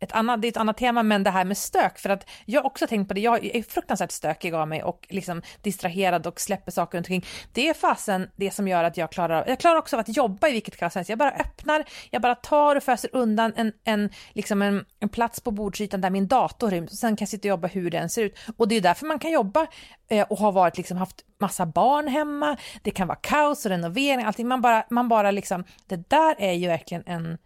ett 0.02 0.12
annat, 0.12 0.42
det 0.42 0.48
är 0.48 0.50
ett 0.50 0.58
annat 0.58 0.78
tema, 0.78 1.04
men 1.04 1.24
det 1.24 1.30
här 1.30 1.46
med 1.46 1.58
stök, 1.58 2.00
för 2.00 2.10
att 2.10 2.30
jag 2.46 2.62
har 2.62 2.66
också 2.66 2.88
tänkt 2.88 3.08
på 3.08 3.14
det, 3.14 3.22
jag 3.22 3.46
är 3.46 3.64
fruktansvärt 3.64 4.12
stökig 4.12 4.54
av 4.54 4.68
mig 4.68 4.84
och 4.84 5.08
liksom 5.10 5.42
distraherad 5.62 6.28
och 6.28 6.40
släpper 6.40 6.72
saker 6.72 6.98
runt 6.98 7.06
omkring. 7.06 7.26
Det 7.54 7.70
är 7.70 7.74
fasen 7.74 8.30
det 8.36 8.52
som 8.52 8.68
gör 8.68 8.84
att 8.84 8.98
jag 8.98 9.12
klarar 9.12 9.42
av, 9.42 9.50
jag 9.50 9.60
klarar 9.60 9.76
också 9.76 9.96
av 9.96 10.00
att 10.00 10.18
jobba 10.18 10.48
i 10.48 10.52
vilket 10.52 10.76
fall 10.94 11.04
Jag 11.08 11.18
bara 11.18 11.32
öppnar, 11.32 11.84
jag 12.10 12.22
bara 12.22 12.36
tar 12.36 12.76
och 12.76 12.84
föser 12.84 13.10
undan 13.14 13.54
en, 13.56 13.74
en, 13.84 14.10
liksom 14.34 14.62
en, 14.62 14.86
en 15.00 15.10
plats 15.10 15.40
på 15.40 15.52
bordsytan 15.52 16.02
där 16.02 16.10
min 16.10 16.28
dator 16.28 16.70
ryms, 16.70 17.00
sen 17.00 17.16
kan 17.16 17.26
jag 17.26 17.30
sitta 17.30 17.48
och 17.48 17.50
jobba 17.50 17.68
hur 17.68 17.92
den 17.92 18.10
ser 18.10 18.24
ut. 18.24 18.38
Och 18.58 18.68
det 18.68 18.76
är 18.76 18.82
därför 18.82 19.06
man 19.06 19.20
kan 19.20 19.32
jobba 19.32 19.68
eh, 20.08 20.28
och 20.30 20.38
har 20.38 20.52
varit 20.52 20.78
liksom 20.78 20.98
haft 20.98 21.26
massa 21.40 21.66
barn 21.66 22.08
hemma, 22.08 22.58
det 22.82 22.92
kan 22.92 23.08
vara 23.08 23.20
kaos 23.22 23.66
och 23.66 23.72
renovering, 23.72 24.26
allting, 24.26 24.48
man 24.48 24.62
bara, 24.62 24.86
man 24.90 25.10
bara 25.10 25.32
liksom, 25.32 25.64
det 25.88 26.10
där 26.10 26.36
är 26.40 26.54
ju 26.54 26.68
verkligen 26.68 27.04
en 27.06 27.38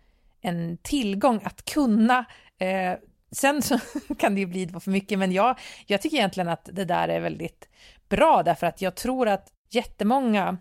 en 0.46 0.78
tillgång 0.78 1.39
att 1.44 1.65
kunna 1.65 2.26
Eh, 2.60 2.94
sen 3.32 3.62
så 3.62 3.80
kan 4.18 4.36
det 4.36 4.41
ju 4.41 4.48
bli 4.48 4.68
för 4.68 4.91
mycket, 4.91 5.20
men 5.20 5.32
jag, 5.32 5.60
jag 5.86 6.02
tycker 6.02 6.18
egentligen 6.18 6.50
att 6.50 6.70
det 6.74 6.86
där 6.86 7.08
är 7.08 7.20
väldigt 7.20 7.70
bra, 8.10 8.44
därför 8.44 8.68
att 8.68 8.82
jag 8.82 8.96
tror 8.96 9.28
att 9.28 9.52
jättemånga 9.70 10.58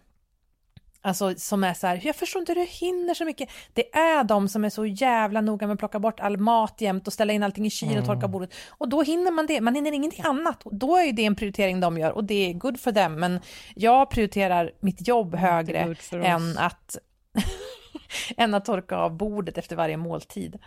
Alltså 1.06 1.34
som 1.36 1.64
är 1.64 1.74
så 1.74 1.86
här, 1.86 2.00
jag 2.02 2.16
förstår 2.16 2.40
inte 2.40 2.52
hur 2.52 2.60
du 2.60 2.66
hinner 2.66 3.14
så 3.14 3.24
mycket. 3.24 3.48
Det 3.72 3.94
är 3.96 4.24
de 4.24 4.48
som 4.48 4.64
är 4.64 4.70
så 4.70 4.86
jävla 4.86 5.40
noga 5.40 5.66
med 5.66 5.74
att 5.74 5.78
plocka 5.78 5.98
bort 5.98 6.20
all 6.20 6.36
mat 6.36 6.80
jämt 6.80 7.06
och 7.06 7.12
ställa 7.12 7.32
in 7.32 7.42
allting 7.42 7.66
i 7.66 7.70
kylen 7.70 7.98
och 7.98 8.04
torka 8.04 8.18
mm. 8.18 8.30
bordet. 8.30 8.54
Och 8.68 8.88
då 8.88 9.02
hinner 9.02 9.30
man 9.30 9.46
det, 9.46 9.60
man 9.60 9.74
hinner 9.74 9.92
ingenting 9.92 10.24
annat. 10.24 10.62
Då 10.70 10.96
är 10.96 11.12
det 11.12 11.24
en 11.24 11.36
prioritering 11.36 11.80
de 11.80 11.98
gör 11.98 12.12
och 12.12 12.24
det 12.24 12.50
är 12.50 12.52
good 12.52 12.80
for 12.80 12.92
them. 12.92 13.14
Men 13.14 13.40
jag 13.74 14.10
prioriterar 14.10 14.72
mitt 14.80 15.08
jobb 15.08 15.34
högre 15.34 15.96
än 16.12 16.58
att 16.58 16.98
än 18.36 18.54
att 18.54 18.64
torka 18.64 18.96
av 18.96 19.16
bordet 19.16 19.58
efter 19.58 19.76
varje 19.76 19.96
måltid. 19.96 20.58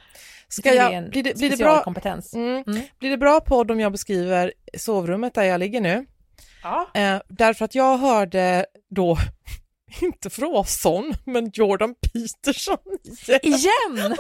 Ska 0.48 0.74
jag, 0.74 1.10
blir, 1.10 1.24
det, 1.24 1.38
blir, 1.38 1.50
det 1.50 1.58
bra, 1.58 1.84
kompetens. 1.84 2.34
Mm, 2.34 2.64
mm. 2.68 2.82
blir 3.00 3.10
det 3.10 3.18
bra 3.18 3.40
podd 3.40 3.72
om 3.72 3.80
jag 3.80 3.92
beskriver 3.92 4.54
sovrummet 4.78 5.34
där 5.34 5.44
jag 5.44 5.60
ligger 5.60 5.82
nu? 5.82 6.06
Ja. 6.64 6.88
Eh, 6.94 7.22
därför 7.28 7.66
att 7.66 7.76
jag 7.76 7.98
hörde 7.98 8.66
då, 8.90 9.18
inte 10.02 10.30
Froson, 10.30 11.14
men 11.26 11.52
Jordan 11.54 11.96
Peterson 11.96 12.78
igen. 13.28 13.40
igen? 13.44 13.62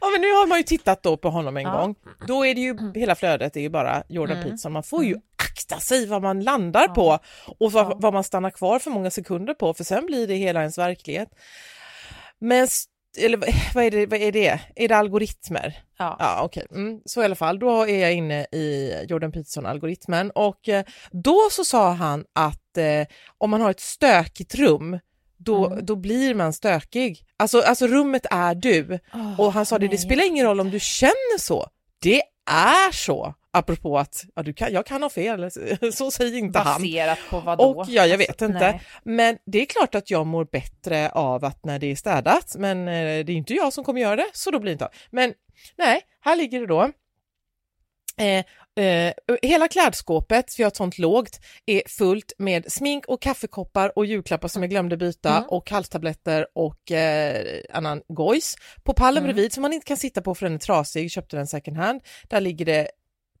ja, 0.00 0.10
men 0.12 0.20
nu 0.20 0.32
har 0.32 0.46
man 0.46 0.58
ju 0.58 0.64
tittat 0.64 1.02
då 1.02 1.16
på 1.16 1.30
honom 1.30 1.56
en 1.56 1.62
ja. 1.62 1.80
gång. 1.80 1.94
Då 2.26 2.46
är 2.46 2.54
det 2.54 2.60
ju, 2.60 2.70
mm. 2.70 2.92
hela 2.94 3.14
flödet 3.14 3.56
är 3.56 3.60
ju 3.60 3.68
bara 3.68 4.02
Jordan 4.08 4.36
mm. 4.36 4.44
Peterson. 4.44 4.72
Man 4.72 4.82
får 4.82 5.04
ju 5.04 5.10
mm. 5.10 5.22
akta 5.36 5.80
sig 5.80 6.06
vad 6.06 6.22
man 6.22 6.40
landar 6.40 6.84
ja. 6.88 6.94
på 6.94 7.18
och 7.58 7.72
vad, 7.72 8.02
vad 8.02 8.12
man 8.12 8.24
stannar 8.24 8.50
kvar 8.50 8.78
för 8.78 8.90
många 8.90 9.10
sekunder 9.10 9.54
på, 9.54 9.74
för 9.74 9.84
sen 9.84 10.06
blir 10.06 10.26
det 10.26 10.34
hela 10.34 10.60
ens 10.60 10.78
verklighet. 10.78 11.28
Men 12.40 12.68
eller 13.18 13.38
vad 13.74 13.84
är 13.84 13.90
det, 13.90 14.06
vad 14.06 14.20
är 14.20 14.32
det? 14.32 14.60
Är 14.76 14.88
det 14.88 14.96
algoritmer? 14.96 15.82
Ja. 15.98 16.16
Ja, 16.18 16.40
okej. 16.42 16.66
Okay. 16.70 16.82
Mm, 16.82 17.00
så 17.04 17.22
i 17.22 17.24
alla 17.24 17.34
fall, 17.34 17.58
då 17.58 17.82
är 17.82 17.98
jag 17.98 18.12
inne 18.12 18.46
i 18.52 18.94
Jordan 19.08 19.32
Peterson-algoritmen 19.32 20.30
och 20.30 20.68
eh, 20.68 20.84
då 21.10 21.48
så 21.50 21.64
sa 21.64 21.90
han 21.92 22.24
att 22.32 22.76
eh, 22.76 23.06
om 23.38 23.50
man 23.50 23.60
har 23.60 23.70
ett 23.70 23.80
stökigt 23.80 24.54
rum, 24.54 24.98
då, 25.36 25.66
mm. 25.66 25.86
då 25.86 25.96
blir 25.96 26.34
man 26.34 26.52
stökig. 26.52 27.24
Alltså, 27.36 27.60
alltså 27.60 27.86
rummet 27.86 28.26
är 28.30 28.54
du. 28.54 28.98
Oh, 29.12 29.40
och 29.40 29.52
han 29.52 29.66
sa 29.66 29.78
det, 29.78 29.88
det 29.88 29.98
spelar 29.98 30.26
ingen 30.26 30.46
roll 30.46 30.60
om 30.60 30.70
du 30.70 30.80
känner 30.80 31.38
så. 31.38 31.68
Det 32.02 32.22
är 32.50 32.92
så, 32.92 33.34
apropå 33.50 33.98
att 33.98 34.24
ja, 34.34 34.42
du 34.42 34.52
kan, 34.52 34.72
jag 34.72 34.86
kan 34.86 35.02
ha 35.02 35.10
fel, 35.10 35.50
så 35.92 36.10
säger 36.10 36.38
inte 36.38 36.58
han. 36.58 36.82
Baserat 36.82 37.18
på 37.30 37.40
vad 37.40 37.58
då? 37.58 37.64
Och 37.64 37.86
ja, 37.88 38.06
jag 38.06 38.18
vet 38.18 38.28
Alltså, 38.28 38.44
inte. 38.44 38.58
nej. 38.58 38.80
Men 39.04 39.38
det 39.46 39.62
är 39.62 39.66
klart 39.66 39.94
att 39.94 40.10
jag 40.10 40.26
mår 40.26 40.44
bättre 40.44 41.10
av 41.10 41.44
att 41.44 41.64
när 41.64 41.78
det 41.78 41.86
är 41.90 41.96
städat, 41.96 42.54
men 42.58 42.88
eh, 42.88 43.24
det 43.24 43.32
är 43.32 43.36
inte 43.36 43.54
jag 43.54 43.72
som 43.72 43.84
kommer 43.84 44.00
göra 44.00 44.16
det, 44.16 44.30
så 44.32 44.50
då 44.50 44.58
blir 44.58 44.70
det 44.70 44.72
inte 44.72 44.84
av. 44.84 44.90
Men 45.10 45.34
nej, 45.76 46.00
här 46.20 46.36
ligger 46.36 46.60
det 46.60 46.66
då. 46.66 46.82
Eh, 48.24 48.44
eh, 48.78 49.12
hela 49.42 49.68
klädskåpet, 49.68 50.52
för 50.54 50.62
jag 50.62 50.66
har 50.66 50.70
ett 50.70 50.76
sånt 50.76 50.98
lågt, 50.98 51.40
är 51.66 51.82
fullt 51.88 52.32
med 52.38 52.72
smink 52.72 53.06
och 53.06 53.22
kaffekoppar 53.22 53.98
och 53.98 54.06
julklappar 54.06 54.48
som 54.48 54.62
jag 54.62 54.70
glömde 54.70 54.96
byta 54.96 55.36
Mm. 55.36 55.48
och 55.48 55.70
halstablletter 55.70 56.46
och 56.54 56.92
eh, 56.92 57.60
annan 57.72 58.02
gojs. 58.08 58.54
På 58.84 58.92
pallen 58.92 59.22
Mm. 59.24 59.34
bredvid 59.34 59.52
som 59.52 59.62
man 59.62 59.72
inte 59.72 59.86
kan 59.86 59.96
sitta 59.96 60.22
på 60.22 60.34
för 60.34 60.46
den 60.46 60.54
är 60.54 60.58
trasig, 60.58 61.10
köpte 61.10 61.36
den 61.36 61.46
second 61.46 61.76
hand. 61.76 62.00
Där 62.28 62.40
ligger 62.40 62.64
det 62.64 62.88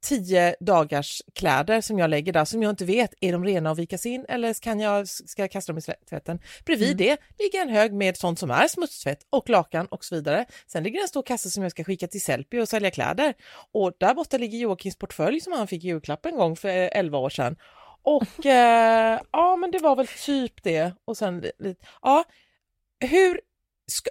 tio 0.00 0.56
dagars 0.60 1.22
kläder 1.34 1.80
som 1.80 1.98
jag 1.98 2.10
lägger 2.10 2.32
där 2.32 2.44
som 2.44 2.62
jag 2.62 2.70
inte 2.70 2.84
vet, 2.84 3.14
är 3.20 3.32
de 3.32 3.44
rena 3.44 3.70
och 3.70 3.78
vikas 3.78 4.06
in 4.06 4.24
eller 4.28 4.54
kan 4.54 4.80
jag, 4.80 5.08
ska 5.08 5.42
jag 5.42 5.50
kasta 5.50 5.72
dem 5.72 5.78
i 5.78 6.06
tvätten? 6.08 6.38
Bredvid 6.64 7.00
Mm. 7.00 7.16
det 7.36 7.44
ligger 7.44 7.62
en 7.62 7.68
hög 7.68 7.92
med 7.92 8.16
sånt 8.16 8.38
som 8.38 8.50
är 8.50 8.68
smutstvätt 8.68 9.18
och 9.30 9.48
lakan 9.50 9.86
och 9.86 10.04
så 10.04 10.14
vidare. 10.14 10.44
Sen 10.66 10.82
ligger 10.82 11.00
en 11.02 11.08
stor 11.08 11.22
kasse 11.22 11.50
som 11.50 11.62
jag 11.62 11.72
ska 11.72 11.84
skicka 11.84 12.06
till 12.06 12.20
Sellpy 12.22 12.60
och 12.60 12.68
sälja 12.68 12.90
kläder. 12.90 13.34
Och 13.72 13.92
där 13.98 14.14
borta 14.14 14.38
ligger 14.38 14.58
Joakims 14.58 14.96
portfölj 14.96 15.40
som 15.40 15.52
han 15.52 15.66
fick 15.66 15.84
i 15.84 15.86
julklapp 15.86 16.26
en 16.26 16.36
gång 16.36 16.56
för 16.56 16.68
eh, 16.68 16.88
11 16.92 17.18
år 17.18 17.30
sedan. 17.30 17.56
Och 18.02 18.46
eh, 18.46 19.20
ja, 19.32 19.56
men 19.56 19.70
det 19.70 19.78
var 19.78 19.96
väl 19.96 20.06
typ 20.06 20.62
det. 20.62 20.92
Och 21.04 21.16
sen 21.16 21.40
li- 21.40 21.52
lite, 21.58 21.86
ja, 22.02 22.24
hur 23.00 23.40
ska, 23.86 24.10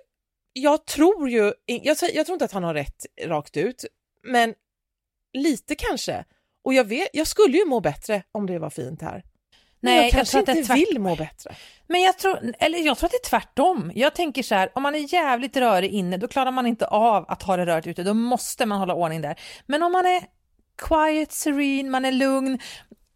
jag 0.53 0.85
tror 0.85 1.29
ju, 1.29 1.53
jag, 1.65 1.97
jag 2.13 2.25
tror 2.25 2.33
inte 2.33 2.45
att 2.45 2.51
han 2.51 2.63
har 2.63 2.73
rätt 2.73 3.05
rakt 3.25 3.57
ut, 3.57 3.85
men 4.23 4.53
lite 5.37 5.75
kanske. 5.75 6.25
Och 6.63 6.73
jag, 6.73 6.83
vet, 6.83 7.09
jag 7.13 7.27
skulle 7.27 7.57
ju 7.57 7.65
må 7.65 7.79
bättre 7.79 8.23
om 8.31 8.45
det 8.45 8.59
var 8.59 8.69
fint 8.69 9.01
här. 9.01 9.23
Men 9.79 9.93
Nej, 9.93 9.95
jag 9.95 10.05
jag 10.05 10.11
kanske 10.11 10.31
tror 10.31 10.39
att 10.39 10.45
det 10.45 10.51
är 10.51 10.57
inte 10.57 10.73
vill 10.73 10.99
må 10.99 11.15
bättre. 11.15 11.55
Men 11.87 12.01
jag 12.01 12.17
tror, 12.17 12.53
eller 12.59 12.79
jag 12.79 12.97
tror 12.97 13.07
att 13.07 13.11
det 13.11 13.27
är 13.27 13.29
tvärtom. 13.29 13.91
Jag 13.95 14.15
tänker 14.15 14.43
så 14.43 14.55
här, 14.55 14.69
om 14.75 14.83
man 14.83 14.95
är 14.95 15.13
jävligt 15.13 15.57
rörig 15.57 15.91
inne, 15.91 16.17
då 16.17 16.27
klarar 16.27 16.51
man 16.51 16.67
inte 16.67 16.87
av 16.87 17.25
att 17.27 17.43
ha 17.43 17.57
det 17.57 17.65
rört 17.65 17.87
ute. 17.87 18.03
Då 18.03 18.13
måste 18.13 18.65
man 18.65 18.79
hålla 18.79 18.93
ordning 18.93 19.21
där. 19.21 19.39
Men 19.65 19.83
om 19.83 19.91
man 19.91 20.05
är 20.05 20.21
quiet, 20.77 21.31
serene, 21.31 21.89
man 21.89 22.05
är 22.05 22.11
lugn, 22.11 22.59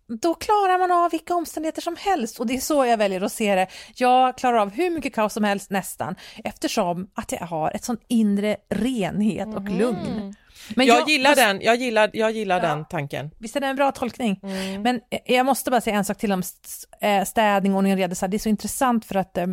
då 0.08 0.34
klarar 0.34 0.80
man 0.80 0.92
av 0.92 1.12
vilka 1.12 1.36
omständigheter 1.36 1.82
som 1.82 1.96
helst 1.96 2.40
och 2.40 2.48
det 2.48 2.56
är 2.56 2.60
så 2.60 2.86
jag 2.86 2.98
väljer 2.98 3.22
att 3.22 3.32
se 3.32 3.56
det. 3.56 3.68
Jag 3.96 4.38
klarar 4.38 4.58
av 4.58 4.72
hur 4.72 4.90
mycket 4.90 5.16
kaos 5.16 5.34
som 5.34 5.44
helst 5.44 5.70
nästan 5.70 6.16
eftersom 6.44 7.10
att 7.14 7.32
jag 7.32 7.48
har 7.48 7.72
ett 7.72 7.84
sån 7.84 7.98
inre 8.08 8.58
renhet 8.70 9.56
och 9.56 9.70
lugn. 9.70 10.36
Men 10.76 10.88
jag, 10.88 11.10
gillar 11.10 11.36
den, 11.36 11.62
jag 11.62 11.76
gillar, 11.76 12.10
jag 12.14 12.32
gillar 12.32 12.56
Ja. 12.64 12.68
den 12.68 12.86
tanken. 12.86 13.32
Visst 13.40 13.56
är 13.56 13.60
det 13.60 13.68
en 13.68 13.76
bra 13.76 13.92
tolkning? 13.92 14.40
Mm. 14.44 14.82
Men 14.82 15.02
jag 15.26 15.46
måste 15.46 15.72
bara 15.72 15.82
säga 15.82 15.96
en 15.96 16.06
sak 16.06 16.18
till 16.18 16.32
om 16.32 16.44
eh, 17.02 17.24
städning, 17.24 17.76
ordning 17.76 17.94
och 17.94 17.98
reda. 17.98 18.28
Det 18.28 18.38
är 18.38 18.40
så 18.40 18.50
intressant 18.50 19.06
för 19.06 19.16
att 19.16 19.38
eh, 19.38 19.48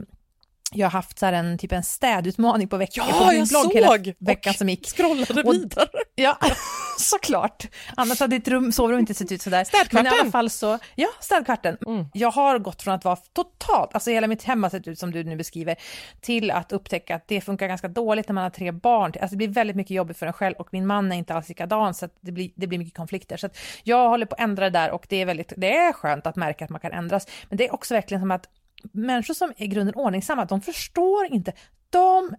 jag 0.72 0.86
har 0.86 0.90
haft 0.90 1.18
så 1.18 1.26
en, 1.26 1.58
typ 1.58 1.72
en 1.72 1.82
städutmaning 1.82 2.68
på 2.68 2.76
veckan. 2.76 3.06
Ja, 3.08 3.18
på 3.18 3.26
min 3.26 3.38
jag 3.38 3.48
blogg 3.48 3.62
såg! 3.64 3.74
hela 3.74 4.14
veckan 4.18 4.54
som 4.54 4.68
gick. 4.68 4.86
Scrollade 4.96 5.42
Och- 5.42 5.54
vidare. 5.54 5.88
Ja, 6.20 6.38
såklart. 6.98 7.66
Annars 7.96 8.20
hade 8.20 8.36
ditt 8.36 8.48
rum, 8.48 8.72
sovrum 8.72 8.98
inte 8.98 9.14
sett 9.14 9.32
ut 9.32 9.42
sådär. 9.42 9.64
Städkvarten. 9.64 10.04
Men 10.04 10.14
i 10.14 10.20
alla 10.20 10.30
fall 10.30 10.50
så, 10.50 10.78
ja, 10.94 11.08
städkvarten. 11.20 11.76
Mm. 11.86 12.06
Jag 12.14 12.30
har 12.30 12.58
gått 12.58 12.82
från 12.82 12.94
att 12.94 13.04
vara 13.04 13.16
totalt, 13.16 13.94
alltså 13.94 14.10
hela 14.10 14.26
mitt 14.26 14.42
hem 14.42 14.62
har 14.62 14.70
sett 14.70 14.88
ut 14.88 14.98
som 14.98 15.10
du 15.10 15.24
nu 15.24 15.36
beskriver, 15.36 15.76
till 16.20 16.50
att 16.50 16.72
upptäcka 16.72 17.14
att 17.16 17.28
det 17.28 17.40
funkar 17.40 17.68
ganska 17.68 17.88
dåligt 17.88 18.28
när 18.28 18.34
man 18.34 18.42
har 18.42 18.50
tre 18.50 18.70
barn. 18.72 19.12
Alltså 19.20 19.30
det 19.30 19.36
blir 19.36 19.48
väldigt 19.48 19.76
mycket 19.76 19.90
jobbigt 19.96 20.18
för 20.18 20.26
en 20.26 20.32
själv 20.32 20.54
och 20.58 20.68
min 20.72 20.86
man 20.86 21.12
är 21.12 21.16
inte 21.16 21.34
alls 21.34 21.48
likadan 21.48 21.94
så 21.94 22.08
det 22.20 22.32
blir, 22.32 22.50
det 22.54 22.66
blir 22.66 22.78
mycket 22.78 22.96
konflikter. 22.96 23.36
Så 23.36 23.48
jag 23.82 24.08
håller 24.08 24.26
på 24.26 24.34
att 24.34 24.40
ändra 24.40 24.64
det 24.64 24.78
där 24.78 24.90
och 24.90 25.06
det 25.08 25.16
är 25.16 25.26
väldigt, 25.26 25.52
det 25.56 25.76
är 25.76 25.92
skönt 25.92 26.26
att 26.26 26.36
märka 26.36 26.64
att 26.64 26.70
man 26.70 26.80
kan 26.80 26.92
ändras. 26.92 27.26
Men 27.48 27.56
det 27.58 27.68
är 27.68 27.74
också 27.74 27.94
verkligen 27.94 28.20
som 28.22 28.30
att 28.30 28.46
människor 28.92 29.34
som 29.34 29.50
är 29.56 29.62
i 29.62 29.66
grunden 29.66 29.94
ordningsamma, 29.94 30.44
de 30.44 30.60
förstår 30.60 31.26
inte. 31.26 31.52
De 31.90 32.36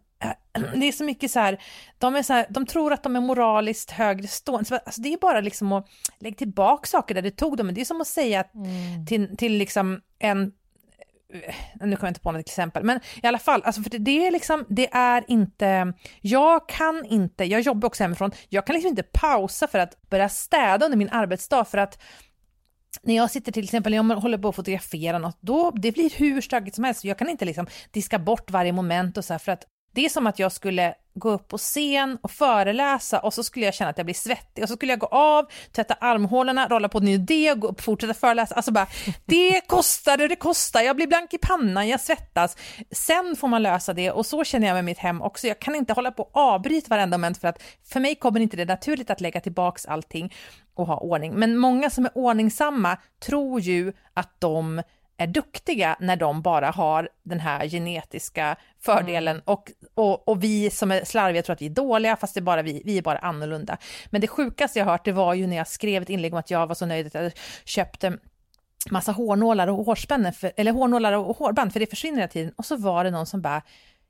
det 0.75 0.87
är 0.87 0.91
så 0.91 1.03
mycket 1.03 1.31
så 1.31 1.39
här, 1.39 1.61
de, 1.97 2.15
är 2.15 2.23
så 2.23 2.33
här, 2.33 2.45
de 2.49 2.65
tror 2.65 2.93
att 2.93 3.03
de 3.03 3.15
är 3.15 3.21
moraliskt 3.21 3.91
högre 3.91 4.27
stående. 4.27 4.65
Så, 4.65 4.75
Alltså 4.75 5.01
det 5.01 5.13
är 5.13 5.17
bara 5.17 5.41
liksom 5.41 5.71
att 5.71 5.87
lägga 6.19 6.35
tillbaka 6.35 6.87
saker 6.87 7.15
där 7.15 7.21
det 7.21 7.31
tog 7.31 7.57
dem. 7.57 7.65
Men 7.65 7.75
det 7.75 7.81
är 7.81 7.85
som 7.85 8.01
att 8.01 8.07
säga 8.07 8.39
att 8.39 8.51
till, 9.07 9.37
till 9.37 9.57
liksom 9.57 10.01
en 10.19 10.51
nu 11.81 11.95
kommer 11.95 12.07
jag 12.07 12.09
inte 12.09 12.19
på 12.19 12.31
något 12.31 12.39
exempel, 12.39 12.83
men 12.83 12.99
i 13.23 13.27
alla 13.27 13.37
fall, 13.37 13.61
alltså 13.63 13.81
för 13.81 13.89
det, 13.89 13.97
det 13.97 14.27
är 14.27 14.31
liksom, 14.31 14.65
det 14.69 14.93
är 14.93 15.23
inte, 15.27 15.93
jag 16.21 16.69
kan 16.69 17.05
inte, 17.05 17.43
jag 17.43 17.61
jobbar 17.61 17.87
också 17.87 18.03
hemifrån, 18.03 18.31
jag 18.49 18.65
kan 18.65 18.73
liksom 18.73 18.89
inte 18.89 19.03
pausa 19.03 19.67
för 19.67 19.79
att 19.79 20.09
börja 20.09 20.29
städa 20.29 20.85
under 20.85 20.97
min 20.97 21.09
arbetsdag 21.09 21.65
för 21.65 21.77
att 21.77 21.99
när 23.03 23.15
jag 23.15 23.31
sitter 23.31 23.51
till 23.51 23.63
exempel, 23.63 23.93
jag 23.93 24.03
håller 24.03 24.37
på 24.37 24.49
att 24.49 24.55
fotografera 24.55 25.19
något, 25.19 25.37
då, 25.41 25.71
det 25.71 25.91
blir 25.91 26.09
hur 26.17 26.41
stökigt 26.41 26.75
som 26.75 26.83
helst. 26.83 27.03
Jag 27.03 27.17
kan 27.17 27.29
inte 27.29 27.45
liksom 27.45 27.67
diska 27.91 28.19
bort 28.19 28.51
varje 28.51 28.71
moment 28.71 29.17
och 29.17 29.25
så 29.25 29.33
här, 29.33 29.39
för 29.39 29.51
att 29.51 29.63
det 29.91 30.05
är 30.05 30.09
som 30.09 30.27
att 30.27 30.39
jag 30.39 30.51
skulle 30.51 30.95
gå 31.13 31.29
upp 31.29 31.47
på 31.47 31.57
scen 31.57 32.17
och 32.21 32.31
föreläsa 32.31 33.19
och 33.19 33.33
så 33.33 33.43
skulle 33.43 33.65
jag 33.65 33.73
känna 33.73 33.89
att 33.89 33.97
jag 33.97 34.05
blir 34.05 34.15
svettig 34.15 34.63
och 34.63 34.69
så 34.69 34.75
skulle 34.75 34.91
jag 34.91 34.99
gå 34.99 35.07
av, 35.07 35.45
tvätta 35.71 35.93
armhålorna, 35.93 36.67
rolla 36.67 36.89
på 36.89 36.97
en 36.97 37.05
ny 37.05 37.13
idé 37.13 37.51
och 37.51 37.59
gå 37.59 37.67
upp 37.67 37.77
och 37.77 37.83
fortsätta 37.83 38.13
föreläsa. 38.13 38.55
Alltså 38.55 38.71
bara, 38.71 38.87
det 39.25 39.61
kostar 39.67 40.17
det 40.17 40.27
det 40.27 40.35
kostar, 40.35 40.81
jag 40.81 40.95
blir 40.95 41.07
blank 41.07 41.33
i 41.33 41.37
pannan, 41.37 41.87
jag 41.87 42.01
svettas. 42.01 42.57
Sen 42.91 43.35
får 43.35 43.47
man 43.47 43.63
lösa 43.63 43.93
det 43.93 44.11
och 44.11 44.25
så 44.25 44.43
känner 44.43 44.67
jag 44.67 44.75
med 44.75 44.85
mitt 44.85 44.99
hem 44.99 45.21
också. 45.21 45.47
Jag 45.47 45.59
kan 45.59 45.75
inte 45.75 45.93
hålla 45.93 46.11
på 46.11 46.23
och 46.23 46.37
avbryta 46.37 46.89
varenda 46.89 47.17
moment 47.17 47.37
för 47.37 47.47
att 47.47 47.61
för 47.85 47.99
mig 47.99 48.15
kommer 48.15 48.39
inte 48.39 48.57
det 48.57 48.65
naturligt 48.65 49.09
att 49.09 49.21
lägga 49.21 49.41
tillbaks 49.41 49.85
allting 49.85 50.33
och 50.73 50.87
ha 50.87 50.97
ordning. 50.97 51.33
Men 51.33 51.57
många 51.57 51.89
som 51.89 52.05
är 52.05 52.11
ordningsamma 52.17 52.97
tror 53.19 53.59
ju 53.59 53.93
att 54.13 54.35
de 54.39 54.81
är 55.19 55.27
duktiga 55.27 55.95
när 55.99 56.15
de 56.15 56.41
bara 56.41 56.71
har 56.71 57.09
den 57.23 57.39
här 57.39 57.67
genetiska 57.67 58.55
fördelen 58.79 59.41
och, 59.45 59.71
och, 59.93 60.27
och 60.27 60.43
vi 60.43 60.69
som 60.69 60.91
är 60.91 61.05
slarviga 61.05 61.43
tror 61.43 61.53
att 61.53 61.61
vi 61.61 61.65
är 61.65 61.69
dåliga 61.69 62.15
fast 62.15 62.35
det 62.35 62.41
bara 62.41 62.61
vi, 62.61 62.81
vi 62.85 62.97
är 62.97 63.01
bara 63.01 63.17
annorlunda. 63.17 63.77
Men 64.09 64.21
det 64.21 64.27
sjukaste 64.27 64.79
jag 64.79 64.85
hört 64.85 65.05
det 65.05 65.11
var 65.11 65.33
ju 65.33 65.47
när 65.47 65.57
jag 65.57 65.67
skrev 65.67 66.01
ett 66.01 66.09
inlägg 66.09 66.33
om 66.33 66.39
att 66.39 66.51
jag 66.51 66.67
var 66.67 66.75
så 66.75 66.85
nöjd 66.85 67.07
att 67.07 67.13
jag 67.13 67.31
köpte 67.65 68.17
massa 68.91 69.11
hårnålar 69.11 69.67
och 69.67 69.85
hårspännen, 69.85 70.33
för, 70.33 70.51
eller 70.57 70.71
hårnålar 70.71 71.13
och 71.13 71.37
hårband 71.37 71.73
för 71.73 71.79
det 71.79 71.89
försvinner 71.89 72.17
hela 72.17 72.27
tiden 72.27 72.53
och 72.57 72.65
så 72.65 72.77
var 72.77 73.03
det 73.03 73.11
någon 73.11 73.25
som 73.25 73.41
bara, 73.41 73.61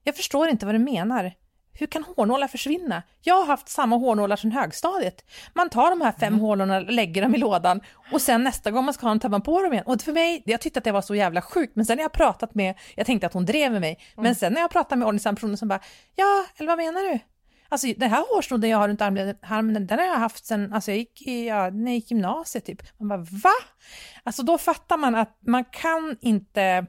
jag 0.03 0.15
förstår 0.15 0.47
inte 0.47 0.65
vad 0.65 0.75
du 0.75 0.79
menar. 0.79 1.33
Hur 1.79 1.87
kan 1.87 2.03
hårnålar 2.03 2.47
försvinna? 2.47 3.03
Jag 3.21 3.35
har 3.35 3.45
haft 3.45 3.69
samma 3.69 3.95
hårnålar 3.95 4.35
sedan 4.35 4.51
högstadiet. 4.51 5.25
Man 5.53 5.69
tar 5.69 5.89
de 5.89 6.01
här 6.01 6.11
fem 6.11 6.27
Mm. 6.33 6.39
hårnålarna, 6.39 6.79
lägger 6.79 7.21
dem 7.21 7.35
i 7.35 7.37
lådan 7.37 7.81
och 8.11 8.21
sen 8.21 8.43
nästa 8.43 8.71
gång 8.71 8.85
man 8.85 8.93
ska 8.93 9.05
ha 9.05 9.09
dem 9.11 9.19
tar 9.19 9.29
man 9.29 9.41
på 9.41 9.61
dem 9.61 9.73
igen. 9.73 9.85
Och 9.87 10.01
för 10.01 10.13
mig, 10.13 10.43
jag 10.45 10.61
tyckte 10.61 10.77
att 10.77 10.83
det 10.83 10.91
var 10.91 11.01
så 11.01 11.15
jävla 11.15 11.41
sjukt, 11.41 11.75
men 11.75 11.85
sen 11.85 11.95
när 11.97 12.03
jag 12.03 12.11
pratat 12.11 12.55
med, 12.55 12.75
jag 12.95 13.05
tänkte 13.05 13.27
att 13.27 13.33
hon 13.33 13.45
drev 13.45 13.71
med 13.71 13.81
mig, 13.81 13.99
Mm. 14.13 14.23
men 14.23 14.35
sen 14.35 14.53
när 14.53 14.61
jag 14.61 14.69
pratade 14.71 14.99
med 14.99 15.07
ordningsam 15.07 15.35
personer 15.35 15.55
som 15.55 15.67
bara, 15.67 15.79
ja, 16.15 16.45
eller 16.57 16.67
vad 16.67 16.77
menar 16.77 17.01
du? 17.01 17.19
Alltså 17.71 17.87
den 17.97 18.09
här 18.09 18.25
hårsnodden 18.35 18.69
jag 18.69 18.77
har 18.77 18.87
runt 18.87 19.01
armen, 19.01 19.87
den 19.87 19.99
har 19.99 20.05
jag 20.05 20.15
haft 20.15 20.45
sen, 20.45 20.73
alltså 20.73 20.91
jag 20.91 20.97
gick 20.97 21.27
i, 21.27 21.47
ja, 21.47 21.69
när 21.69 21.85
jag 21.91 21.95
gick 21.95 22.11
i 22.11 22.13
gymnasiet 22.15 22.65
typ. 22.65 22.81
Man 22.99 23.07
bara, 23.07 23.17
va? 23.43 23.51
Alltså 24.23 24.43
då 24.43 24.57
fattar 24.57 24.97
man 24.97 25.15
att 25.15 25.37
man 25.47 25.65
kan 25.65 26.17
inte, 26.21 26.85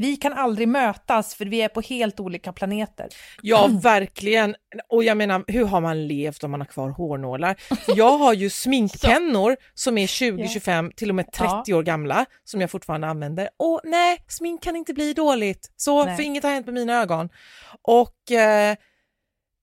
vi 0.00 0.16
kan 0.16 0.32
aldrig 0.32 0.68
mötas 0.68 1.34
för 1.34 1.44
vi 1.44 1.62
är 1.62 1.68
på 1.68 1.80
helt 1.80 2.20
olika 2.20 2.52
planeter. 2.52 3.08
Ja, 3.42 3.68
verkligen. 3.82 4.54
Och 4.88 5.04
jag 5.04 5.16
menar, 5.16 5.44
hur 5.46 5.64
har 5.64 5.80
man 5.80 6.06
levt 6.06 6.44
om 6.44 6.50
man 6.50 6.60
har 6.60 6.66
kvar 6.66 6.90
hårnålar? 6.90 7.56
Jag 7.86 8.18
har 8.18 8.32
ju 8.32 8.50
sminkpennor 8.64 9.56
som 9.74 9.98
är 9.98 10.06
20, 10.06 10.42
Ja. 10.42 10.48
25, 10.48 10.92
till 10.96 11.08
och 11.08 11.14
med 11.14 11.32
30 11.32 11.74
år 11.74 11.82
gamla 11.82 12.26
som 12.44 12.60
jag 12.60 12.70
fortfarande 12.70 13.06
använder. 13.06 13.48
Och 13.56 13.80
nej, 13.84 14.24
smink 14.28 14.62
kan 14.62 14.76
inte 14.76 14.94
bli 14.94 15.12
dåligt. 15.12 15.72
Så, 15.76 16.04
Nej. 16.04 16.16
för 16.16 16.22
inget 16.22 16.44
har 16.44 16.50
hänt 16.50 16.66
med 16.66 16.74
mina 16.74 17.00
ögon. 17.02 17.28
Och, 17.82 18.32
eh, 18.32 18.76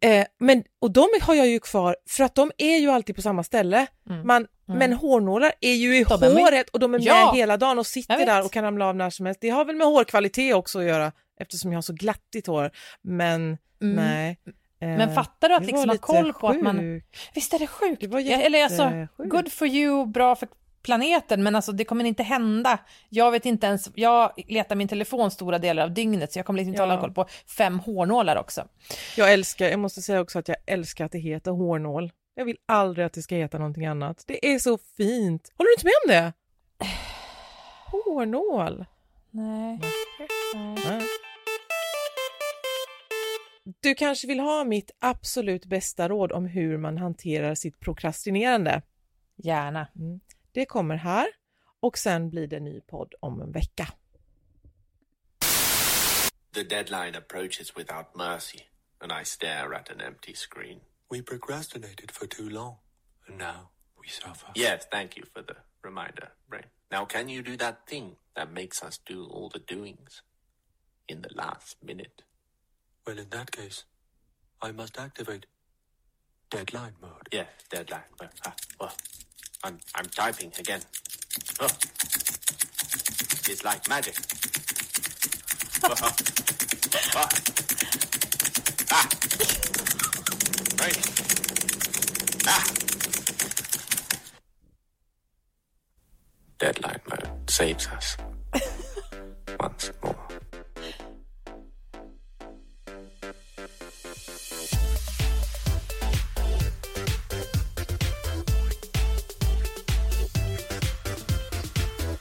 eh, 0.04 0.26
men, 0.40 0.64
och 0.82 0.92
de 0.92 1.08
har 1.22 1.36
jag 1.36 1.48
ju 1.48 1.60
kvar 1.60 1.96
för 2.10 2.24
att 2.24 2.36
de 2.36 2.52
är 2.58 2.78
ju 2.78 2.90
alltid 2.90 3.16
på 3.16 3.22
samma 3.22 3.44
ställe. 3.44 3.88
Mm. 4.10 4.28
Man, 4.28 4.48
Mm. 4.68 4.80
Men 4.80 4.94
hårnålar 4.94 5.52
är 5.62 5.74
ju 5.74 5.98
i 5.98 6.04
De 6.04 6.22
håret 6.38 6.70
och 6.70 6.80
de 6.80 6.94
är 6.94 7.00
med 7.00 7.08
Ja. 7.08 7.32
hela 7.36 7.58
dagen 7.58 7.80
och 7.80 7.88
sitter 7.88 8.26
där 8.26 8.46
och 8.46 8.52
kan 8.52 8.64
ramla 8.64 8.86
av 8.88 8.96
när 8.96 9.10
som 9.10 9.26
helst. 9.26 9.42
Det 9.42 9.50
har 9.50 9.66
väl 9.66 9.76
med 9.76 9.88
hårkvalitet 9.88 10.56
också 10.56 10.80
att 10.80 10.86
göra 10.86 11.12
eftersom 11.40 11.72
jag 11.72 11.78
har 11.78 11.82
så 11.82 11.94
glattigt 11.94 12.48
hår. 12.48 12.72
Men 13.02 13.58
Mm. 13.82 13.96
nej. 13.96 14.38
Men 14.80 15.02
Eh, 15.02 15.16
fattar 15.16 15.50
du 15.50 15.56
att 15.56 15.66
liksom 15.66 15.90
ha 15.90 15.98
koll 15.98 16.34
på 16.34 16.48
att 16.50 16.62
man... 16.62 17.02
Visst 17.34 17.54
är 17.54 17.60
det 17.60 17.68
sjukt? 17.68 18.02
Det 18.02 18.08
var 18.08 18.20
Eller 18.20 18.64
alltså, 18.64 19.08
good 19.18 19.52
for 19.52 19.68
you, 19.68 20.06
bra 20.06 20.36
för 20.36 20.48
planeten, 20.84 21.44
men 21.44 21.56
alltså 21.56 21.72
det 21.72 21.84
kommer 21.86 22.06
inte 22.06 22.24
hända. 22.24 22.78
Jag 23.10 23.32
vet 23.32 23.46
inte 23.46 23.68
ens, 23.68 23.90
jag 23.96 24.32
letar 24.48 24.76
min 24.76 24.88
telefon 24.88 25.32
stora 25.32 25.60
delar 25.60 25.84
av 25.84 25.92
dygnet 25.92 26.32
så 26.34 26.40
jag 26.40 26.46
kommer 26.46 26.58
liksom 26.58 26.70
inte 26.74 26.82
Ja. 26.82 26.86
hålla 26.88 27.02
koll 27.02 27.12
på 27.14 27.26
fem 27.58 27.80
hårnålar 27.80 28.36
också. 28.36 28.68
Jag 29.18 29.34
älskar, 29.34 29.70
jag 29.70 29.80
måste 29.80 30.02
säga 30.02 30.22
också 30.22 30.40
att 30.40 30.48
jag 30.48 30.58
älskar 30.66 31.06
att 31.06 31.12
det 31.12 31.20
heter 31.20 31.52
hårnål. 31.52 32.12
Jag 32.38 32.46
vill 32.46 32.58
aldrig 32.66 33.06
att 33.06 33.14
det 33.14 33.22
ska 33.22 33.36
heta 33.36 33.58
någonting 33.58 33.86
annat. 33.86 34.24
Det 34.28 34.54
är 34.54 34.60
så 34.60 34.78
fint. 34.78 35.52
Håller 35.56 35.70
du 35.70 35.74
inte 35.74 35.86
med 35.86 35.94
om 36.06 36.08
det? 36.08 36.34
Hårnål. 37.86 38.86
Nej. 39.32 39.80
Nej. 40.54 41.08
Du 43.80 43.96
kanske 43.96 44.28
vill 44.28 44.40
ha 44.40 44.64
mitt 44.64 44.92
absolut 45.00 45.66
bästa 45.66 46.10
råd 46.10 46.32
om 46.32 46.46
hur 46.46 46.78
man 46.78 46.98
hanterar 46.98 47.56
sitt 47.56 47.80
prokrastinerande? 47.80 48.82
Gärna. 49.36 49.88
Mm. 49.96 50.20
Det 50.52 50.66
kommer 50.66 50.96
här 50.96 51.28
och 51.80 51.98
sen 51.98 52.30
blir 52.30 52.48
det 52.48 52.60
ny 52.60 52.82
podd 52.82 53.14
om 53.20 53.42
en 53.42 53.52
vecka. 53.52 53.88
The 56.54 56.64
deadline 56.64 57.16
approaches 57.16 57.78
without 57.78 58.16
mercy, 58.16 58.60
and 59.00 59.12
I 59.22 59.26
stare 59.26 59.78
at 59.78 59.90
an 59.90 60.02
empty 60.02 60.34
screen. 60.34 60.80
We 61.10 61.22
procrastinated 61.22 62.12
for 62.12 62.28
too 62.28 62.50
long, 62.50 62.78
and 63.28 63.38
now 63.38 63.70
we 64.00 64.08
suffer. 64.08 64.48
Yes, 64.56 64.86
thank 64.92 65.16
you 65.16 65.24
for 65.34 65.42
the 65.42 65.56
reminder, 65.82 66.30
Brain. 66.50 66.66
Now, 66.92 67.06
can 67.06 67.30
you 67.30 67.42
do 67.42 67.56
that 67.58 67.88
thing 67.88 68.18
that 68.36 68.52
makes 68.52 68.84
us 68.84 69.00
do 69.06 69.26
all 69.26 69.50
the 69.50 69.60
doings 69.60 70.22
in 71.08 71.22
the 71.22 71.30
last 71.34 71.78
minute? 71.84 72.24
Well, 73.06 73.18
in 73.18 73.30
that 73.30 73.52
case, 73.52 73.86
I 74.62 74.72
must 74.72 74.98
activate 75.00 75.46
deadline 76.50 76.94
mode. 77.02 77.30
Yes, 77.32 77.48
deadline 77.70 78.02
mode. 78.20 78.30
Ah, 78.46 78.56
oh, 78.82 78.92
I'm, 79.64 79.80
I'm 79.96 80.06
typing 80.06 80.52
again. 80.60 80.82
Oh. 81.60 81.68
It's 83.50 83.64
like 83.64 83.88
magic. 83.88 84.16
Oh, 85.84 85.96
oh. 87.16 87.30
Ah. 88.92 90.07
Right. 90.80 90.98
Ah. 92.48 92.64
Deadline 96.60 97.00
mode 97.10 97.30
saves 97.50 97.88
us. 97.98 98.18
Once 99.60 99.92
more. 100.04 100.16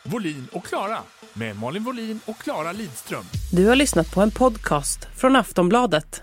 Volin 0.02 0.48
och 0.52 0.64
Klara 0.64 0.98
med 1.34 1.56
Malin 1.56 1.84
Volin 1.84 2.20
och 2.24 2.38
Klara 2.38 2.72
Lidström. 2.72 3.24
Du 3.52 3.66
har 3.66 3.76
lyssnat 3.76 4.14
på 4.14 4.20
en 4.20 4.30
podcast 4.30 5.08
från 5.16 5.36
Aftonbladet. 5.36 6.22